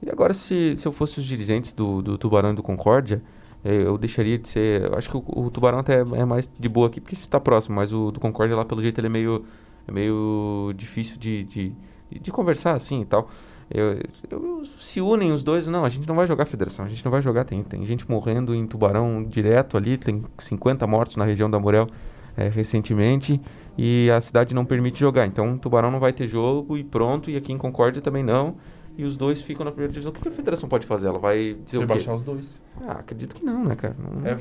E 0.03 0.11
agora, 0.11 0.35
se, 0.35 0.77
se 0.77 0.87
eu 0.87 0.93
fosse 0.93 1.19
os 1.21 1.25
dirigentes 1.25 1.73
do, 1.73 2.03
do 2.03 2.19
Tubarão 2.19 2.53
e 2.53 2.55
do 2.55 2.63
Concórdia, 2.63 3.23
eh, 3.65 3.83
eu 3.87 3.97
deixaria 3.97 4.37
de 4.39 4.49
ser. 4.49 4.93
Acho 4.97 5.09
que 5.09 5.17
o, 5.17 5.25
o 5.47 5.51
Tubarão 5.51 5.79
até 5.79 6.01
é 6.01 6.25
mais 6.25 6.51
de 6.59 6.69
boa 6.69 6.89
aqui, 6.89 7.01
porque 7.01 7.15
a 7.15 7.17
gente 7.17 7.27
está 7.27 7.41
próximo, 7.41 7.77
mas 7.77 7.93
o 7.93 8.11
do 8.11 8.21
Concórdia 8.21 8.57
lá, 8.57 8.65
pelo 8.65 8.83
jeito, 8.83 8.99
ele 9.01 9.07
é 9.07 9.11
meio, 9.11 9.45
é 9.87 9.93
meio 9.93 10.73
difícil 10.77 11.19
de, 11.19 11.45
de, 11.45 11.73
de 12.21 12.31
conversar 12.33 12.73
assim 12.75 13.03
e 13.03 13.05
tal. 13.07 13.31
Eu, 13.71 14.01
eu- 14.31 14.63
se 14.79 15.01
unem 15.01 15.33
os 15.33 15.43
dois, 15.43 15.67
não, 15.67 15.85
a 15.85 15.89
gente 15.89 16.07
não 16.07 16.15
vai 16.15 16.27
jogar 16.27 16.45
federação, 16.47 16.85
a 16.85 16.89
gente 16.89 17.05
não 17.05 17.11
vai 17.11 17.21
jogar, 17.23 17.45
tem, 17.45 17.63
tem 17.65 17.85
gente 17.85 18.09
morrendo 18.09 18.55
em 18.55 18.67
Tubarão 18.67 19.25
direto 19.25 19.77
ali, 19.77 19.97
tem 19.99 20.23
50 20.39 20.87
mortos 20.87 21.17
na 21.17 21.25
região 21.25 21.51
da 21.51 21.59
Morel 21.59 21.89
eh, 22.37 22.49
recentemente, 22.49 23.41
e 23.79 24.11
a 24.11 24.21
cidade 24.21 24.55
não 24.55 24.65
permite 24.65 24.99
jogar, 25.01 25.27
então 25.27 25.57
Tubarão 25.59 25.91
não 25.91 26.01
vai 26.01 26.13
ter 26.13 26.27
jogo 26.27 26.77
e 26.77 26.85
pronto, 26.85 27.31
e 27.31 27.37
aqui 27.37 27.53
em 27.53 27.59
Concórdia 27.59 28.01
também 28.03 28.23
não, 28.23 28.57
e 28.99 29.05
os 29.05 29.17
dois 29.17 29.43
ficam 29.43 29.65
na 29.65 29.71
primeira 29.71 29.93
divisão. 29.93 30.11
O 30.11 30.15
que 30.15 30.27
a 30.27 30.33
federação 30.33 30.69
pode 30.69 30.87
fazer? 30.87 31.09
Ela 31.09 31.19
vai 31.19 31.55
dizer 31.65 31.79
Rebaixar 31.81 32.15
o 32.15 32.17
quê? 32.17 32.21
os 32.21 32.23
dois. 32.23 32.63
Ah, 32.81 32.93
acredito 32.93 33.35
que 33.35 33.45
não, 33.45 33.63
né, 33.65 33.77
cara? 33.77 33.95
Não, 33.99 34.27
É, 34.27 34.31
é, 34.33 34.37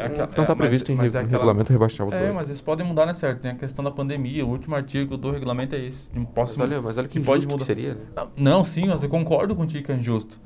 não, 0.00 0.06
aquela- 0.06 0.26
não 0.36 0.44
tá 0.44 0.52
é, 0.52 0.54
previsto 0.56 0.88
mas- 0.90 0.94
em 0.94 0.96
mas 0.96 1.14
é 1.14 1.18
aquela- 1.18 1.32
regulamento 1.38 1.72
rebaixar 1.72 2.06
os 2.06 2.12
É, 2.14 2.20
dois. 2.22 2.34
mas 2.34 2.48
eles 2.48 2.60
podem 2.60 2.86
mudar, 2.86 3.04
né, 3.06 3.14
certo? 3.14 3.40
Tem 3.40 3.50
a 3.50 3.54
questão 3.56 3.84
da 3.84 3.90
pandemia. 3.90 4.46
O 4.46 4.48
último 4.50 4.76
artigo 4.76 5.16
do 5.16 5.30
regulamento 5.32 5.74
é 5.74 5.84
esse. 5.84 6.14
Não 6.14 6.22
Mas 6.22 6.30
posso... 6.32 6.62
olha, 6.62 6.80
mas 6.80 6.98
olha 6.98 7.08
que 7.08 7.18
que 7.18 7.26
pode 7.26 7.44
injusto 7.46 7.48
que 7.48 7.52
mudar. 7.54 7.64
seria, 7.64 7.94
né? 7.94 8.00
Não, 8.14 8.30
Não, 8.58 8.64
sim, 8.64 8.86
mas 8.86 9.02
eu 9.02 9.08
concordo 9.08 9.56
contigo 9.56 9.86
que 9.86 9.90
é 9.92 9.96
injusto. 9.96 10.38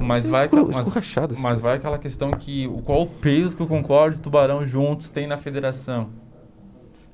Mas 0.00 0.26
vai, 0.26 0.44
escuro- 0.44 0.66
mas, 0.68 0.78
escurrachado, 0.78 1.34
assim. 1.34 1.42
mas 1.42 1.60
vai 1.60 1.76
aquela 1.76 1.98
questão 1.98 2.30
que 2.30 2.66
o 2.66 2.78
qual 2.82 3.02
o 3.02 3.06
peso 3.06 3.56
que 3.56 3.62
o 3.62 3.66
Concorde 3.66 4.16
e 4.16 4.18
o 4.18 4.22
Tubarão 4.22 4.64
juntos 4.64 5.10
têm 5.10 5.26
na 5.26 5.36
federação. 5.36 6.08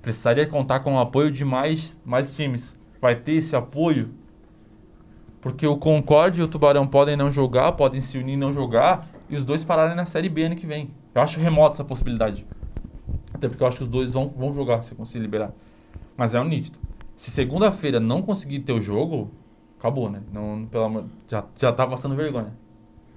Precisaria 0.01 0.47
contar 0.47 0.81
com 0.81 0.95
o 0.95 0.99
apoio 0.99 1.31
de 1.31 1.45
mais, 1.45 1.97
mais 2.05 2.35
times. 2.35 2.77
Vai 3.01 3.17
ter 3.17 3.33
esse 3.35 3.55
apoio? 3.57 4.11
Porque 5.41 5.67
o 5.67 5.77
Concorde 5.77 6.41
e 6.41 6.43
o 6.43 6.49
Tubarão 6.49 6.87
podem 6.87 7.17
não 7.17 7.31
jogar, 7.31 7.73
podem 7.73 8.01
se 8.01 8.19
unir 8.19 8.35
e 8.35 8.37
não 8.37 8.53
jogar, 8.53 9.09
e 9.29 9.35
os 9.37 9.45
dois 9.45 9.65
pararem 9.65 9.97
na 9.97 10.07
Série 10.07 10.29
B 10.29 10.45
ano 10.45 10.57
que 10.57 10.67
vem. 10.67 10.91
Eu 11.15 11.23
acho 11.23 11.41
remoto 11.41 11.75
essa 11.75 11.85
possibilidade. 11.85 12.47
Até 13.35 13.49
porque 13.49 13.62
eu 13.62 13.67
acho 13.67 13.79
que 13.79 13.83
os 13.85 13.88
dois 13.88 14.12
vão, 14.12 14.29
vão 14.29 14.53
jogar 14.53 14.83
se 14.83 14.95
conseguir 14.95 15.23
liberar. 15.23 15.53
Mas 16.17 16.35
é 16.35 16.41
um 16.41 16.45
nítido. 16.45 16.79
Se 17.17 17.31
segunda-feira 17.31 17.99
não 17.99 18.23
conseguir 18.23 18.61
ter 18.61 18.73
o 18.73 18.81
jogo, 18.81 19.31
acabou, 19.83 20.09
né? 20.09 20.21
Não, 20.33 20.64
pelo 20.71 20.85
amor, 20.85 21.05
já, 21.29 21.45
já 21.59 21.73
tá 21.73 21.85
passando 21.85 22.14
vergonha. 22.14 22.53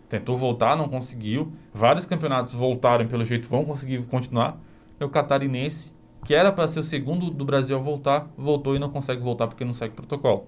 Tentou 0.09 0.35
voltar, 0.35 0.75
não 0.75 0.89
conseguiu. 0.89 1.51
Vários 1.73 2.05
campeonatos 2.07 2.53
voltaram, 2.53 3.07
pelo 3.07 3.23
jeito 3.23 3.47
vão 3.47 3.63
conseguir 3.63 4.01
continuar. 4.07 4.57
E 4.99 5.03
o 5.03 5.09
catarinense, 5.09 5.91
que 6.25 6.33
era 6.33 6.51
para 6.51 6.67
ser 6.67 6.79
o 6.79 6.83
segundo 6.83 7.29
do 7.29 7.45
Brasil 7.45 7.77
a 7.77 7.79
voltar, 7.79 8.27
voltou 8.35 8.75
e 8.75 8.79
não 8.79 8.89
consegue 8.89 9.21
voltar 9.21 9.47
porque 9.47 9.63
não 9.63 9.73
segue 9.73 9.93
protocolo. 9.93 10.45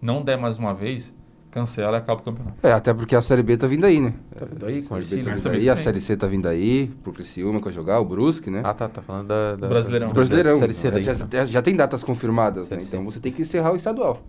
Não 0.00 0.22
der 0.22 0.38
mais 0.38 0.56
uma 0.58 0.72
vez, 0.72 1.12
cancela 1.50 1.96
e 1.96 2.00
acaba 2.00 2.20
o 2.20 2.24
campeonato. 2.24 2.56
É, 2.66 2.72
até 2.72 2.94
porque 2.94 3.16
a 3.16 3.20
Série 3.22 3.42
B 3.42 3.56
tá 3.56 3.66
vindo 3.66 3.84
aí, 3.84 4.00
né? 4.00 4.14
Tá 4.38 4.44
vendo 4.46 4.66
aí 4.66 4.82
com 4.82 4.94
o 4.94 4.98
A 4.98 5.02
Série 5.02 5.22
B 5.22 5.30
tá 5.30 5.36
vindo 5.50 5.60
aí, 5.62 5.68
a. 5.68 5.76
Série 5.76 6.00
C 6.00 6.16
tá 6.16 6.26
vindo 6.26 6.46
aí, 6.46 6.86
pro 7.02 7.12
Criciúma 7.12 7.58
que 7.58 7.64
vai 7.64 7.72
jogar, 7.74 7.98
o 8.00 8.04
Brusque, 8.04 8.50
né? 8.50 8.62
Ah, 8.64 8.72
tá, 8.72 8.88
tá 8.88 9.02
falando 9.02 9.26
da... 9.28 9.56
da 9.56 9.68
Brasileirão. 9.68 10.12
Brasileirão. 10.12 10.58
Série 10.58 10.74
C 10.74 10.90
daí. 10.90 11.02
já, 11.02 11.12
então. 11.14 11.46
já- 11.46 11.62
tem 11.62 11.74
datas 11.74 12.04
confirmadas, 12.04 12.68
né? 12.70 12.78
Então 12.80 13.04
você 13.04 13.18
tem 13.18 13.32
que 13.32 13.42
encerrar 13.42 13.72
o 13.72 13.76
estadual. 13.76 14.22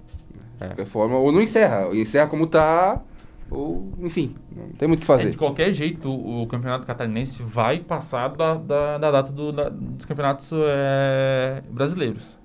É. 0.60 0.86
Forma, 0.86 1.18
ou 1.18 1.32
não 1.32 1.42
encerra, 1.42 1.88
ou 1.88 1.96
encerra 1.96 2.28
como 2.28 2.46
tá, 2.48 3.02
ou 3.50 3.92
enfim, 4.02 4.36
não 4.56 4.70
tem 4.78 4.88
muito 4.88 5.00
o 5.04 5.06
que 5.06 5.12
É, 5.12 5.16
fazer. 5.18 5.30
de 5.32 5.38
qualquer 5.38 5.74
jeito, 5.74 6.10
o, 6.10 6.44
o 6.44 6.48
campeonato 6.48 6.86
catarinense 6.86 7.42
vai 7.42 7.80
passar 7.80 8.28
da, 8.30 8.56
da, 8.56 8.98
da 8.98 9.12
data 9.12 9.32
do- 9.32 9.52
da- 9.52 9.70
dos 9.70 10.06
campeonatos 10.06 10.52
é, 10.54 11.64
brasileiros. 11.72 12.38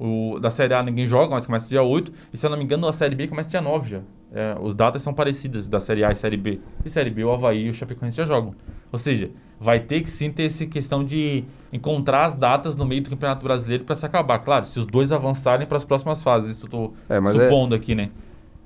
O, 0.00 0.38
da 0.40 0.48
Série 0.50 0.74
A 0.74 0.82
ninguém 0.82 1.08
joga, 1.08 1.30
mas 1.34 1.44
começa 1.44 1.68
dia 1.68 1.82
8. 1.82 2.12
E 2.32 2.36
se 2.38 2.46
eu 2.46 2.50
não 2.50 2.56
me 2.56 2.62
engano, 2.62 2.86
a 2.86 2.92
Série 2.92 3.16
B 3.16 3.26
começa 3.26 3.50
dia 3.50 3.60
9 3.60 3.90
já. 3.90 4.00
É, 4.32 4.56
os 4.60 4.72
datas 4.74 5.02
são 5.02 5.12
parecidas 5.12 5.66
da 5.66 5.80
Série 5.80 6.04
A 6.04 6.12
e 6.12 6.14
Série 6.14 6.36
B. 6.36 6.60
E 6.84 6.90
Série 6.90 7.10
B, 7.10 7.24
o 7.24 7.32
Havaí 7.32 7.66
e 7.66 7.70
o 7.70 7.74
Chapecoense 7.74 8.16
já 8.16 8.24
jogam. 8.24 8.54
Ou 8.92 8.98
seja, 8.98 9.30
vai 9.58 9.80
ter 9.80 10.00
que 10.02 10.08
sim 10.10 10.30
ter 10.30 10.44
essa 10.44 10.64
questão 10.66 11.02
de 11.04 11.42
encontrar 11.72 12.24
as 12.24 12.34
datas 12.34 12.76
no 12.76 12.84
meio 12.86 13.02
do 13.02 13.10
Campeonato 13.10 13.42
Brasileiro 13.44 13.84
para 13.84 13.94
se 13.96 14.04
acabar. 14.06 14.38
Claro, 14.38 14.66
se 14.66 14.78
os 14.78 14.86
dois 14.86 15.12
avançarem 15.12 15.66
para 15.66 15.76
as 15.76 15.84
próximas 15.84 16.22
fases, 16.22 16.56
isso 16.56 16.66
eu 16.66 16.70
tô 16.70 16.92
É, 17.08 17.20
mas 17.20 17.32
supondo 17.32 17.74
aqui, 17.74 17.94
né? 17.94 18.10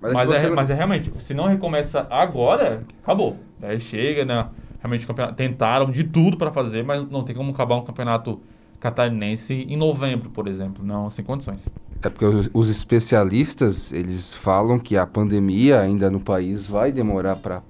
Mas, 0.00 0.12
Mas, 0.14 0.28
se 0.28 0.34
é, 0.36 0.40
você- 0.40 0.50
mas 0.54 0.70
é 0.70 0.74
realmente, 0.74 1.12
se 1.20 1.32
não 1.34 1.46
recomeça 1.46 2.06
agora, 2.10 2.82
acabou. 3.02 3.36
Daí 3.58 3.78
chega, 3.80 4.24
né? 4.24 4.46
Realmente 4.80 5.04
o 5.04 5.08
campeonato- 5.08 5.36
tentaram 5.36 5.90
de 5.90 6.02
tudo 6.04 6.36
para 6.36 6.50
fazer, 6.50 6.82
mas 6.84 7.08
não 7.08 7.22
tem 7.22 7.34
como 7.36 7.50
acabar 7.52 7.76
um 7.76 7.82
campeonato 7.82 8.40
catarinense 8.80 9.54
em 9.68 9.76
novembro, 9.76 10.30
por 10.30 10.48
exemplo, 10.48 10.84
não 10.84 11.08
sem 11.08 11.24
condições. 11.24 11.64
É 12.02 12.10
porque 12.10 12.24
os, 12.24 12.50
os 12.52 12.68
especialistas, 12.68 13.92
eles 13.92 14.34
falam 14.34 14.78
que 14.78 14.96
a 14.96 15.06
pandemia 15.06 15.80
ainda 15.80 16.10
no 16.10 16.18
país 16.18 16.66
vai 16.66 16.90
demorar 16.90 17.36
para 17.36 17.62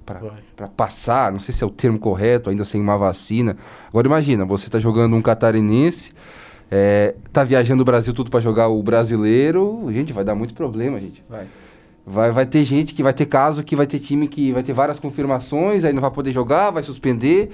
passar, 0.75 1.31
não 1.31 1.39
sei 1.39 1.53
se 1.53 1.63
é 1.63 1.67
o 1.67 1.69
termo 1.69 1.99
correto, 1.99 2.49
ainda 2.49 2.65
sem 2.65 2.81
uma 2.81 2.97
vacina. 2.97 3.55
Agora 3.89 4.07
imagina, 4.07 4.43
você 4.43 4.69
tá 4.69 4.79
jogando 4.79 5.15
um 5.15 5.21
catarinense, 5.21 6.11
é, 6.71 7.13
tá 7.31 7.43
viajando 7.43 7.83
o 7.83 7.85
Brasil 7.85 8.11
tudo 8.11 8.31
para 8.31 8.39
jogar 8.39 8.69
o 8.69 8.81
brasileiro, 8.81 9.85
gente, 9.91 10.11
vai 10.11 10.23
dar 10.23 10.33
muito 10.33 10.55
problema, 10.55 10.99
gente. 10.99 11.23
Vai. 11.29 11.45
Vai, 12.05 12.31
vai 12.31 12.45
ter 12.45 12.65
gente 12.65 12.93
que 12.93 13.03
vai 13.03 13.13
ter 13.13 13.27
caso, 13.27 13.63
que 13.63 13.75
vai 13.75 13.87
ter 13.87 13.99
time 13.99 14.27
que 14.27 14.51
vai 14.51 14.63
ter 14.63 14.73
várias 14.73 14.99
confirmações, 14.99 15.85
aí 15.85 15.93
não 15.93 16.01
vai 16.01 16.11
poder 16.11 16.31
jogar, 16.31 16.71
vai 16.71 16.83
suspender. 16.83 17.51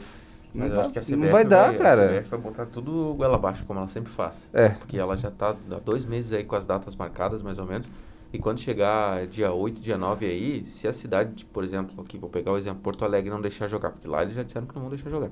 Não 0.53 0.61
Mas 0.63 0.69
eu 0.69 0.75
vai, 0.77 0.79
acho 0.85 0.93
que 0.93 0.99
a 0.99 1.01
CBF 1.01 1.15
não 1.15 1.29
vai 1.31 1.45
dar, 1.45 1.69
A 1.69 1.77
cara. 1.77 2.07
CBF 2.07 2.29
vai 2.31 2.39
botar 2.39 2.65
tudo 2.65 3.13
goela 3.15 3.35
abaixo, 3.35 3.63
como 3.65 3.79
ela 3.79 3.87
sempre 3.87 4.11
faz. 4.11 4.49
É. 4.51 4.69
Porque 4.69 4.97
ela 4.97 5.15
já 5.15 5.29
tá 5.29 5.55
há 5.71 5.79
dois 5.79 6.05
meses 6.05 6.31
aí 6.33 6.43
com 6.43 6.55
as 6.55 6.65
datas 6.65 6.95
marcadas, 6.95 7.41
mais 7.43 7.59
ou 7.59 7.65
menos. 7.65 7.87
E 8.33 8.37
quando 8.39 8.59
chegar 8.59 9.25
dia 9.27 9.51
8, 9.51 9.81
dia 9.81 9.97
9 9.97 10.25
aí, 10.25 10.63
se 10.65 10.87
a 10.87 10.93
cidade, 10.93 11.33
tipo, 11.33 11.51
por 11.51 11.63
exemplo, 11.63 11.99
aqui, 12.03 12.17
vou 12.17 12.29
pegar 12.29 12.51
o 12.51 12.57
exemplo, 12.57 12.81
Porto 12.81 13.03
Alegre 13.05 13.29
não 13.29 13.41
deixar 13.41 13.67
jogar, 13.67 13.89
porque 13.91 14.07
lá 14.07 14.21
eles 14.21 14.33
já 14.35 14.43
disseram 14.43 14.67
que 14.67 14.73
não 14.75 14.81
vão 14.81 14.89
deixar 14.89 15.09
jogar. 15.09 15.29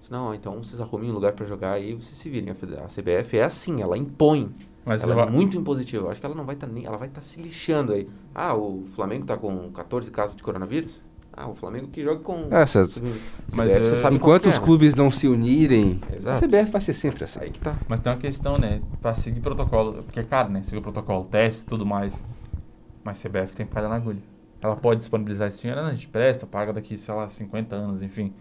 Se 0.00 0.10
não, 0.10 0.32
então 0.34 0.62
vocês 0.62 0.80
arrumem 0.80 1.10
um 1.10 1.14
lugar 1.14 1.32
pra 1.32 1.46
jogar 1.46 1.72
aí, 1.72 1.94
vocês 1.94 2.16
se 2.16 2.28
virem. 2.28 2.50
A 2.50 2.84
A 2.84 2.88
CBF 2.88 3.38
é 3.38 3.44
assim, 3.44 3.82
ela 3.82 3.96
impõe. 3.98 4.52
Mas 4.84 5.02
ela 5.02 5.14
eu- 5.14 5.20
é 5.20 5.30
muito 5.30 5.56
impositiva. 5.56 6.06
Eu 6.06 6.10
acho 6.10 6.20
que 6.20 6.26
ela 6.26 6.34
não 6.36 6.44
vai 6.44 6.54
estar 6.54 6.68
nem, 6.68 6.84
ela 6.84 6.96
vai 6.96 7.08
estar 7.08 7.20
se 7.20 7.42
lixando 7.42 7.92
aí. 7.92 8.08
Ah, 8.32 8.54
o 8.56 8.84
Flamengo 8.94 9.26
tá 9.26 9.36
com 9.36 9.70
14 9.72 10.08
casos 10.12 10.36
de 10.36 10.42
coronavírus? 10.44 11.00
Ah, 11.36 11.48
o 11.48 11.54
Flamengo 11.54 11.88
que 11.88 12.02
joga 12.02 12.20
com 12.20 12.46
É, 12.50 12.64
cê- 12.64 12.84
CBF, 12.86 13.20
Mas, 13.54 13.70
você 13.72 13.94
é, 13.94 13.96
sabe 13.96 14.16
Enquanto 14.16 14.44
que 14.44 14.48
é, 14.48 14.52
os 14.52 14.58
né? 14.58 14.64
clubes 14.64 14.94
não 14.94 15.10
se 15.10 15.28
unirem, 15.28 16.00
Exato. 16.14 16.42
a 16.44 16.48
CBF 16.48 16.70
vai 16.72 16.80
ser 16.80 16.94
sempre 16.94 17.24
assim. 17.24 17.38
Aí 17.40 17.50
que 17.50 17.60
tá. 17.60 17.76
Mas 17.86 18.00
tem 18.00 18.10
uma 18.10 18.18
questão, 18.18 18.56
né? 18.56 18.80
Pra 19.02 19.12
seguir 19.12 19.40
protocolo, 19.40 20.02
porque 20.02 20.20
é 20.20 20.22
caro, 20.22 20.48
né? 20.50 20.62
Seguir 20.64 20.78
o 20.78 20.82
protocolo, 20.82 21.24
teste 21.24 21.62
e 21.62 21.66
tudo 21.66 21.84
mais. 21.84 22.24
Mas 23.04 23.18
CBF 23.22 23.54
tem 23.54 23.66
que 23.66 23.72
pagar 23.72 23.88
na 23.90 23.96
agulha. 23.96 24.18
Ela 24.62 24.74
pode 24.76 25.00
disponibilizar 25.00 25.48
esse 25.48 25.60
dinheiro, 25.60 25.82
né? 25.82 25.90
a 25.90 25.94
gente 25.94 26.08
presta, 26.08 26.46
paga 26.46 26.72
daqui, 26.72 26.96
sei 26.96 27.14
lá, 27.14 27.28
50 27.28 27.76
anos, 27.76 28.02
enfim. 28.02 28.32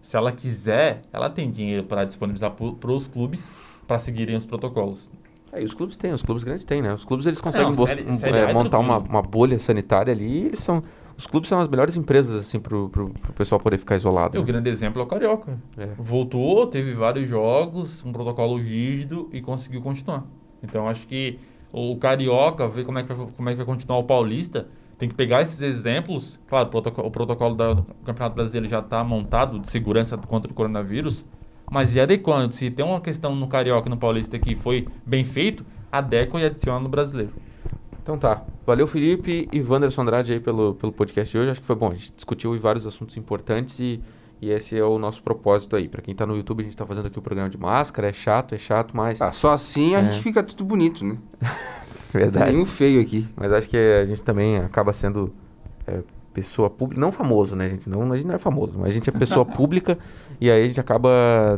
Se 0.00 0.16
ela 0.16 0.32
quiser, 0.32 1.02
ela 1.12 1.28
tem 1.28 1.50
dinheiro 1.50 1.84
para 1.84 2.04
disponibilizar 2.04 2.50
para 2.52 2.90
os 2.92 3.06
clubes 3.06 3.46
para 3.86 3.98
seguirem 3.98 4.34
os 4.36 4.46
protocolos. 4.46 5.10
É, 5.52 5.60
e 5.60 5.64
os 5.66 5.74
clubes 5.74 5.98
têm, 5.98 6.12
os 6.14 6.22
clubes 6.22 6.42
grandes 6.44 6.64
têm, 6.64 6.80
né? 6.80 6.94
Os 6.94 7.04
clubes 7.04 7.26
eles 7.26 7.40
conseguem 7.42 7.76
Não, 7.76 7.86
série- 7.86 8.08
um, 8.10 8.14
série 8.14 8.38
é, 8.38 8.50
é 8.50 8.54
montar 8.54 8.78
uma, 8.78 8.96
uma 8.98 9.20
bolha 9.22 9.58
sanitária 9.58 10.10
ali 10.12 10.24
e 10.26 10.46
eles 10.46 10.60
são. 10.60 10.82
Os 11.16 11.26
clubes 11.26 11.48
são 11.48 11.60
as 11.60 11.68
melhores 11.68 11.96
empresas, 11.96 12.40
assim, 12.40 12.58
pro, 12.58 12.88
pro, 12.88 13.10
pro 13.10 13.32
pessoal 13.32 13.60
poder 13.60 13.78
ficar 13.78 13.96
isolado. 13.96 14.36
E 14.36 14.38
o 14.38 14.42
né? 14.42 14.46
grande 14.46 14.70
exemplo 14.70 15.00
é 15.00 15.04
o 15.04 15.06
Carioca. 15.06 15.58
É. 15.76 15.88
Voltou, 15.98 16.66
teve 16.66 16.94
vários 16.94 17.28
jogos, 17.28 18.04
um 18.04 18.12
protocolo 18.12 18.56
rígido 18.58 19.28
e 19.32 19.40
conseguiu 19.40 19.80
continuar. 19.82 20.24
Então 20.62 20.88
acho 20.88 21.06
que 21.06 21.38
o 21.72 21.96
Carioca, 21.96 22.68
ver 22.68 22.84
como 22.84 22.98
é 22.98 23.02
que 23.02 23.12
vai, 23.12 23.26
como 23.26 23.48
é 23.48 23.52
que 23.52 23.56
vai 23.56 23.66
continuar 23.66 23.98
o 23.98 24.04
Paulista, 24.04 24.68
tem 24.98 25.08
que 25.08 25.14
pegar 25.14 25.42
esses 25.42 25.60
exemplos. 25.60 26.38
Claro, 26.46 26.68
o 26.68 26.70
protocolo, 26.70 27.08
o 27.08 27.10
protocolo 27.10 27.54
do 27.54 27.86
Campeonato 28.04 28.36
Brasileiro 28.36 28.68
já 28.68 28.78
está 28.80 29.02
montado 29.02 29.58
de 29.58 29.68
segurança 29.68 30.16
contra 30.16 30.50
o 30.50 30.54
coronavírus, 30.54 31.24
mas 31.70 31.94
e 31.94 32.00
adequando? 32.00 32.54
Se 32.54 32.70
tem 32.70 32.84
uma 32.84 33.00
questão 33.00 33.34
no 33.34 33.48
Carioca 33.48 33.88
e 33.88 33.90
no 33.90 33.96
Paulista 33.96 34.38
que 34.38 34.54
foi 34.54 34.86
bem 35.04 35.24
feito, 35.24 35.64
adequa 35.90 36.38
e 36.38 36.44
adiciona 36.44 36.78
no 36.78 36.88
Brasileiro. 36.88 37.32
Então 38.02 38.18
tá. 38.18 38.42
Valeu, 38.66 38.86
Felipe 38.86 39.48
e 39.52 39.60
Wanderson 39.62 40.02
Andrade 40.02 40.32
aí 40.32 40.40
pelo, 40.40 40.74
pelo 40.74 40.92
podcast 40.92 41.30
de 41.30 41.38
hoje. 41.38 41.50
Acho 41.50 41.60
que 41.60 41.66
foi 41.66 41.76
bom. 41.76 41.90
A 41.90 41.94
gente 41.94 42.12
discutiu 42.14 42.58
vários 42.58 42.84
assuntos 42.86 43.16
importantes 43.16 43.78
e, 43.78 44.00
e 44.40 44.50
esse 44.50 44.76
é 44.76 44.84
o 44.84 44.98
nosso 44.98 45.22
propósito 45.22 45.76
aí. 45.76 45.88
Pra 45.88 46.02
quem 46.02 46.14
tá 46.14 46.26
no 46.26 46.36
YouTube, 46.36 46.62
a 46.62 46.64
gente 46.64 46.76
tá 46.76 46.84
fazendo 46.84 47.06
aqui 47.06 47.18
o 47.18 47.22
programa 47.22 47.48
de 47.48 47.56
máscara. 47.58 48.08
É 48.08 48.12
chato, 48.12 48.54
é 48.54 48.58
chato, 48.58 48.96
mas. 48.96 49.22
Ah, 49.22 49.32
só 49.32 49.52
assim 49.52 49.94
a 49.94 50.00
É. 50.00 50.10
gente 50.10 50.22
fica 50.22 50.42
tudo 50.42 50.64
bonito, 50.64 51.04
né? 51.04 51.16
Não 51.40 51.48
tem 52.12 52.20
verdade. 52.22 52.52
nenhum 52.52 52.66
feio 52.66 53.00
aqui. 53.00 53.28
Mas 53.36 53.52
acho 53.52 53.68
que 53.68 53.76
a 53.76 54.04
gente 54.04 54.22
também 54.24 54.58
acaba 54.58 54.92
sendo 54.92 55.32
é, 55.86 56.00
pessoa 56.32 56.70
pública, 56.70 57.00
não 57.00 57.12
famoso, 57.12 57.54
né, 57.54 57.68
gente? 57.68 57.88
Não, 57.88 58.10
a 58.12 58.16
gente 58.16 58.26
não 58.26 58.34
é 58.34 58.38
famoso, 58.38 58.78
mas 58.78 58.90
a 58.90 58.92
gente 58.92 59.08
é 59.08 59.12
pessoa 59.12 59.44
pública 59.46 59.98
e 60.40 60.50
aí 60.50 60.64
a 60.64 60.66
gente 60.66 60.80
acaba 60.80 61.10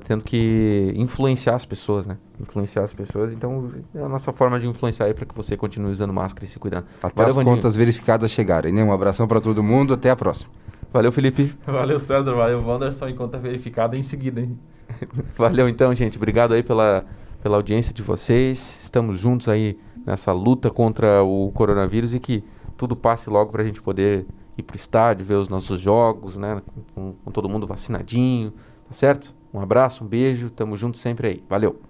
tendo 0.06 0.22
que 0.22 0.92
influenciar 0.96 1.54
as 1.54 1.64
pessoas, 1.64 2.06
né? 2.06 2.16
Influenciar 2.40 2.82
as 2.82 2.92
pessoas, 2.92 3.32
então 3.32 3.70
é 3.94 4.02
a 4.02 4.08
nossa 4.08 4.32
forma 4.32 4.58
de 4.58 4.66
influenciar 4.66 5.06
aí 5.06 5.14
para 5.14 5.24
que 5.24 5.34
você 5.34 5.56
continue 5.56 5.92
usando 5.92 6.12
máscara 6.12 6.44
e 6.44 6.48
se 6.48 6.58
cuidando. 6.58 6.86
Até 7.02 7.14
Valeu, 7.14 7.30
as 7.30 7.36
Vandinho. 7.36 7.56
contas 7.56 7.76
verificadas 7.76 8.30
chegarem, 8.30 8.72
né? 8.72 8.82
Um 8.82 8.92
abração 8.92 9.28
pra 9.28 9.40
todo 9.40 9.62
mundo, 9.62 9.94
até 9.94 10.10
a 10.10 10.16
próxima. 10.16 10.50
Valeu, 10.92 11.10
Felipe. 11.10 11.52
Valeu, 11.66 11.98
César. 11.98 12.32
Valeu, 12.32 12.64
Wanderson. 12.64 13.08
Em 13.08 13.16
conta 13.16 13.36
verificada 13.36 13.98
em 13.98 14.02
seguida, 14.04 14.40
hein? 14.40 14.56
Valeu 15.36 15.68
então, 15.68 15.92
gente. 15.92 16.16
Obrigado 16.16 16.54
aí 16.54 16.62
pela, 16.62 17.04
pela 17.42 17.56
audiência 17.56 17.92
de 17.92 18.00
vocês. 18.00 18.82
Estamos 18.84 19.18
juntos 19.18 19.48
aí 19.48 19.76
nessa 20.06 20.32
luta 20.32 20.70
contra 20.70 21.22
o 21.22 21.50
coronavírus 21.52 22.14
e 22.14 22.20
que 22.20 22.44
tudo 22.76 22.94
passe 22.94 23.28
logo 23.30 23.50
para 23.50 23.62
a 23.62 23.64
gente 23.64 23.82
poder 23.82 24.26
ir 24.56 24.62
pro 24.62 24.76
estádio, 24.76 25.24
ver 25.24 25.34
os 25.34 25.48
nossos 25.48 25.80
jogos, 25.80 26.36
né? 26.36 26.62
Com, 26.94 27.14
com 27.24 27.30
todo 27.30 27.48
mundo 27.48 27.66
vacinadinho, 27.66 28.52
tá 28.88 28.92
certo? 28.92 29.34
Um 29.52 29.60
abraço, 29.60 30.04
um 30.04 30.06
beijo, 30.06 30.50
tamo 30.50 30.76
junto 30.76 30.98
sempre 30.98 31.28
aí. 31.28 31.44
Valeu! 31.48 31.80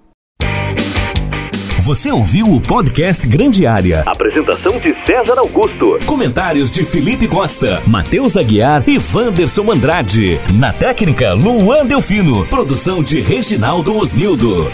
Você 1.85 2.11
ouviu 2.11 2.47
o 2.47 2.63
podcast 2.63 3.29
Grande 3.29 3.67
Área. 3.67 4.05
Apresentação 4.07 4.79
de 4.79 4.95
César 5.05 5.39
Augusto. 5.39 5.99
Comentários 6.07 6.71
de 6.71 6.83
Felipe 6.83 7.29
Costa, 7.29 7.83
Matheus 7.87 8.39
Aguiar 8.39 8.83
e 8.89 8.99
Wanderson 8.99 9.71
Andrade. 9.71 10.41
Na 10.59 10.73
técnica, 10.73 11.35
Luan 11.35 11.85
Delfino. 11.85 12.47
Produção 12.47 13.03
de 13.03 13.21
Reginaldo 13.21 13.99
Osnildo. 13.99 14.71